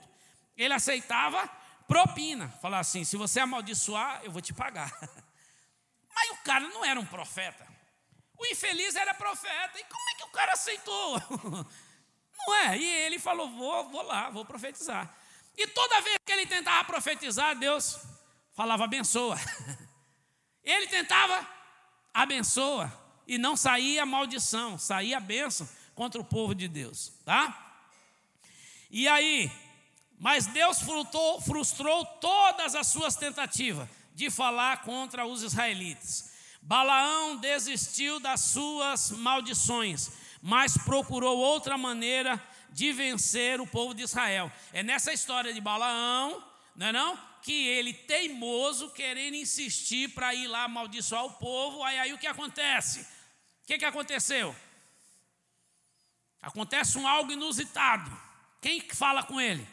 Ele 0.56 0.74
aceitava 0.74 1.48
propina. 1.86 2.48
Falar 2.60 2.80
assim: 2.80 3.04
se 3.04 3.16
você 3.16 3.40
amaldiçoar, 3.40 4.20
eu 4.24 4.30
vou 4.30 4.42
te 4.42 4.52
pagar. 4.52 4.90
Mas 6.14 6.30
o 6.30 6.36
cara 6.44 6.68
não 6.68 6.84
era 6.84 7.00
um 7.00 7.06
profeta. 7.06 7.66
O 8.38 8.46
infeliz 8.46 8.96
era 8.96 9.14
profeta. 9.14 9.78
E 9.78 9.84
como 9.84 10.10
é 10.10 10.14
que 10.14 10.24
o 10.24 10.30
cara 10.32 10.52
aceitou? 10.52 11.22
Não 12.46 12.54
é? 12.56 12.76
E 12.76 12.84
ele 12.84 13.18
falou: 13.18 13.48
vou, 13.50 13.88
vou 13.88 14.02
lá, 14.02 14.30
vou 14.30 14.44
profetizar. 14.44 15.14
E 15.56 15.66
toda 15.66 16.00
vez 16.00 16.18
que 16.24 16.32
ele 16.32 16.46
tentava 16.46 16.84
profetizar, 16.84 17.56
Deus 17.56 17.98
falava 18.54 18.84
abençoa. 18.84 19.38
Ele 20.64 20.86
tentava 20.86 21.44
abençoa 22.14 22.92
e 23.26 23.36
não 23.36 23.56
saía 23.56 24.06
maldição, 24.06 24.78
saía 24.78 25.18
bênção 25.18 25.68
contra 25.92 26.20
o 26.20 26.24
povo 26.24 26.54
de 26.54 26.68
Deus, 26.68 27.12
tá? 27.24 27.80
E 28.88 29.08
aí, 29.08 29.50
mas 30.18 30.46
Deus 30.46 30.80
frustrou, 30.80 31.40
frustrou 31.40 32.06
todas 32.20 32.76
as 32.76 32.86
suas 32.86 33.16
tentativas 33.16 33.88
de 34.14 34.30
falar 34.30 34.82
contra 34.82 35.26
os 35.26 35.42
israelitas. 35.42 36.30
Balaão 36.60 37.36
desistiu 37.38 38.20
das 38.20 38.40
suas 38.40 39.10
maldições, 39.10 40.10
mas 40.40 40.76
procurou 40.76 41.38
outra 41.38 41.76
maneira 41.76 42.40
de 42.72 42.92
vencer 42.92 43.60
o 43.60 43.66
povo 43.66 43.94
de 43.94 44.02
Israel. 44.02 44.50
É 44.72 44.82
nessa 44.82 45.12
história 45.12 45.52
de 45.52 45.60
Balaão, 45.60 46.42
não 46.74 46.86
é 46.86 46.92
não? 46.92 47.16
Que 47.42 47.68
ele 47.68 47.92
teimoso 47.92 48.90
querendo 48.90 49.34
insistir 49.34 50.08
para 50.14 50.34
ir 50.34 50.46
lá 50.46 50.64
amaldiçoar 50.64 51.24
o 51.24 51.34
povo, 51.34 51.82
aí 51.84 51.98
aí 51.98 52.12
o 52.12 52.18
que 52.18 52.26
acontece? 52.26 53.00
O 53.62 53.66
que, 53.66 53.78
que 53.78 53.84
aconteceu? 53.84 54.56
Acontece 56.40 56.98
um 56.98 57.06
algo 57.06 57.30
inusitado. 57.30 58.10
Quem 58.60 58.80
fala 58.80 59.22
com 59.22 59.40
ele? 59.40 59.66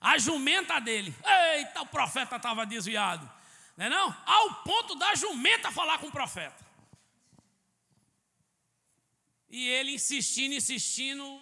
A 0.00 0.18
jumenta 0.18 0.78
dele. 0.80 1.14
Eita, 1.54 1.82
o 1.82 1.86
profeta 1.86 2.36
estava 2.36 2.66
desviado. 2.66 3.30
Não 3.76 3.86
é 3.86 3.88
não? 3.88 4.16
Ao 4.26 4.62
ponto 4.62 4.94
da 4.96 5.14
jumenta 5.14 5.70
falar 5.70 5.98
com 5.98 6.08
o 6.08 6.12
profeta. 6.12 6.66
E 9.48 9.66
ele 9.68 9.94
insistindo, 9.94 10.54
insistindo, 10.54 11.40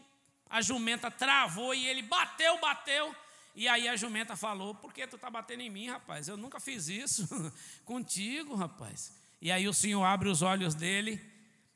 a 0.49 0.61
jumenta 0.61 1.11
travou 1.11 1.75
e 1.75 1.87
ele 1.87 2.03
bateu, 2.03 2.59
bateu. 2.61 3.15
E 3.55 3.67
aí 3.67 3.89
a 3.89 3.97
jumenta 3.97 4.37
falou: 4.37 4.75
Por 4.75 4.93
que 4.93 5.07
tu 5.07 5.17
está 5.17 5.31
batendo 5.31 5.63
em 5.63 5.71
mim, 5.71 5.89
rapaz? 5.89 6.29
Eu 6.29 6.37
nunca 6.37 6.61
fiz 6.61 6.89
isso 6.89 7.27
contigo, 7.85 8.55
rapaz. 8.55 9.13
E 9.41 9.51
aí 9.51 9.67
o 9.69 9.75
Senhor 9.75 10.03
abre 10.05 10.29
os 10.29 10.43
olhos 10.43 10.75
dele, 10.75 11.21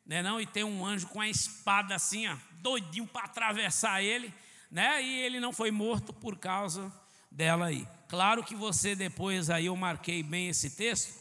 né, 0.05 0.23
não? 0.23 0.41
E 0.41 0.47
tem 0.47 0.65
um 0.65 0.85
anjo 0.85 1.07
com 1.09 1.21
a 1.21 1.29
espada 1.29 1.95
assim, 1.95 2.27
ó, 2.27 2.37
doidinho 2.61 3.07
para 3.07 3.25
atravessar 3.25 4.03
ele, 4.03 4.33
né? 4.71 5.03
E 5.03 5.21
ele 5.21 5.41
não 5.41 5.53
foi 5.53 5.71
morto 5.71 6.13
por 6.13 6.39
causa 6.39 6.93
dela 7.31 7.67
aí. 7.67 7.87
Claro 8.09 8.43
que 8.43 8.55
você 8.55 8.95
depois 8.95 9.51
aí 9.51 9.67
eu 9.67 9.77
marquei 9.77 10.23
bem 10.23 10.49
esse 10.49 10.71
texto. 10.71 11.19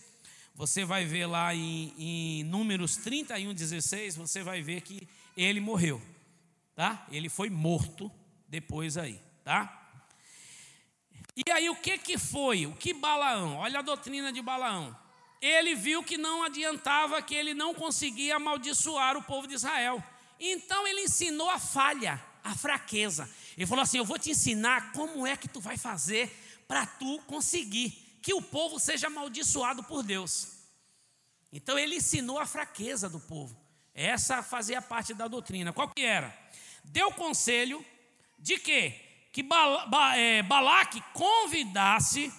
Você 0.56 0.84
vai 0.84 1.06
ver 1.06 1.26
lá 1.26 1.56
em, 1.56 1.94
em 1.98 2.44
Números 2.44 2.98
31, 2.98 3.54
16, 3.54 4.18
você 4.18 4.44
vai 4.44 4.62
ver 4.62 4.82
que 4.82 5.08
ele 5.38 5.62
morreu, 5.62 6.02
tá? 6.80 7.06
Ele 7.12 7.28
foi 7.28 7.50
morto 7.50 8.10
depois 8.48 8.96
aí, 8.96 9.22
tá? 9.44 9.92
E 11.36 11.52
aí 11.52 11.70
o 11.70 11.76
que 11.76 11.98
que 11.98 12.18
foi? 12.18 12.66
O 12.68 12.74
que 12.74 12.94
Balaão? 12.94 13.58
Olha 13.58 13.80
a 13.80 13.82
doutrina 13.82 14.32
de 14.32 14.42
Balaão. 14.42 14.98
Ele 15.42 15.76
viu 15.76 16.02
que 16.02 16.18
não 16.18 16.42
adiantava, 16.42 17.22
que 17.22 17.36
ele 17.36 17.54
não 17.54 17.74
conseguia 17.74 18.38
amaldiçoar 18.38 19.18
o 19.18 19.24
povo 19.24 19.46
de 19.46 19.56
Israel. 19.56 20.02
Então 20.40 20.88
ele 20.88 21.02
ensinou 21.02 21.50
a 21.50 21.60
falha, 21.60 22.24
a 22.42 22.56
fraqueza. 22.56 23.30
Ele 23.58 23.68
falou 23.68 23.84
assim: 23.84 23.98
"Eu 23.98 24.06
vou 24.06 24.18
te 24.18 24.32
ensinar 24.32 24.94
como 24.94 25.28
é 25.28 25.36
que 25.36 25.50
tu 25.50 25.60
vai 25.60 25.76
fazer 25.76 26.32
para 26.66 26.86
tu 26.86 27.20
conseguir 27.28 27.90
que 28.22 28.34
o 28.34 28.42
povo 28.42 28.80
seja 28.80 29.08
amaldiçoado 29.08 29.84
por 29.84 30.02
Deus". 30.02 30.54
Então 31.52 31.78
ele 31.78 31.98
ensinou 31.98 32.40
a 32.40 32.46
fraqueza 32.46 33.10
do 33.10 33.20
povo. 33.20 33.54
Essa 33.94 34.42
fazia 34.42 34.82
parte 34.82 35.14
da 35.14 35.28
doutrina. 35.28 35.74
Qual 35.74 35.90
que 35.90 36.06
era? 36.06 36.34
Deu 36.92 37.12
conselho 37.12 37.86
de 38.38 38.58
que 38.58 39.10
que 39.32 39.46
é, 40.16 40.42
Balaque 40.44 41.02
convidasse 41.14 42.34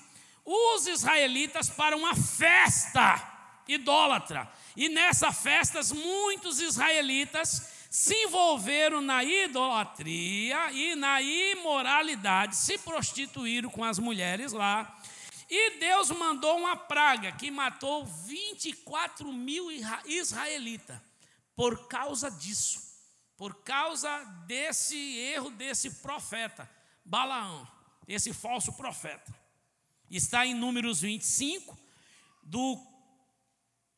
os 0.44 0.86
israelitas 0.86 1.70
para 1.70 1.96
uma 1.96 2.14
festa 2.14 3.62
idólatra. 3.68 4.50
E 4.76 4.88
nessa 4.88 5.32
festa, 5.32 5.80
muitos 5.94 6.60
israelitas 6.60 7.70
se 7.90 8.14
envolveram 8.24 9.00
na 9.00 9.22
idolatria 9.24 10.72
e 10.72 10.94
na 10.94 11.20
imoralidade, 11.22 12.56
se 12.56 12.78
prostituíram 12.78 13.70
com 13.70 13.84
as 13.84 13.98
mulheres 13.98 14.52
lá. 14.52 14.96
E 15.48 15.78
Deus 15.78 16.10
mandou 16.10 16.58
uma 16.58 16.76
praga 16.76 17.32
que 17.32 17.50
matou 17.50 18.04
24 18.04 19.32
mil 19.32 19.68
israelitas 20.06 21.00
por 21.56 21.88
causa 21.88 22.30
disso, 22.30 22.89
por 23.40 23.54
causa 23.62 24.22
desse 24.46 24.98
erro 25.16 25.50
desse 25.52 25.92
profeta. 26.02 26.68
Balaão, 27.02 27.66
esse 28.06 28.34
falso 28.34 28.70
profeta. 28.74 29.34
Está 30.10 30.44
em 30.44 30.52
Números 30.52 31.00
25, 31.00 31.74
do 32.42 32.78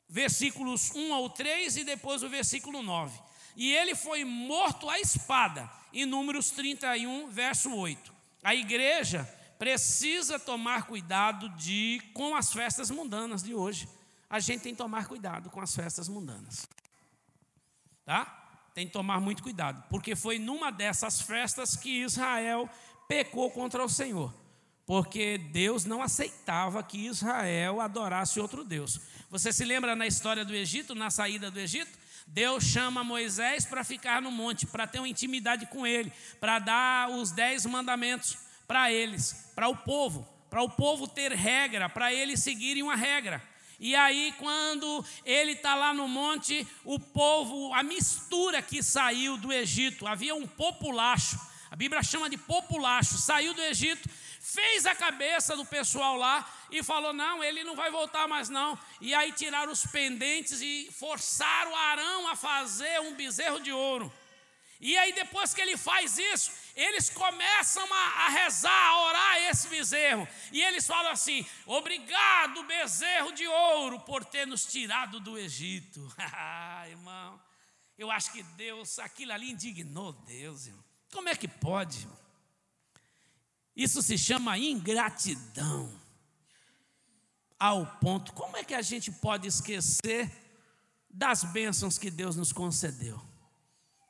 versículos 0.09 0.93
1 0.95 1.13
ao 1.13 1.29
3 1.29 1.79
e 1.79 1.83
depois 1.83 2.23
o 2.23 2.29
versículo 2.29 2.85
9. 2.85 3.21
E 3.57 3.73
ele 3.75 3.97
foi 3.97 4.25
morto 4.25 4.89
à 4.89 5.01
espada, 5.01 5.69
em 5.93 6.07
Números 6.07 6.53
31, 6.53 7.29
verso 7.29 7.75
8. 7.75 8.15
A 8.45 8.55
igreja 8.55 9.25
precisa 9.59 10.39
tomar 10.39 10.87
cuidado 10.87 11.49
de 11.57 12.01
com 12.15 12.37
as 12.37 12.53
festas 12.53 12.93
mundanas 12.93 13.43
de 13.43 13.57
hoje. 13.57 13.89
A 14.31 14.39
gente 14.39 14.63
tem 14.63 14.73
que 14.73 14.79
tomar 14.79 15.09
cuidado 15.09 15.51
com 15.51 15.61
as 15.61 15.75
festas 15.75 16.09
mundanas. 16.09 16.69
Tá? 18.05 18.42
Tem 18.75 18.87
que 18.87 18.93
tomar 18.93 19.21
muito 19.21 19.43
cuidado, 19.43 19.85
porque 19.91 20.17
foi 20.17 20.39
numa 20.39 20.71
dessas 20.71 21.21
festas 21.21 21.77
que 21.77 22.03
Israel 22.03 22.69
pecou 23.07 23.51
contra 23.51 23.85
o 23.85 23.89
Senhor, 23.89 24.33
porque 24.87 25.37
Deus 25.37 25.85
não 25.85 26.01
aceitava 26.01 26.83
que 26.83 27.07
Israel 27.07 27.81
adorasse 27.81 28.41
outro 28.41 28.65
Deus. 28.65 29.01
Você 29.31 29.53
se 29.53 29.65
lembra 29.65 29.95
na 29.95 30.07
história 30.07 30.45
do 30.45 30.55
Egito, 30.55 30.95
na 30.95 31.11
saída 31.11 31.51
do 31.51 31.61
Egito? 31.61 31.99
Deus 32.27 32.65
chama 32.65 33.05
Moisés 33.05 33.67
para 33.67 33.85
ficar 33.85 34.23
no 34.23 34.31
monte, 34.31 34.67
para 34.67 34.87
ter 34.87 34.99
uma 34.99 35.09
intimidade 35.09 35.67
com 35.67 35.87
ele, 35.87 36.13
para 36.41 36.59
dar 36.59 37.11
os 37.11 37.31
dez 37.31 37.67
mandamentos 37.67 38.39
para 38.67 38.91
eles, 38.91 39.51
para 39.55 39.69
o 39.69 39.77
povo, 39.77 40.27
para 40.49 40.63
o 40.63 40.71
povo 40.71 41.07
ter 41.07 41.33
regra, 41.33 41.89
para 41.89 42.13
eles 42.13 42.41
seguirem 42.41 42.83
uma 42.83 42.97
regra. 42.97 43.43
E 43.83 43.97
aí, 43.97 44.33
quando 44.39 45.05
ele 45.25 45.55
está 45.55 45.75
lá 45.75 45.93
no 45.93 46.07
monte, 46.07 46.65
o 46.85 47.01
povo, 47.01 47.75
a 47.75 47.83
mistura 47.83 48.63
que 48.63 48.81
saiu 48.81 49.37
do 49.37 49.53
Egito, 49.53 50.07
havia 50.07 50.37
um 50.37 50.47
populacho, 50.47 51.37
a 51.69 51.75
Bíblia 51.75 52.01
chama 52.01 52.31
de 52.31 52.39
populacho, 52.39 53.19
saiu 53.19 53.53
do 53.53 53.61
Egito, 53.61 54.09
fez 54.39 54.87
a 54.87 54.95
cabeça 54.95 55.57
do 55.57 55.65
pessoal 55.65 56.17
lá 56.17 56.49
e 56.71 56.81
falou: 56.81 57.13
não, 57.13 57.43
ele 57.43 57.65
não 57.65 57.75
vai 57.75 57.91
voltar 57.91 58.29
mais 58.29 58.49
não. 58.49 58.79
E 59.01 59.13
aí 59.15 59.33
tiraram 59.33 59.73
os 59.73 59.85
pendentes 59.85 60.61
e 60.63 60.89
forçaram 60.97 61.75
Arão 61.75 62.29
a 62.29 62.37
fazer 62.37 63.01
um 63.01 63.15
bezerro 63.15 63.59
de 63.59 63.73
ouro. 63.73 64.13
E 64.85 64.99
aí, 64.99 65.13
depois 65.13 65.55
que 65.55 65.61
ele 65.61 65.77
faz 65.77 66.19
isso, 66.19 66.51
eles 66.75 67.09
começam 67.09 67.87
a, 67.95 68.27
a, 68.27 68.29
rezar, 68.31 68.89
a 68.89 69.07
orar 69.07 69.37
esse 69.49 69.69
bezerro. 69.69 70.27
E 70.51 70.61
eles 70.61 70.85
falam 70.85 71.13
assim: 71.13 71.47
Obrigado, 71.65 72.65
bezerro 72.65 73.31
de 73.31 73.47
ouro, 73.47 74.01
por 74.01 74.25
ter 74.25 74.45
nos 74.45 74.67
tirado 74.67 75.21
do 75.21 75.39
Egito. 75.39 76.13
irmão, 76.91 77.41
eu 77.97 78.11
acho 78.11 78.33
que 78.33 78.43
Deus, 78.43 78.99
aquilo 78.99 79.33
ali 79.33 79.53
indignou 79.53 80.13
Deus, 80.13 80.67
irmão. 80.67 80.85
Como 81.13 81.29
é 81.29 81.37
que 81.37 81.47
pode? 81.47 82.09
Isso 83.77 84.03
se 84.03 84.19
chama 84.19 84.59
ingratidão. 84.59 85.97
Ao 87.57 87.87
ponto, 88.01 88.33
como 88.33 88.57
é 88.57 88.65
que 88.65 88.75
a 88.75 88.83
gente 88.83 89.13
pode 89.13 89.47
esquecer 89.47 90.29
das 91.09 91.45
bênçãos 91.45 91.99
que 91.99 92.11
Deus 92.11 92.35
nos 92.35 92.53
concedeu? 92.53 93.32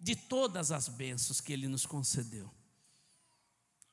De 0.02 0.16
todas 0.16 0.72
as 0.72 0.88
bênçãos 0.88 1.40
que 1.40 1.52
Ele 1.52 1.68
nos 1.68 1.86
concedeu. 1.86 2.50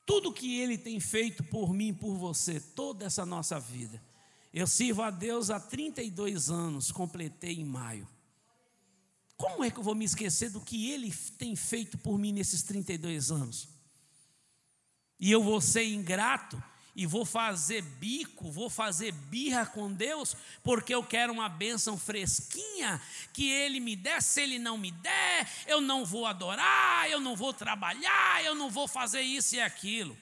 Tudo 0.04 0.32
que 0.32 0.58
Ele 0.58 0.76
tem 0.76 0.98
feito 0.98 1.44
por 1.44 1.72
mim 1.72 1.94
por 1.94 2.16
você, 2.16 2.58
toda 2.60 3.04
essa 3.06 3.24
nossa 3.24 3.60
vida. 3.60 4.02
Eu 4.52 4.66
sirvo 4.66 5.02
a 5.02 5.10
Deus 5.10 5.48
há 5.48 5.60
32 5.60 6.50
anos, 6.50 6.90
completei 6.90 7.60
em 7.60 7.64
maio. 7.64 8.08
Como 9.36 9.64
é 9.64 9.70
que 9.70 9.78
eu 9.78 9.82
vou 9.82 9.94
me 9.94 10.04
esquecer 10.04 10.50
do 10.50 10.60
que 10.60 10.90
ele 10.90 11.10
tem 11.38 11.56
feito 11.56 11.96
por 11.96 12.18
mim 12.18 12.32
nesses 12.32 12.62
32 12.62 13.30
anos? 13.30 13.68
E 15.18 15.30
eu 15.30 15.42
vou 15.42 15.60
ser 15.62 15.84
ingrato 15.84 16.62
e 16.94 17.06
vou 17.06 17.24
fazer 17.24 17.82
bico, 17.82 18.50
vou 18.50 18.68
fazer 18.68 19.12
birra 19.12 19.64
com 19.64 19.92
Deus, 19.92 20.36
porque 20.62 20.94
eu 20.94 21.02
quero 21.04 21.32
uma 21.32 21.48
bênção 21.48 21.98
fresquinha 21.98 23.00
que 23.32 23.50
Ele 23.50 23.80
me 23.80 23.94
der. 23.94 24.22
Se 24.22 24.42
Ele 24.42 24.58
não 24.58 24.76
me 24.76 24.90
der, 24.90 25.48
eu 25.66 25.80
não 25.80 26.04
vou 26.04 26.26
adorar, 26.26 27.08
eu 27.10 27.20
não 27.20 27.36
vou 27.36 27.54
trabalhar, 27.54 28.44
eu 28.44 28.54
não 28.54 28.70
vou 28.70 28.88
fazer 28.88 29.22
isso 29.22 29.54
e 29.56 29.60
aquilo. 29.60 30.16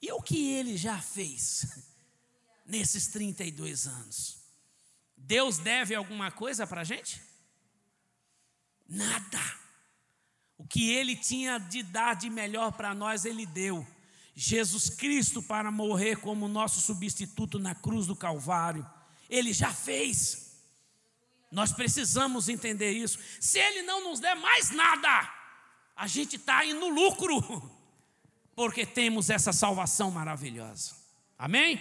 E 0.00 0.10
o 0.12 0.20
que 0.20 0.52
Ele 0.52 0.76
já 0.76 0.98
fez 0.98 1.66
nesses 2.64 3.06
32 3.08 3.86
anos? 3.86 4.38
Deus 5.16 5.58
deve 5.58 5.94
alguma 5.94 6.30
coisa 6.30 6.66
para 6.66 6.82
a 6.82 6.84
gente? 6.84 7.20
Nada. 8.88 9.40
O 10.56 10.66
que 10.66 10.90
ele 10.90 11.16
tinha 11.16 11.58
de 11.58 11.82
dar 11.82 12.14
de 12.14 12.30
melhor 12.30 12.72
para 12.72 12.94
nós, 12.94 13.24
ele 13.24 13.46
deu. 13.46 13.86
Jesus 14.34 14.90
Cristo 14.90 15.42
para 15.42 15.70
morrer 15.70 16.16
como 16.16 16.48
nosso 16.48 16.80
substituto 16.80 17.58
na 17.58 17.74
cruz 17.74 18.06
do 18.06 18.16
Calvário. 18.16 18.88
Ele 19.30 19.52
já 19.52 19.72
fez. 19.72 20.60
Nós 21.50 21.72
precisamos 21.72 22.48
entender 22.48 22.90
isso. 22.90 23.18
Se 23.40 23.58
ele 23.58 23.82
não 23.82 24.10
nos 24.10 24.18
der 24.18 24.34
mais 24.34 24.70
nada, 24.70 25.32
a 25.94 26.06
gente 26.08 26.36
está 26.36 26.58
aí 26.58 26.72
no 26.74 26.88
lucro, 26.88 27.70
porque 28.56 28.84
temos 28.84 29.30
essa 29.30 29.52
salvação 29.52 30.10
maravilhosa. 30.10 30.96
Amém? 31.38 31.80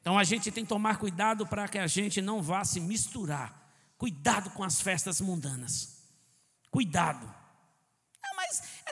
Então 0.00 0.18
a 0.18 0.24
gente 0.24 0.50
tem 0.50 0.64
que 0.64 0.68
tomar 0.68 0.98
cuidado 0.98 1.46
para 1.46 1.68
que 1.68 1.78
a 1.78 1.86
gente 1.86 2.20
não 2.20 2.42
vá 2.42 2.64
se 2.64 2.80
misturar. 2.80 3.70
Cuidado 3.96 4.50
com 4.50 4.64
as 4.64 4.80
festas 4.80 5.20
mundanas. 5.20 5.98
Cuidado. 6.70 7.37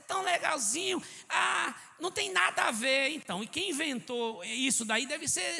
Tão 0.06 0.22
legalzinho. 0.22 1.02
Ah, 1.28 1.74
não 1.98 2.10
tem 2.10 2.30
nada 2.30 2.64
a 2.64 2.70
ver, 2.70 3.10
então. 3.10 3.42
E 3.42 3.46
quem 3.46 3.70
inventou 3.70 4.44
isso 4.44 4.84
daí 4.84 5.06
deve 5.06 5.26
ser, 5.28 5.58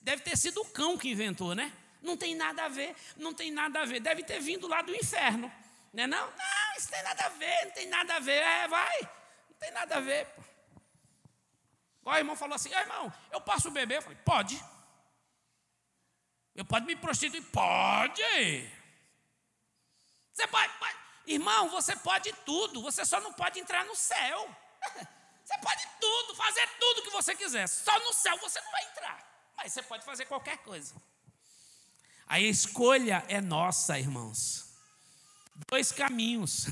deve 0.00 0.22
ter 0.22 0.36
sido 0.36 0.60
o 0.60 0.66
cão 0.66 0.98
que 0.98 1.10
inventou, 1.10 1.54
né? 1.54 1.72
Não 2.02 2.16
tem 2.16 2.34
nada 2.34 2.64
a 2.64 2.68
ver, 2.68 2.94
não 3.16 3.32
tem 3.32 3.50
nada 3.50 3.80
a 3.80 3.84
ver. 3.84 4.00
Deve 4.00 4.22
ter 4.22 4.40
vindo 4.40 4.68
lá 4.68 4.82
do 4.82 4.94
inferno, 4.94 5.50
né? 5.92 6.06
Não, 6.06 6.26
não, 6.26 6.76
isso 6.76 6.88
tem 6.88 7.02
nada 7.02 7.26
a 7.26 7.28
ver, 7.30 7.64
não 7.64 7.70
tem 7.72 7.86
nada 7.88 8.16
a 8.16 8.20
ver. 8.20 8.42
É, 8.42 8.68
vai, 8.68 9.00
não 9.00 9.56
tem 9.58 9.70
nada 9.72 9.96
a 9.96 10.00
ver. 10.00 10.26
Pô. 10.26 10.42
O 12.10 12.14
irmão 12.14 12.36
falou 12.36 12.54
assim: 12.54 12.72
irmão, 12.72 13.12
eu 13.32 13.40
posso 13.40 13.70
beber? 13.70 13.96
Eu 13.96 14.02
falei: 14.02 14.18
pode. 14.24 14.62
Eu 16.54 16.64
pode 16.64 16.86
me 16.86 16.96
prostituir? 16.96 17.42
Pode. 17.46 18.22
Você 20.32 20.46
pode, 20.46 20.72
pode. 20.78 21.05
Irmão, 21.26 21.68
você 21.70 21.96
pode 21.96 22.32
tudo, 22.44 22.80
você 22.80 23.04
só 23.04 23.20
não 23.20 23.32
pode 23.32 23.58
entrar 23.58 23.84
no 23.84 23.96
céu. 23.96 24.48
Você 25.46 25.58
pode 25.58 25.88
tudo, 26.00 26.34
fazer 26.34 26.68
tudo 26.80 27.02
que 27.02 27.10
você 27.10 27.32
quiser. 27.32 27.68
Só 27.68 27.96
no 28.00 28.12
céu 28.12 28.36
você 28.38 28.60
não 28.60 28.72
vai 28.72 28.84
entrar. 28.86 29.52
Mas 29.56 29.72
você 29.72 29.80
pode 29.80 30.04
fazer 30.04 30.26
qualquer 30.26 30.58
coisa. 30.58 30.92
A 32.26 32.40
escolha 32.40 33.24
é 33.28 33.40
nossa, 33.40 33.96
irmãos. 33.96 34.74
Dois 35.70 35.92
caminhos. 35.92 36.66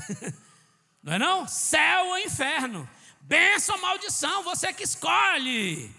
Não 1.05 1.13
é 1.13 1.19
não? 1.19 1.47
Céu 1.47 2.07
ou 2.07 2.19
inferno. 2.19 2.89
Bênção 3.21 3.75
ou 3.75 3.81
maldição, 3.83 4.43
você 4.43 4.73
que 4.73 4.83
escolhe. 4.83 5.95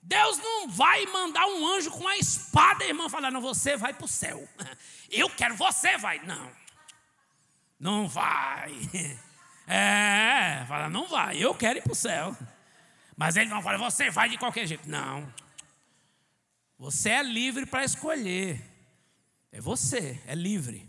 Deus 0.00 0.38
não 0.38 0.68
vai 0.68 1.04
mandar 1.06 1.44
um 1.46 1.66
anjo 1.66 1.90
com 1.90 2.06
a 2.06 2.16
espada, 2.16 2.84
irmão, 2.84 3.10
falar, 3.10 3.32
não, 3.32 3.40
você 3.40 3.76
vai 3.76 3.92
para 3.92 4.04
o 4.04 4.08
céu. 4.08 4.48
Eu 5.10 5.28
quero, 5.30 5.56
você 5.56 5.98
vai. 5.98 6.20
Não. 6.24 6.63
Não 7.84 8.08
vai. 8.08 8.72
É, 9.66 10.62
fala, 10.68 10.90
não 10.90 11.08
vai, 11.08 11.42
eu 11.42 11.54
quero 11.54 11.78
ir 11.78 11.82
para 11.82 11.92
o 11.92 11.94
céu. 11.94 12.36
Mas 13.16 13.34
ele 13.34 13.48
não 13.48 13.62
fala, 13.62 13.78
você 13.78 14.10
vai 14.10 14.28
de 14.28 14.36
qualquer 14.36 14.66
jeito. 14.66 14.86
Não. 14.86 15.26
Você 16.78 17.08
é 17.08 17.22
livre 17.22 17.64
para 17.64 17.82
escolher. 17.82 18.62
É 19.50 19.62
você, 19.62 20.20
é 20.26 20.34
livre. 20.34 20.86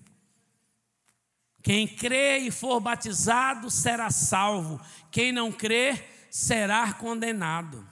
Quem 1.63 1.87
crê 1.87 2.39
e 2.39 2.51
for 2.51 2.81
batizado 2.81 3.71
será 3.71 4.09
salvo. 4.09 4.77
Quem 5.09 5.31
não 5.31 5.53
crê 5.53 5.97
será 6.29 6.91
condenado. 6.91 7.87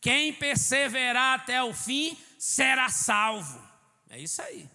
Quem 0.00 0.32
perseverar 0.32 1.38
até 1.38 1.62
o 1.62 1.72
fim 1.72 2.18
será 2.36 2.88
salvo. 2.88 3.64
É 4.10 4.18
isso 4.18 4.42
aí. 4.42 4.68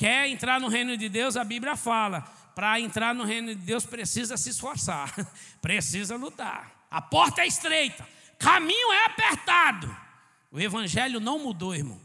Quer 0.00 0.28
entrar 0.28 0.58
no 0.58 0.68
reino 0.68 0.96
de 0.96 1.10
Deus? 1.10 1.36
A 1.36 1.44
Bíblia 1.44 1.76
fala: 1.76 2.22
para 2.54 2.80
entrar 2.80 3.14
no 3.14 3.22
reino 3.22 3.48
de 3.48 3.60
Deus 3.60 3.84
precisa 3.84 4.34
se 4.38 4.48
esforçar, 4.48 5.14
precisa 5.60 6.16
lutar. 6.16 6.86
A 6.90 7.02
porta 7.02 7.42
é 7.42 7.46
estreita, 7.46 8.08
caminho 8.38 8.90
é 8.94 9.04
apertado. 9.04 9.94
O 10.50 10.58
evangelho 10.58 11.20
não 11.20 11.38
mudou, 11.38 11.74
irmão. 11.74 12.00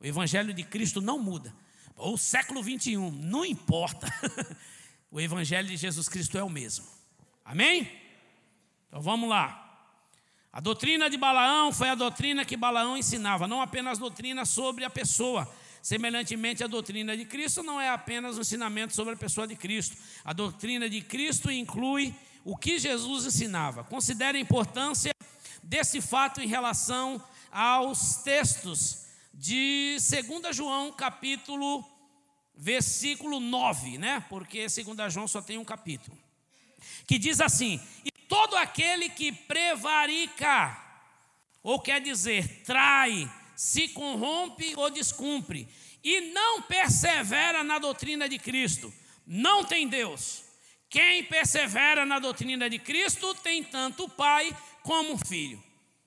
O 0.00 0.04
Evangelho 0.04 0.52
de 0.52 0.64
Cristo 0.64 1.00
não 1.00 1.20
muda. 1.20 1.54
Ou 1.94 2.18
século 2.18 2.64
21, 2.64 3.12
não 3.12 3.44
importa. 3.44 4.12
o 5.08 5.20
Evangelho 5.20 5.68
de 5.68 5.76
Jesus 5.76 6.08
Cristo 6.08 6.36
é 6.36 6.42
o 6.42 6.50
mesmo. 6.50 6.84
Amém? 7.44 7.88
Então 8.88 9.00
vamos 9.00 9.30
lá. 9.30 9.62
A 10.52 10.60
doutrina 10.60 11.08
de 11.08 11.16
Balaão 11.16 11.72
foi 11.72 11.90
a 11.90 11.94
doutrina 11.94 12.44
que 12.44 12.56
Balaão 12.56 12.96
ensinava, 12.96 13.46
não 13.46 13.62
apenas 13.62 13.98
doutrina 13.98 14.44
sobre 14.44 14.84
a 14.84 14.90
pessoa. 14.90 15.48
Semelhantemente, 15.86 16.64
a 16.64 16.66
doutrina 16.66 17.16
de 17.16 17.24
Cristo 17.24 17.62
não 17.62 17.80
é 17.80 17.88
apenas 17.88 18.36
o 18.36 18.40
ensinamento 18.40 18.92
sobre 18.92 19.14
a 19.14 19.16
pessoa 19.16 19.46
de 19.46 19.54
Cristo. 19.54 19.96
A 20.24 20.32
doutrina 20.32 20.90
de 20.90 21.00
Cristo 21.00 21.48
inclui 21.48 22.12
o 22.44 22.56
que 22.56 22.76
Jesus 22.76 23.24
ensinava. 23.24 23.84
Considere 23.84 24.36
a 24.36 24.40
importância 24.40 25.12
desse 25.62 26.00
fato 26.00 26.40
em 26.40 26.48
relação 26.48 27.24
aos 27.52 28.16
textos 28.16 29.06
de 29.32 29.96
2 30.40 30.56
João, 30.56 30.90
capítulo, 30.90 31.88
versículo 32.56 33.38
9, 33.38 33.96
né? 33.96 34.24
Porque 34.28 34.66
2 34.66 35.14
João 35.14 35.28
só 35.28 35.40
tem 35.40 35.56
um 35.56 35.64
capítulo. 35.64 36.18
Que 37.06 37.16
diz 37.16 37.40
assim: 37.40 37.80
E 38.04 38.10
todo 38.26 38.56
aquele 38.56 39.08
que 39.08 39.30
prevarica, 39.30 40.76
ou 41.62 41.78
quer 41.78 42.00
dizer, 42.00 42.64
trai, 42.64 43.30
se 43.56 43.88
corrompe 43.88 44.74
ou 44.76 44.90
descumpre, 44.90 45.66
e 46.04 46.32
não 46.32 46.62
persevera 46.62 47.64
na 47.64 47.78
doutrina 47.78 48.28
de 48.28 48.38
Cristo, 48.38 48.92
não 49.26 49.64
tem 49.64 49.88
Deus. 49.88 50.44
Quem 50.88 51.24
persevera 51.24 52.06
na 52.06 52.18
doutrina 52.18 52.70
de 52.70 52.78
Cristo 52.78 53.34
tem 53.34 53.64
tanto 53.64 54.04
o 54.04 54.08
Pai 54.08 54.56
como 54.82 55.14
o 55.14 55.18
Filho. 55.18 55.62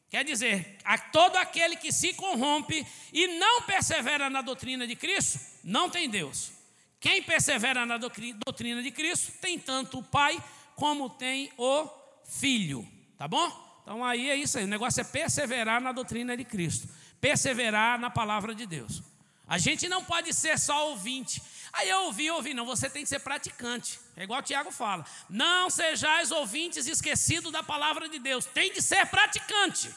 Quer 0.09 0.23
dizer, 0.23 0.77
a 0.83 0.97
todo 0.97 1.35
aquele 1.35 1.75
que 1.75 1.91
se 1.91 2.13
corrompe 2.13 2.85
e 3.11 3.27
não 3.39 3.63
persevera 3.63 4.29
na 4.29 4.41
doutrina 4.41 4.87
de 4.87 4.95
Cristo, 4.95 5.39
não 5.63 5.89
tem 5.89 6.09
Deus. 6.09 6.51
Quem 6.99 7.21
persevera 7.21 7.85
na 7.85 7.97
doutrina 7.97 8.81
de 8.81 8.91
Cristo 8.91 9.33
tem 9.39 9.59
tanto 9.59 9.99
o 9.99 10.03
Pai 10.03 10.41
como 10.75 11.09
tem 11.09 11.51
o 11.57 11.87
Filho. 12.25 12.87
Tá 13.17 13.27
bom? 13.27 13.51
Então 13.81 14.03
aí 14.03 14.29
é 14.29 14.35
isso 14.35 14.57
aí. 14.57 14.63
O 14.63 14.67
negócio 14.67 15.01
é 15.01 15.03
perseverar 15.03 15.81
na 15.81 15.91
doutrina 15.91 16.35
de 16.35 16.43
Cristo. 16.43 16.87
Perseverar 17.19 17.99
na 17.99 18.09
palavra 18.09 18.55
de 18.55 18.65
Deus. 18.65 19.01
A 19.47 19.57
gente 19.57 19.89
não 19.89 20.03
pode 20.03 20.31
ser 20.33 20.59
só 20.59 20.89
ouvinte. 20.89 21.41
Aí 21.73 21.89
eu 21.89 22.03
ouvi, 22.03 22.29
ouvi, 22.29 22.53
não, 22.53 22.65
você 22.65 22.89
tem 22.89 23.03
que 23.03 23.09
ser 23.09 23.19
praticante. 23.19 23.99
É 24.15 24.23
igual 24.23 24.39
o 24.39 24.43
Tiago 24.43 24.71
fala: 24.71 25.05
não 25.29 25.69
sejais 25.69 26.31
ouvintes 26.31 26.85
esquecidos 26.85 27.51
da 27.51 27.63
palavra 27.63 28.07
de 28.07 28.19
Deus, 28.19 28.45
tem 28.45 28.71
de 28.71 28.81
ser 28.81 29.05
praticante. 29.07 29.93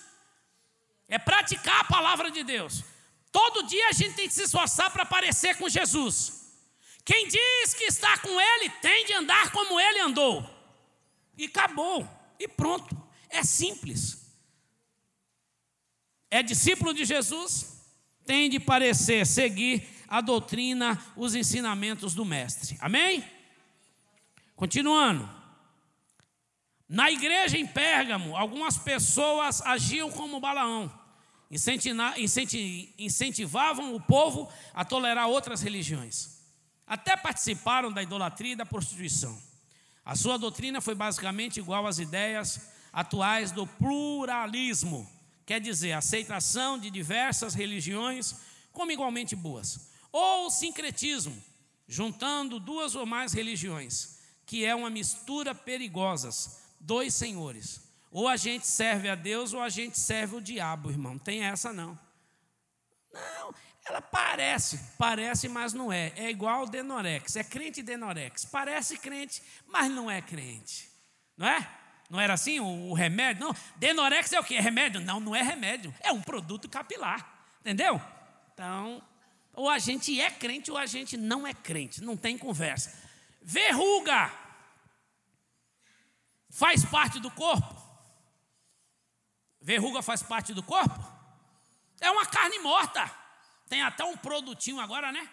É 1.09 1.18
praticar 1.18 1.81
a 1.81 1.85
palavra 1.85 2.31
de 2.31 2.43
Deus. 2.43 2.83
Todo 3.31 3.66
dia 3.66 3.89
a 3.89 3.93
gente 3.93 4.14
tem 4.14 4.29
que 4.29 4.35
se 4.35 4.43
esforçar 4.43 4.91
para 4.91 5.05
parecer 5.05 5.57
com 5.57 5.68
Jesus. 5.68 6.43
Quem 7.05 7.29
diz 7.29 7.75
que 7.75 7.85
está 7.85 8.16
com 8.18 8.41
Ele 8.41 8.70
tem 8.81 9.05
de 9.07 9.12
andar 9.12 9.51
como 9.53 9.79
Ele 9.81 10.01
andou. 10.01 10.49
E 11.37 11.47
acabou. 11.47 12.09
E 12.39 12.47
pronto. 12.47 12.97
É 13.29 13.43
simples. 13.43 14.22
É 16.33 16.43
discípulo 16.43 16.95
de 16.95 17.05
Jesus, 17.05 17.78
tem 18.24 18.49
de 18.49 18.59
parecer, 18.59 19.26
seguir 19.26 19.87
a 20.09 20.22
doutrina, 20.22 20.99
os 21.14 21.35
ensinamentos 21.35 22.14
do 22.14 22.24
Mestre. 22.24 22.78
Amém? 22.80 23.22
Continuando. 24.57 25.28
Na 26.89 27.11
igreja 27.11 27.59
em 27.59 27.66
Pérgamo, 27.66 28.35
algumas 28.35 28.78
pessoas 28.78 29.61
agiam 29.61 30.11
como 30.11 30.41
Balaão, 30.41 30.91
incentivavam 32.97 33.95
o 33.95 34.01
povo 34.01 34.51
a 34.72 34.87
tolerar 34.87 35.28
outras 35.28 35.61
religiões. 35.61 36.39
Até 36.87 37.14
participaram 37.14 37.93
da 37.93 38.03
idolatria 38.03 38.53
e 38.53 38.57
da 38.57 38.64
prostituição. 38.64 39.39
A 40.03 40.16
sua 40.16 40.39
doutrina 40.39 40.80
foi 40.80 40.95
basicamente 40.95 41.61
igual 41.61 41.87
às 41.87 41.99
ideias 41.99 42.72
atuais 42.91 43.53
do 43.53 43.66
pluralismo, 43.66 45.07
quer 45.45 45.61
dizer, 45.61 45.93
aceitação 45.93 46.78
de 46.78 46.90
diversas 46.90 47.55
religiões 47.55 48.34
como 48.72 48.93
igualmente 48.93 49.36
boas 49.36 49.93
ou 50.12 50.51
sincretismo, 50.51 51.43
juntando 51.88 52.61
duas 52.61 52.95
ou 52.95 53.07
mais 53.07 53.32
religiões, 53.32 54.18
que 54.45 54.64
é 54.64 54.74
uma 54.74 54.90
mistura 54.90 55.55
perigosa, 55.55 56.30
dois 56.78 57.14
senhores. 57.14 57.80
Ou 58.11 58.28
a 58.28 58.36
gente 58.36 58.66
serve 58.66 59.09
a 59.09 59.14
Deus 59.14 59.55
ou 59.55 59.62
a 59.62 59.70
gente 59.70 59.99
serve 59.99 60.36
o 60.36 60.40
diabo, 60.40 60.90
irmão. 60.90 61.14
Não 61.14 61.18
tem 61.18 61.43
essa 61.43 61.72
não. 61.72 61.99
Não, 63.11 63.55
ela 63.86 64.03
parece, 64.03 64.78
parece, 64.99 65.49
mas 65.49 65.72
não 65.72 65.90
é. 65.90 66.12
É 66.14 66.30
igual 66.30 66.66
Denorex, 66.66 67.36
é 67.36 67.45
crente 67.45 67.82
Denorex. 67.82 68.45
Parece 68.45 68.99
crente, 68.99 69.43
mas 69.66 69.90
não 69.90 70.11
é 70.11 70.20
crente. 70.20 70.90
Não 71.36 71.49
é? 71.49 71.78
Não 72.12 72.20
era 72.20 72.34
assim 72.34 72.60
o, 72.60 72.90
o 72.90 72.92
remédio? 72.92 73.46
Não, 73.46 73.56
Denorex 73.76 74.34
é 74.34 74.38
o 74.38 74.44
que? 74.44 74.54
É 74.54 74.60
remédio? 74.60 75.00
Não, 75.00 75.18
não 75.18 75.34
é 75.34 75.40
remédio. 75.40 75.94
É 76.00 76.12
um 76.12 76.20
produto 76.20 76.68
capilar. 76.68 77.26
Entendeu? 77.60 77.98
Então, 78.52 79.02
ou 79.54 79.70
a 79.70 79.78
gente 79.78 80.20
é 80.20 80.30
crente 80.30 80.70
ou 80.70 80.76
a 80.76 80.84
gente 80.84 81.16
não 81.16 81.46
é 81.46 81.54
crente, 81.54 82.02
não 82.02 82.14
tem 82.14 82.36
conversa. 82.36 83.02
Verruga 83.40 84.30
faz 86.50 86.84
parte 86.84 87.18
do 87.18 87.30
corpo? 87.30 87.74
Verruga 89.58 90.02
faz 90.02 90.22
parte 90.22 90.52
do 90.52 90.62
corpo? 90.62 91.02
É 91.98 92.10
uma 92.10 92.26
carne 92.26 92.58
morta. 92.58 93.10
Tem 93.70 93.80
até 93.80 94.04
um 94.04 94.18
produtinho 94.18 94.80
agora, 94.80 95.10
né? 95.12 95.30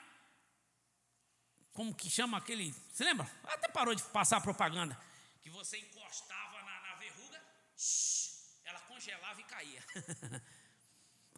Como 1.74 1.94
que 1.94 2.10
chama 2.10 2.38
aquele. 2.38 2.74
Você 2.94 3.04
lembra? 3.04 3.30
Até 3.44 3.68
parou 3.68 3.94
de 3.94 4.02
passar 4.04 4.40
propaganda. 4.40 4.98
Que 5.42 5.50
você 5.50 5.78
encostava 5.78 6.49
ela 8.66 8.80
congelava 8.82 9.40
e 9.40 9.44
caía. 9.44 9.84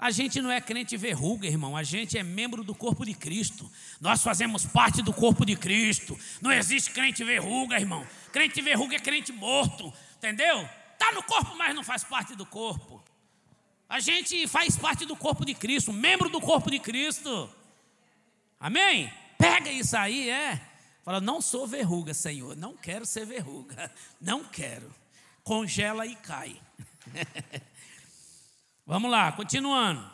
A 0.01 0.09
gente 0.09 0.41
não 0.41 0.51
é 0.51 0.59
crente 0.59 0.97
verruga, 0.97 1.45
irmão. 1.45 1.77
A 1.77 1.83
gente 1.83 2.17
é 2.17 2.23
membro 2.23 2.63
do 2.63 2.73
corpo 2.73 3.05
de 3.05 3.13
Cristo. 3.13 3.71
Nós 3.99 4.23
fazemos 4.23 4.65
parte 4.65 4.99
do 5.03 5.13
corpo 5.13 5.45
de 5.45 5.55
Cristo. 5.55 6.19
Não 6.41 6.51
existe 6.51 6.89
crente 6.89 7.23
verruga, 7.23 7.79
irmão. 7.79 8.03
Crente 8.31 8.59
verruga 8.63 8.95
é 8.95 8.99
crente 8.99 9.31
morto. 9.31 9.93
Entendeu? 10.17 10.67
Está 10.93 11.11
no 11.11 11.21
corpo, 11.21 11.55
mas 11.55 11.75
não 11.75 11.83
faz 11.83 12.03
parte 12.03 12.35
do 12.35 12.47
corpo. 12.47 13.03
A 13.87 13.99
gente 13.99 14.47
faz 14.47 14.75
parte 14.75 15.05
do 15.05 15.15
corpo 15.15 15.45
de 15.45 15.53
Cristo, 15.53 15.93
membro 15.93 16.29
do 16.29 16.41
corpo 16.41 16.71
de 16.71 16.79
Cristo. 16.79 17.47
Amém? 18.59 19.13
Pega 19.37 19.71
isso 19.71 19.95
aí, 19.95 20.31
é. 20.31 20.59
Fala, 21.03 21.21
não 21.21 21.41
sou 21.41 21.67
verruga, 21.67 22.13
Senhor. 22.13 22.55
Não 22.55 22.75
quero 22.75 23.05
ser 23.05 23.25
verruga. 23.25 23.91
Não 24.19 24.43
quero. 24.43 24.91
Congela 25.43 26.05
e 26.05 26.15
cai. 26.15 26.61
Vamos 28.85 29.09
lá, 29.09 29.31
continuando. 29.31 30.09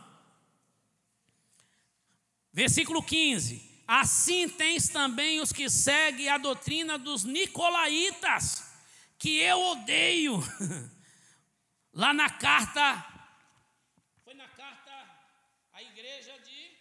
Versículo 2.54 3.04
15. 3.04 3.68
Assim 3.88 4.50
tens 4.50 4.90
também 4.90 5.40
os 5.40 5.54
que 5.54 5.70
seguem 5.70 6.28
a 6.28 6.38
doutrina 6.38 6.98
dos 6.98 7.24
nicolaítas, 7.24 8.70
que 9.18 9.38
eu 9.38 9.60
odeio. 9.60 10.40
Lá 11.94 12.14
na 12.14 12.30
carta, 12.30 13.06
foi 14.24 14.34
na 14.34 14.48
carta 14.50 14.92
à 15.72 15.82
igreja 15.82 16.38
de. 16.40 16.78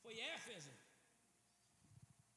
Foi 0.00 0.18
Éfeso. 0.18 0.70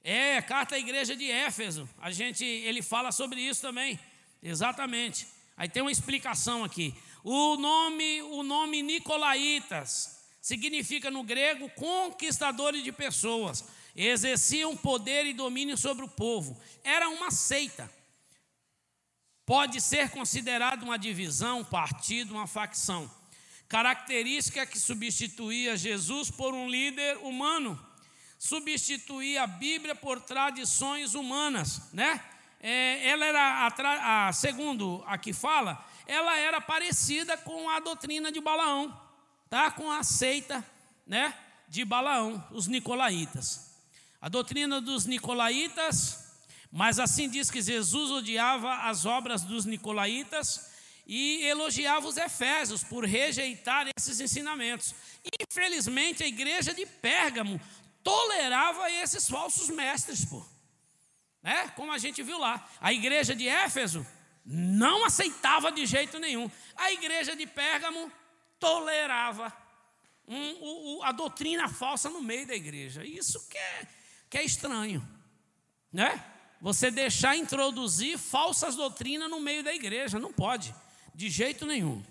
É, 0.03 0.41
carta 0.41 0.75
à 0.75 0.79
igreja 0.79 1.15
de 1.15 1.29
Éfeso. 1.29 1.87
A 1.99 2.09
gente, 2.09 2.43
ele 2.43 2.81
fala 2.81 3.11
sobre 3.11 3.39
isso 3.39 3.61
também. 3.61 3.99
Exatamente. 4.41 5.27
Aí 5.55 5.69
tem 5.69 5.81
uma 5.81 5.91
explicação 5.91 6.63
aqui. 6.63 6.95
O 7.23 7.55
nome, 7.57 8.21
o 8.23 8.41
nome 8.41 8.81
Nicolaitas 8.81 10.19
significa 10.41 11.11
no 11.11 11.23
grego 11.23 11.69
conquistadores 11.71 12.83
de 12.83 12.91
pessoas. 12.91 13.63
Exerciam 13.95 14.75
poder 14.75 15.25
e 15.25 15.33
domínio 15.33 15.77
sobre 15.77 16.03
o 16.03 16.09
povo. 16.09 16.59
Era 16.83 17.09
uma 17.09 17.29
seita. 17.29 17.91
Pode 19.45 19.81
ser 19.81 20.09
considerado 20.09 20.83
uma 20.83 20.97
divisão, 20.97 21.59
um 21.59 21.63
partido, 21.63 22.33
uma 22.33 22.47
facção. 22.47 23.09
Característica 23.67 24.65
que 24.65 24.79
substituía 24.79 25.77
Jesus 25.77 26.31
por 26.31 26.53
um 26.53 26.69
líder 26.69 27.17
humano. 27.17 27.79
Substituía 28.39 29.43
a 29.43 29.47
Bíblia 29.47 29.93
por 29.93 30.19
tradições 30.21 31.13
humanas, 31.13 31.93
né? 31.93 32.19
É, 32.63 33.07
ela 33.07 33.25
era, 33.25 34.27
a, 34.27 34.31
segundo 34.33 35.03
a 35.07 35.17
que 35.17 35.33
fala, 35.33 35.83
ela 36.05 36.37
era 36.37 36.61
parecida 36.61 37.35
com 37.35 37.67
a 37.67 37.79
doutrina 37.79 38.31
de 38.31 38.39
Balaão, 38.39 38.95
tá? 39.49 39.71
com 39.71 39.91
a 39.91 40.03
seita 40.03 40.63
né, 41.07 41.33
de 41.67 41.83
Balaão, 41.83 42.45
os 42.51 42.67
nicolaítas. 42.67 43.71
A 44.21 44.29
doutrina 44.29 44.79
dos 44.79 45.07
nicolaítas, 45.07 46.37
mas 46.71 46.99
assim 46.99 47.27
diz 47.27 47.49
que 47.49 47.63
Jesus 47.63 48.11
odiava 48.11 48.87
as 48.87 49.05
obras 49.05 49.41
dos 49.41 49.65
nicolaítas 49.65 50.69
e 51.07 51.41
elogiava 51.43 52.07
os 52.07 52.17
efésios 52.17 52.83
por 52.83 53.05
rejeitar 53.05 53.87
esses 53.97 54.19
ensinamentos. 54.19 54.93
Infelizmente, 55.49 56.23
a 56.23 56.27
igreja 56.27 56.75
de 56.75 56.85
Pérgamo 56.85 57.59
tolerava 58.03 58.91
esses 58.91 59.27
falsos 59.27 59.69
mestres, 59.69 60.23
pô. 60.23 60.45
Né? 61.41 61.69
Como 61.75 61.91
a 61.91 61.97
gente 61.97 62.21
viu 62.21 62.37
lá. 62.37 62.67
A 62.79 62.93
igreja 62.93 63.35
de 63.35 63.47
Éfeso 63.47 64.05
não 64.45 65.05
aceitava 65.05 65.71
de 65.71 65.85
jeito 65.85 66.19
nenhum. 66.19 66.49
A 66.75 66.91
igreja 66.91 67.35
de 67.35 67.45
Pérgamo 67.45 68.11
tolerava 68.59 69.55
um, 70.27 70.97
um, 70.97 71.03
a 71.03 71.11
doutrina 71.11 71.67
falsa 71.67 72.09
no 72.09 72.21
meio 72.21 72.47
da 72.47 72.55
igreja. 72.55 73.05
Isso 73.05 73.47
que 73.49 73.57
é, 73.57 73.87
que 74.29 74.37
é 74.37 74.43
estranho, 74.43 75.05
né? 75.91 76.23
Você 76.61 76.91
deixar 76.91 77.35
introduzir 77.35 78.19
falsas 78.19 78.75
doutrinas 78.75 79.29
no 79.29 79.39
meio 79.39 79.63
da 79.63 79.73
igreja, 79.73 80.19
não 80.19 80.31
pode, 80.31 80.73
de 81.13 81.27
jeito 81.27 81.65
nenhum. 81.65 82.03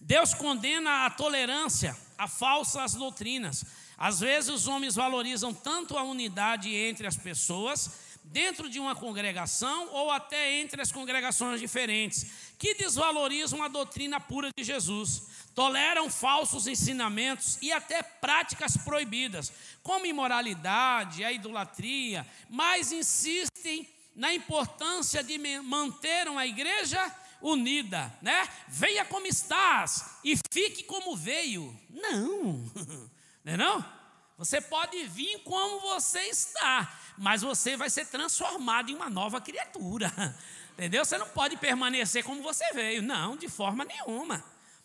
Deus 0.00 0.32
condena 0.32 1.04
a 1.04 1.10
tolerância 1.10 1.94
a 2.16 2.26
falsas 2.26 2.94
doutrinas. 2.94 3.64
Às 4.00 4.18
vezes 4.20 4.48
os 4.48 4.66
homens 4.66 4.94
valorizam 4.94 5.52
tanto 5.52 5.98
a 5.98 6.02
unidade 6.02 6.74
entre 6.74 7.06
as 7.06 7.18
pessoas 7.18 7.90
dentro 8.24 8.70
de 8.70 8.80
uma 8.80 8.96
congregação 8.96 9.88
ou 9.92 10.10
até 10.10 10.58
entre 10.58 10.80
as 10.80 10.90
congregações 10.90 11.60
diferentes, 11.60 12.26
que 12.58 12.74
desvalorizam 12.74 13.62
a 13.62 13.68
doutrina 13.68 14.18
pura 14.18 14.48
de 14.56 14.64
Jesus, 14.64 15.24
toleram 15.54 16.08
falsos 16.08 16.66
ensinamentos 16.66 17.58
e 17.60 17.70
até 17.72 18.02
práticas 18.02 18.74
proibidas, 18.74 19.52
como 19.82 20.06
imoralidade, 20.06 21.22
a 21.22 21.30
idolatria, 21.30 22.26
mas 22.48 22.92
insistem 22.92 23.86
na 24.16 24.32
importância 24.32 25.22
de 25.22 25.36
manter 25.62 26.26
uma 26.26 26.46
igreja 26.46 27.14
unida, 27.42 28.10
né? 28.22 28.48
Venha 28.66 29.04
como 29.04 29.26
estás 29.26 30.04
e 30.24 30.38
fique 30.50 30.84
como 30.84 31.14
veio. 31.14 31.78
Não, 31.90 32.64
não 33.44 33.52
é 33.52 33.56
não? 33.56 34.00
Você 34.40 34.60
pode 34.60 35.04
vir 35.04 35.42
como 35.42 35.80
você 35.80 36.20
está, 36.20 36.90
mas 37.18 37.42
você 37.42 37.76
vai 37.76 37.90
ser 37.90 38.06
transformado 38.06 38.90
em 38.90 38.94
uma 38.94 39.10
nova 39.10 39.40
criatura. 39.40 40.10
Entendeu? 40.72 41.04
Você 41.04 41.18
não 41.18 41.28
pode 41.28 41.58
permanecer 41.58 42.24
como 42.24 42.42
você 42.42 42.64
veio, 42.72 43.02
não, 43.02 43.36
de 43.36 43.48
forma 43.48 43.84
nenhuma. 43.84 44.42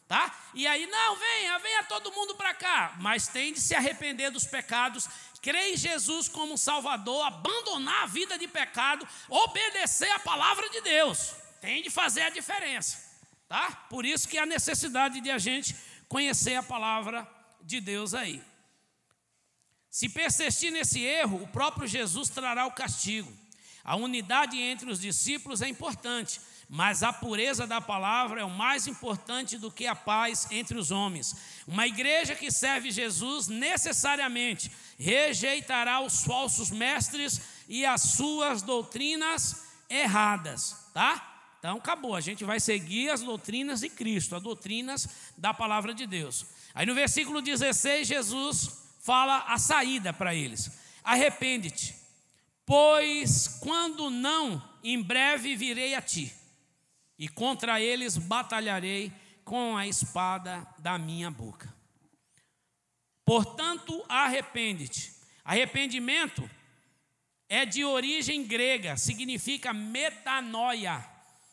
Tá? 0.08 0.36
E 0.53 0.68
aí, 0.68 0.86
não, 0.86 1.16
venha, 1.16 1.58
venha 1.60 1.84
todo 1.86 2.12
mundo 2.12 2.36
para 2.36 2.53
cá, 2.53 2.95
mas 2.99 3.28
tem 3.28 3.53
de 3.53 3.62
se 3.62 3.74
arrepender 3.74 4.30
dos 4.30 4.45
pecados, 4.45 5.08
crer 5.41 5.74
em 5.74 5.78
Jesus 5.78 6.28
como 6.28 6.58
Salvador, 6.58 7.26
abandonar 7.26 8.03
a 8.03 8.08
vida 8.08 8.38
de 8.38 8.47
pecado, 8.47 9.08
obedecer 9.30 10.12
a 10.12 10.20
palavra 10.20 10.70
de 10.70 10.82
Deus. 10.82 11.34
Tem 11.62 11.82
de 11.82 11.89
fazer 11.89 12.24
a 12.24 12.30
diferença, 12.30 13.01
tá? 13.47 13.72
Por 13.89 14.06
isso 14.06 14.28
que 14.28 14.38
há 14.38 14.45
necessidade 14.45 15.22
de 15.22 15.32
a 15.32 15.38
gente 15.38 15.76
conhecer 16.08 16.56
a 16.56 16.62
palavra 16.62 17.28
de 17.66 17.82
Deus 17.82 18.13
aí. 18.13 18.41
Se 19.89 20.09
persistir 20.09 20.72
nesse 20.72 21.01
erro, 21.01 21.43
o 21.43 21.47
próprio 21.47 21.88
Jesus 21.88 22.30
trará 22.30 22.66
o 22.66 22.72
castigo. 22.72 23.32
A 23.84 23.95
unidade 23.95 24.57
entre 24.57 24.89
os 24.89 24.99
discípulos 24.99 25.61
é 25.61 25.68
importante, 25.68 26.41
mas 26.68 27.03
a 27.03 27.13
pureza 27.13 27.68
da 27.68 27.80
palavra 27.80 28.41
é 28.41 28.43
o 28.43 28.49
mais 28.49 28.88
importante 28.88 29.57
do 29.57 29.72
que 29.72 29.86
a 29.86 29.95
paz 29.95 30.47
entre 30.51 30.78
os 30.78 30.91
homens. 30.91 31.36
Uma 31.68 31.88
igreja 31.88 32.36
que 32.36 32.51
serve 32.51 32.91
Jesus 32.91 33.47
necessariamente 33.47 34.72
rejeitará 34.97 36.01
os 36.01 36.24
falsos 36.24 36.72
mestres 36.72 37.41
e 37.70 37.86
as 37.86 38.01
suas 38.01 38.61
doutrinas 38.61 39.63
erradas, 39.89 40.89
tá? 40.93 41.32
Então 41.59 41.78
acabou, 41.78 42.16
a 42.16 42.22
gente 42.22 42.43
vai 42.43 42.59
seguir 42.59 43.09
as 43.09 43.22
doutrinas 43.22 43.80
de 43.80 43.89
Cristo, 43.89 44.36
as 44.36 44.41
doutrinas 44.41 45.07
da 45.38 45.53
palavra 45.53 45.93
de 45.93 46.05
Deus. 46.05 46.45
Aí 46.76 46.86
no 46.86 46.93
versículo 46.93 47.41
16, 47.41 48.05
Jesus 48.05 48.69
fala 48.99 49.45
a 49.47 49.57
saída 49.57 50.11
para 50.11 50.36
eles: 50.36 50.69
arrepende-te, 51.01 51.95
pois 52.65 53.47
quando 53.61 54.09
não, 54.09 54.61
em 54.84 55.01
breve 55.01 55.55
virei 55.55 55.95
a 55.95 56.01
ti, 56.01 56.36
e 57.17 57.30
contra 57.30 57.80
eles 57.80 58.17
batalharei 58.17 59.11
com 59.45 59.78
a 59.78 59.88
espada 59.88 60.67
da 60.80 60.97
minha 60.97 61.32
boca. 61.32 61.73
Portanto, 63.23 64.03
arrepende-te. 64.09 65.15
Arrependimento 65.45 66.49
é 67.47 67.65
de 67.65 67.86
origem 67.86 68.43
grega, 68.43 68.97
significa 68.97 69.73
metanoia. 69.73 71.07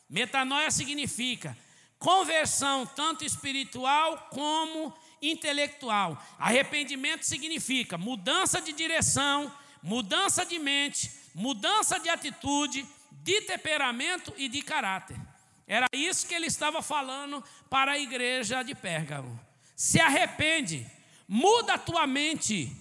Metanoia 0.09 0.69
significa 0.69 1.57
conversão 1.97 2.85
tanto 2.85 3.23
espiritual 3.23 4.27
como 4.29 4.93
intelectual. 5.31 6.21
Arrependimento 6.37 7.23
significa 7.23 7.97
mudança 7.97 8.61
de 8.61 8.73
direção, 8.73 9.51
mudança 9.81 10.45
de 10.45 10.59
mente, 10.59 11.11
mudança 11.33 11.99
de 11.99 12.09
atitude, 12.09 12.85
de 13.11 13.41
temperamento 13.41 14.33
e 14.37 14.47
de 14.49 14.61
caráter. 14.61 15.17
Era 15.65 15.87
isso 15.93 16.27
que 16.27 16.35
ele 16.35 16.47
estava 16.47 16.81
falando 16.81 17.43
para 17.69 17.93
a 17.93 17.99
igreja 17.99 18.63
de 18.63 18.75
Pérgamo. 18.75 19.39
Se 19.75 19.99
arrepende, 19.99 20.85
muda 21.27 21.75
a 21.75 21.77
tua 21.77 22.05
mente, 22.05 22.71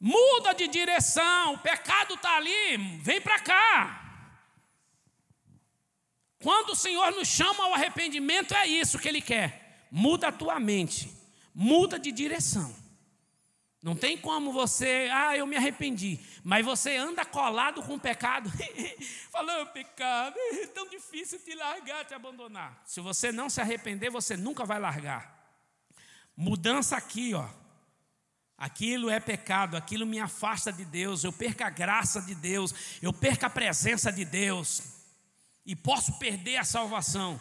muda 0.00 0.52
de 0.54 0.66
direção, 0.66 1.54
o 1.54 1.58
pecado 1.58 2.14
está 2.14 2.36
ali, 2.36 2.76
vem 3.00 3.20
para 3.20 3.38
cá. 3.38 3.98
Quando 6.42 6.70
o 6.70 6.76
Senhor 6.76 7.12
nos 7.12 7.28
chama 7.28 7.64
ao 7.64 7.74
arrependimento, 7.74 8.52
é 8.54 8.66
isso 8.66 8.98
que 8.98 9.08
Ele 9.08 9.20
quer. 9.20 9.86
Muda 9.90 10.28
a 10.28 10.32
tua 10.32 10.58
mente 10.58 11.21
muda 11.54 11.98
de 11.98 12.10
direção. 12.12 12.74
Não 13.82 13.96
tem 13.96 14.16
como 14.16 14.52
você, 14.52 15.08
ah, 15.12 15.36
eu 15.36 15.44
me 15.44 15.56
arrependi, 15.56 16.20
mas 16.44 16.64
você 16.64 16.96
anda 16.96 17.24
colado 17.24 17.82
com 17.82 17.94
o 17.94 18.00
pecado. 18.00 18.48
Falou, 19.28 19.66
pecado, 19.66 20.36
é 20.38 20.66
tão 20.68 20.88
difícil 20.88 21.40
te 21.40 21.52
largar, 21.54 22.04
te 22.04 22.14
abandonar. 22.14 22.80
Se 22.86 23.00
você 23.00 23.32
não 23.32 23.50
se 23.50 23.60
arrepender, 23.60 24.08
você 24.08 24.36
nunca 24.36 24.64
vai 24.64 24.78
largar. 24.78 25.36
Mudança 26.36 26.96
aqui, 26.96 27.34
ó. 27.34 27.48
Aquilo 28.56 29.10
é 29.10 29.18
pecado, 29.18 29.76
aquilo 29.76 30.06
me 30.06 30.20
afasta 30.20 30.72
de 30.72 30.84
Deus, 30.84 31.24
eu 31.24 31.32
perco 31.32 31.64
a 31.64 31.70
graça 31.70 32.22
de 32.22 32.36
Deus, 32.36 32.72
eu 33.02 33.12
perco 33.12 33.46
a 33.46 33.50
presença 33.50 34.12
de 34.12 34.24
Deus 34.24 34.80
e 35.66 35.74
posso 35.74 36.16
perder 36.20 36.58
a 36.58 36.64
salvação. 36.64 37.40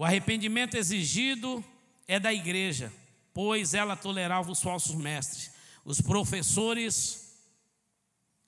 O 0.00 0.04
arrependimento 0.06 0.78
exigido 0.78 1.62
é 2.08 2.18
da 2.18 2.32
igreja, 2.32 2.90
pois 3.34 3.74
ela 3.74 3.94
tolerava 3.94 4.50
os 4.50 4.62
falsos 4.62 4.94
mestres, 4.94 5.50
os 5.84 6.00
professores 6.00 7.36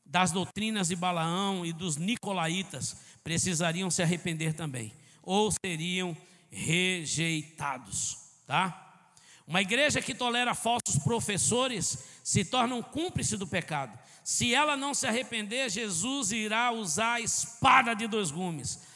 das 0.03 0.33
doutrinas 0.33 0.89
de 0.89 0.97
Balaão 0.97 1.67
e 1.67 1.71
dos 1.71 1.99
nicolaítas 1.99 2.97
precisariam 3.23 3.91
se 3.91 4.03
arrepender 4.03 4.55
também, 4.55 4.95
ou 5.23 5.53
seriam 5.63 6.17
rejeitados, 6.51 8.17
tá? 8.47 9.05
Uma 9.47 9.61
igreja 9.61 10.01
que 10.01 10.15
tolera 10.15 10.55
falsos 10.55 10.97
professores 11.05 11.99
se 12.25 12.47
torna 12.47 12.77
um 12.77 12.83
cúmplice 12.83 13.37
do 13.37 13.47
pecado. 13.47 13.99
Se 14.25 14.55
ela 14.55 14.75
não 14.75 14.95
se 14.95 15.07
arrepender, 15.07 15.69
Jesus 15.69 16.33
irá 16.33 16.73
usar 16.73 17.17
a 17.17 17.21
espada 17.21 17.93
de 17.93 18.07
dois 18.07 18.31
gumes, 18.31 18.91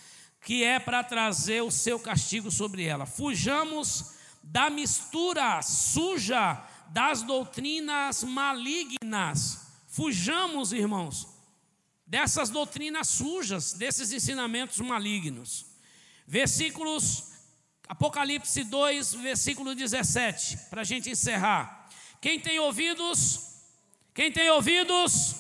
que 0.47 0.63
é 0.63 0.79
para 0.79 1.03
trazer 1.03 1.61
o 1.65 1.73
seu 1.73 1.99
castigo 1.99 2.53
sobre 2.53 2.85
ela. 2.85 3.05
Fujamos 3.05 4.13
da 4.45 4.71
mistura 4.71 5.61
suja 5.61 6.65
das 6.91 7.23
doutrinas 7.23 8.23
malignas. 8.23 9.67
Fujamos, 9.89 10.73
irmãos, 10.73 11.27
dessas 12.07 12.49
doutrinas 12.49 13.09
sujas, 13.09 13.73
desses 13.73 14.13
ensinamentos 14.13 14.79
malignos. 14.79 15.67
Versículos, 16.29 17.33
Apocalipse 17.89 18.63
2, 18.63 19.15
versículo 19.15 19.75
17, 19.75 20.59
para 20.71 20.83
a 20.83 20.85
gente 20.85 21.11
encerrar. 21.11 21.89
Quem 22.21 22.39
tem 22.39 22.61
ouvidos, 22.61 23.65
quem 24.15 24.31
tem 24.31 24.49
ouvidos, 24.51 25.35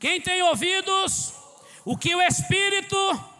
quem 0.00 0.18
tem 0.18 0.42
ouvidos, 0.44 1.34
o 1.84 1.94
que 1.94 2.14
o 2.14 2.22
Espírito, 2.22 3.33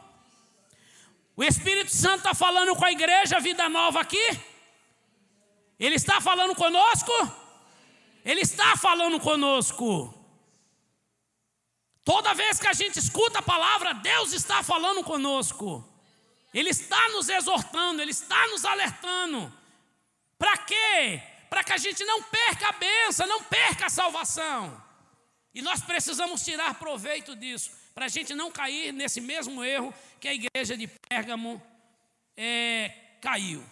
o 1.36 1.42
Espírito 1.42 1.90
Santo 1.90 2.18
está 2.18 2.34
falando 2.34 2.74
com 2.76 2.84
a 2.84 2.92
igreja 2.92 3.40
Vida 3.40 3.68
Nova 3.68 4.00
aqui? 4.00 4.40
Ele 5.78 5.96
está 5.96 6.20
falando 6.20 6.54
conosco? 6.54 7.12
Ele 8.24 8.40
está 8.40 8.76
falando 8.76 9.18
conosco. 9.20 10.14
Toda 12.04 12.34
vez 12.34 12.60
que 12.60 12.68
a 12.68 12.72
gente 12.72 12.98
escuta 12.98 13.38
a 13.38 13.42
palavra, 13.42 13.94
Deus 13.94 14.32
está 14.32 14.62
falando 14.62 15.02
conosco. 15.02 15.84
Ele 16.52 16.70
está 16.70 17.08
nos 17.08 17.28
exortando, 17.28 18.00
Ele 18.00 18.12
está 18.12 18.46
nos 18.48 18.64
alertando. 18.64 19.52
Para 20.38 20.56
quê? 20.58 21.22
Para 21.50 21.64
que 21.64 21.72
a 21.72 21.78
gente 21.78 22.04
não 22.04 22.22
perca 22.22 22.68
a 22.68 22.72
benção, 22.72 23.26
não 23.26 23.42
perca 23.42 23.86
a 23.86 23.90
salvação. 23.90 24.82
E 25.54 25.62
nós 25.62 25.80
precisamos 25.82 26.44
tirar 26.44 26.74
proveito 26.74 27.34
disso, 27.34 27.70
para 27.94 28.06
a 28.06 28.08
gente 28.08 28.34
não 28.34 28.50
cair 28.50 28.92
nesse 28.92 29.20
mesmo 29.20 29.64
erro 29.64 29.94
que 30.24 30.28
a 30.28 30.32
igreja 30.32 30.74
de 30.74 30.86
Pérgamo 30.86 31.62
é, 32.34 32.88
caiu. 33.20 33.62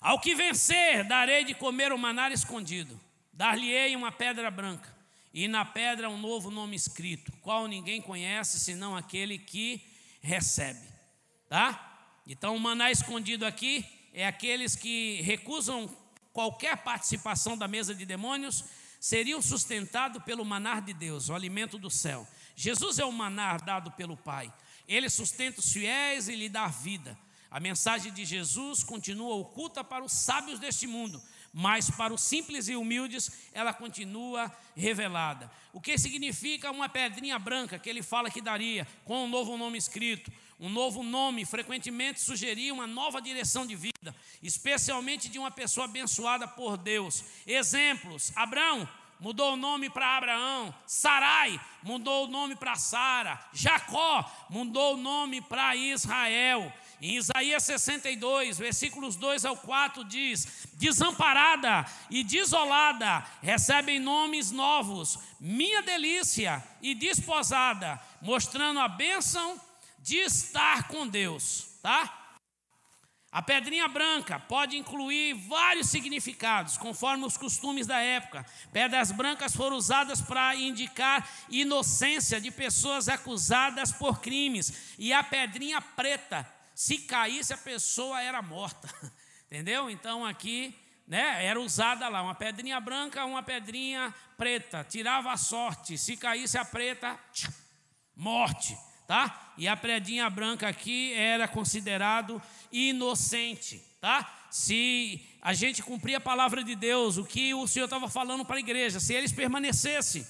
Ao 0.00 0.20
que 0.20 0.32
vencer, 0.32 1.02
darei 1.02 1.42
de 1.42 1.56
comer 1.56 1.92
o 1.92 1.98
manar 1.98 2.30
escondido, 2.30 3.00
dar-lhe-ei 3.32 3.96
uma 3.96 4.12
pedra 4.12 4.48
branca, 4.48 4.96
e 5.32 5.48
na 5.48 5.64
pedra 5.64 6.08
um 6.08 6.16
novo 6.16 6.52
nome 6.52 6.76
escrito, 6.76 7.32
qual 7.42 7.66
ninguém 7.66 8.00
conhece 8.00 8.60
senão 8.60 8.96
aquele 8.96 9.36
que 9.36 9.84
recebe 10.22 10.86
tá? 11.48 12.20
Então, 12.28 12.54
o 12.54 12.60
maná 12.60 12.92
escondido 12.92 13.44
aqui 13.44 13.84
é 14.12 14.24
aqueles 14.24 14.76
que 14.76 15.20
recusam 15.22 15.90
qualquer 16.32 16.76
participação 16.76 17.58
da 17.58 17.66
mesa 17.66 17.92
de 17.92 18.06
demônios, 18.06 18.64
seriam 19.00 19.42
sustentados 19.42 20.22
pelo 20.22 20.44
manar 20.44 20.80
de 20.80 20.92
Deus, 20.94 21.28
o 21.28 21.34
alimento 21.34 21.76
do 21.76 21.90
céu. 21.90 22.24
Jesus 22.54 23.00
é 23.00 23.04
o 23.04 23.10
manar 23.10 23.60
dado 23.62 23.90
pelo 23.90 24.16
Pai. 24.16 24.52
Ele 24.88 25.08
sustenta 25.08 25.60
os 25.60 25.72
fiéis 25.72 26.28
e 26.28 26.34
lhe 26.34 26.48
dá 26.48 26.66
vida. 26.68 27.18
A 27.50 27.60
mensagem 27.60 28.12
de 28.12 28.24
Jesus 28.24 28.82
continua 28.82 29.36
oculta 29.36 29.84
para 29.84 30.04
os 30.04 30.12
sábios 30.12 30.58
deste 30.58 30.88
mundo, 30.88 31.22
mas 31.52 31.88
para 31.88 32.12
os 32.12 32.20
simples 32.20 32.66
e 32.68 32.74
humildes 32.74 33.30
ela 33.52 33.72
continua 33.72 34.52
revelada. 34.76 35.48
O 35.72 35.80
que 35.80 35.96
significa 35.96 36.72
uma 36.72 36.88
pedrinha 36.88 37.38
branca 37.38 37.78
que 37.78 37.88
ele 37.88 38.02
fala 38.02 38.28
que 38.28 38.40
daria, 38.40 38.84
com 39.04 39.24
um 39.24 39.28
novo 39.28 39.56
nome 39.56 39.78
escrito? 39.78 40.32
Um 40.58 40.68
novo 40.68 41.02
nome 41.02 41.44
frequentemente 41.44 42.20
sugeria 42.20 42.74
uma 42.74 42.86
nova 42.86 43.22
direção 43.22 43.64
de 43.64 43.76
vida, 43.76 44.14
especialmente 44.42 45.28
de 45.28 45.38
uma 45.38 45.50
pessoa 45.50 45.84
abençoada 45.84 46.48
por 46.48 46.76
Deus. 46.76 47.24
Exemplos: 47.46 48.32
Abraão 48.34 48.88
mudou 49.20 49.54
o 49.54 49.56
nome 49.56 49.88
para 49.90 50.16
Abraão, 50.16 50.74
Sarai 50.86 51.60
mudou 51.82 52.26
o 52.26 52.30
nome 52.30 52.56
para 52.56 52.76
Sara, 52.76 53.38
Jacó 53.52 54.30
mudou 54.48 54.94
o 54.94 54.96
nome 54.96 55.40
para 55.40 55.76
Israel. 55.76 56.72
Em 57.00 57.16
Isaías 57.16 57.64
62, 57.64 58.56
versículos 58.58 59.16
2 59.16 59.44
ao 59.44 59.56
4 59.56 60.04
diz: 60.04 60.66
Desamparada 60.74 61.84
e 62.08 62.24
desolada 62.24 63.24
recebem 63.42 63.98
nomes 63.98 64.50
novos, 64.50 65.18
minha 65.38 65.82
delícia 65.82 66.64
e 66.80 66.94
desposada, 66.94 68.00
mostrando 68.22 68.80
a 68.80 68.88
bênção 68.88 69.60
de 69.98 70.16
estar 70.16 70.88
com 70.88 71.06
Deus, 71.06 71.78
tá? 71.82 72.23
A 73.34 73.42
pedrinha 73.42 73.88
branca 73.88 74.38
pode 74.38 74.76
incluir 74.76 75.34
vários 75.34 75.88
significados, 75.88 76.78
conforme 76.78 77.26
os 77.26 77.36
costumes 77.36 77.84
da 77.84 77.98
época. 77.98 78.46
Pedras 78.72 79.10
brancas 79.10 79.56
foram 79.56 79.76
usadas 79.76 80.20
para 80.20 80.54
indicar 80.54 81.28
inocência 81.50 82.40
de 82.40 82.52
pessoas 82.52 83.08
acusadas 83.08 83.90
por 83.90 84.20
crimes. 84.20 84.94
E 84.96 85.12
a 85.12 85.20
pedrinha 85.24 85.80
preta, 85.80 86.48
se 86.76 86.98
caísse, 86.98 87.52
a 87.52 87.58
pessoa 87.58 88.22
era 88.22 88.40
morta. 88.40 88.88
Entendeu? 89.50 89.90
Então 89.90 90.24
aqui, 90.24 90.72
né, 91.04 91.44
era 91.44 91.60
usada 91.60 92.08
lá 92.08 92.22
uma 92.22 92.36
pedrinha 92.36 92.78
branca, 92.78 93.24
uma 93.24 93.42
pedrinha 93.42 94.14
preta. 94.36 94.86
Tirava 94.88 95.32
a 95.32 95.36
sorte. 95.36 95.98
Se 95.98 96.16
caísse 96.16 96.56
a 96.56 96.64
preta, 96.64 97.18
morte 98.14 98.78
tá? 99.06 99.52
E 99.56 99.68
a 99.68 99.76
predinha 99.76 100.28
branca 100.30 100.68
aqui 100.68 101.12
era 101.14 101.46
considerado 101.46 102.40
inocente, 102.72 103.82
tá? 104.00 104.46
Se 104.50 105.20
a 105.42 105.52
gente 105.52 105.82
cumprir 105.82 106.14
a 106.14 106.20
palavra 106.20 106.62
de 106.62 106.74
Deus, 106.74 107.16
o 107.16 107.24
que 107.24 107.52
o 107.54 107.66
Senhor 107.66 107.86
estava 107.86 108.08
falando 108.08 108.44
para 108.44 108.56
a 108.56 108.60
igreja, 108.60 109.00
se 109.00 109.12
eles 109.12 109.32
permanecessem 109.32 110.26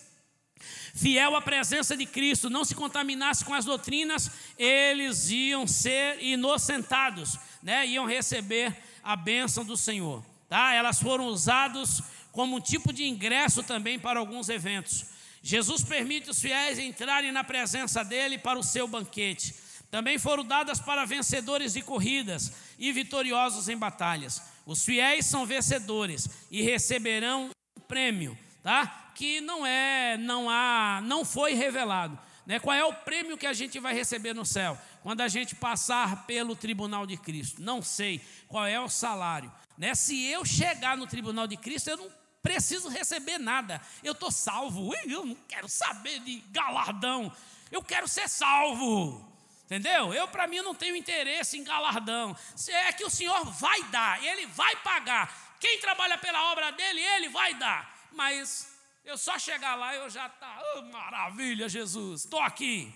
fiel 0.94 1.34
à 1.36 1.42
presença 1.42 1.96
de 1.96 2.06
Cristo, 2.06 2.48
não 2.48 2.64
se 2.64 2.74
contaminasse 2.74 3.44
com 3.44 3.52
as 3.52 3.64
doutrinas, 3.64 4.30
eles 4.58 5.28
iam 5.30 5.66
ser 5.66 6.22
inocentados, 6.22 7.38
né? 7.62 7.86
Iam 7.86 8.06
receber 8.06 8.74
a 9.02 9.16
bênção 9.16 9.64
do 9.64 9.76
Senhor, 9.76 10.24
tá? 10.48 10.72
Elas 10.72 11.00
foram 11.00 11.26
usadas 11.26 12.02
como 12.32 12.56
um 12.56 12.60
tipo 12.60 12.92
de 12.92 13.04
ingresso 13.04 13.62
também 13.62 13.98
para 13.98 14.18
alguns 14.18 14.48
eventos. 14.48 15.06
Jesus 15.42 15.84
permite 15.84 16.30
os 16.30 16.40
fiéis 16.40 16.78
entrarem 16.78 17.30
na 17.30 17.44
presença 17.44 18.02
dele 18.02 18.38
para 18.38 18.58
o 18.58 18.62
seu 18.62 18.88
banquete. 18.88 19.54
Também 19.94 20.18
foram 20.18 20.44
dadas 20.44 20.80
para 20.80 21.04
vencedores 21.04 21.74
de 21.74 21.80
corridas 21.80 22.50
e 22.80 22.90
vitoriosos 22.90 23.68
em 23.68 23.76
batalhas. 23.76 24.42
Os 24.66 24.84
fiéis 24.84 25.24
são 25.24 25.46
vencedores 25.46 26.28
e 26.50 26.62
receberão 26.62 27.48
um 27.76 27.80
prêmio, 27.82 28.36
tá? 28.60 29.12
Que 29.14 29.40
não 29.40 29.64
é, 29.64 30.16
não 30.16 30.50
há, 30.50 31.00
não 31.04 31.24
foi 31.24 31.54
revelado. 31.54 32.18
Né? 32.44 32.58
Qual 32.58 32.74
é 32.74 32.84
o 32.84 32.92
prêmio 32.92 33.38
que 33.38 33.46
a 33.46 33.52
gente 33.52 33.78
vai 33.78 33.94
receber 33.94 34.34
no 34.34 34.44
céu? 34.44 34.76
Quando 35.00 35.20
a 35.20 35.28
gente 35.28 35.54
passar 35.54 36.26
pelo 36.26 36.56
tribunal 36.56 37.06
de 37.06 37.16
Cristo. 37.16 37.62
Não 37.62 37.80
sei 37.80 38.20
qual 38.48 38.66
é 38.66 38.80
o 38.80 38.88
salário. 38.88 39.52
Né? 39.78 39.94
Se 39.94 40.26
eu 40.26 40.44
chegar 40.44 40.96
no 40.96 41.06
tribunal 41.06 41.46
de 41.46 41.56
Cristo, 41.56 41.90
eu 41.90 41.98
não 41.98 42.08
preciso 42.42 42.88
receber 42.88 43.38
nada. 43.38 43.80
Eu 44.02 44.10
estou 44.10 44.32
salvo. 44.32 44.92
Eu 45.06 45.24
não 45.24 45.36
quero 45.46 45.68
saber 45.68 46.18
de 46.18 46.42
galardão. 46.50 47.32
Eu 47.70 47.80
quero 47.80 48.08
ser 48.08 48.28
salvo. 48.28 49.33
Entendeu? 49.64 50.12
Eu, 50.12 50.28
para 50.28 50.46
mim, 50.46 50.60
não 50.60 50.74
tenho 50.74 50.94
interesse 50.94 51.58
em 51.58 51.64
galardão. 51.64 52.36
É 52.68 52.92
que 52.92 53.04
o 53.04 53.10
Senhor 53.10 53.44
vai 53.46 53.82
dar, 53.84 54.22
Ele 54.22 54.46
vai 54.46 54.76
pagar. 54.76 55.56
Quem 55.58 55.80
trabalha 55.80 56.18
pela 56.18 56.52
obra 56.52 56.70
dele, 56.72 57.00
Ele 57.00 57.28
vai 57.28 57.54
dar. 57.54 58.08
Mas 58.12 58.68
eu 59.04 59.16
só 59.16 59.38
chegar 59.38 59.74
lá, 59.74 59.94
eu 59.94 60.10
já 60.10 60.28
tá, 60.28 60.62
oh, 60.76 60.82
maravilha, 60.82 61.68
Jesus, 61.68 62.24
estou 62.24 62.40
aqui. 62.40 62.92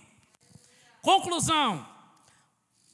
Conclusão: 1.01 1.89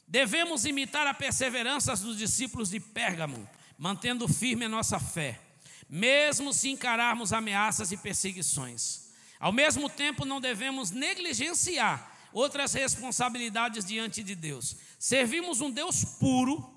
devemos 0.06 0.64
imitar 0.64 1.06
a 1.06 1.14
perseverança 1.14 1.96
dos 1.96 2.16
discípulos 2.16 2.70
de 2.70 2.78
Pérgamo, 2.78 3.48
mantendo 3.76 4.28
firme 4.28 4.66
a 4.66 4.68
nossa 4.68 5.00
fé 5.00 5.40
mesmo 5.88 6.52
se 6.52 6.70
encararmos 6.70 7.32
ameaças 7.32 7.92
e 7.92 7.96
perseguições. 7.96 9.04
Ao 9.38 9.52
mesmo 9.52 9.88
tempo, 9.88 10.24
não 10.24 10.40
devemos 10.40 10.90
negligenciar 10.90 12.13
outras 12.35 12.74
responsabilidades 12.74 13.85
diante 13.85 14.22
de 14.22 14.35
Deus. 14.35 14.76
Servimos 14.99 15.61
um 15.61 15.70
Deus 15.70 16.05
puro 16.05 16.68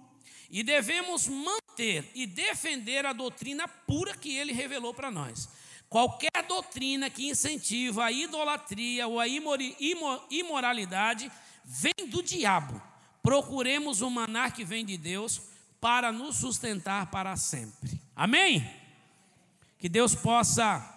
e 0.50 0.64
devemos 0.64 1.28
manter 1.28 2.10
e 2.14 2.28
defender 2.28 3.06
a 3.06 3.12
doutrina 3.12 3.68
pura 3.68 4.16
que 4.16 4.38
ele 4.38 4.54
revelou 4.54 4.94
para 4.94 5.10
nós. 5.10 5.50
Qualquer 5.90 6.44
doutrina 6.48 7.10
que 7.10 7.28
incentiva 7.28 8.06
a 8.06 8.12
idolatria 8.12 9.08
ou 9.08 9.20
a 9.20 9.26
imoralidade 9.28 11.32
vem 11.66 12.08
do 12.08 12.22
diabo. 12.22 12.80
Procuremos 13.24 14.02
o 14.02 14.10
manar 14.10 14.54
que 14.54 14.64
vem 14.64 14.86
de 14.86 14.96
Deus 14.96 15.42
para 15.82 16.12
nos 16.12 16.36
sustentar 16.36 17.08
para 17.08 17.36
sempre. 17.36 18.00
Amém? 18.16 18.70
Que 19.80 19.90
Deus 19.90 20.14
possa 20.14 20.94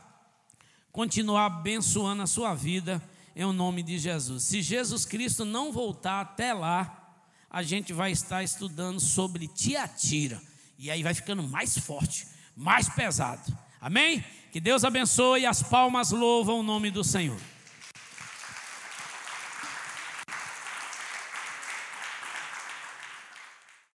continuar 0.93 1.47
abençoando 1.47 2.23
a 2.23 2.27
sua 2.27 2.55
vida 2.55 3.03
em 3.35 3.45
o 3.45 3.53
nome 3.53 3.83
de 3.83 3.99
Jesus. 3.99 4.45
Se 4.45 4.63
Jesus 4.63 5.05
Cristo 5.05 5.45
não 5.45 5.73
voltar 5.73 6.21
até 6.21 6.53
lá, 6.53 7.15
a 7.51 7.63
gente 7.63 7.93
vai 7.93 8.13
estar 8.13 8.43
estudando 8.43 9.01
sobre 9.01 9.49
Tiatira. 9.49 10.41
E 10.79 10.91
aí 10.91 11.03
vai 11.03 11.15
ficando 11.15 11.43
mais 11.43 11.77
forte, 11.79 12.27
mais 12.57 12.89
pesado. 12.89 13.57
Amém? 13.81 14.25
Que 14.53 14.61
Deus 14.61 14.85
abençoe, 14.85 15.47
as 15.47 15.63
palmas 15.63 16.11
louvam 16.11 16.61
o 16.61 16.63
nome 16.63 16.91
do 16.91 17.05
Senhor. 17.05 17.39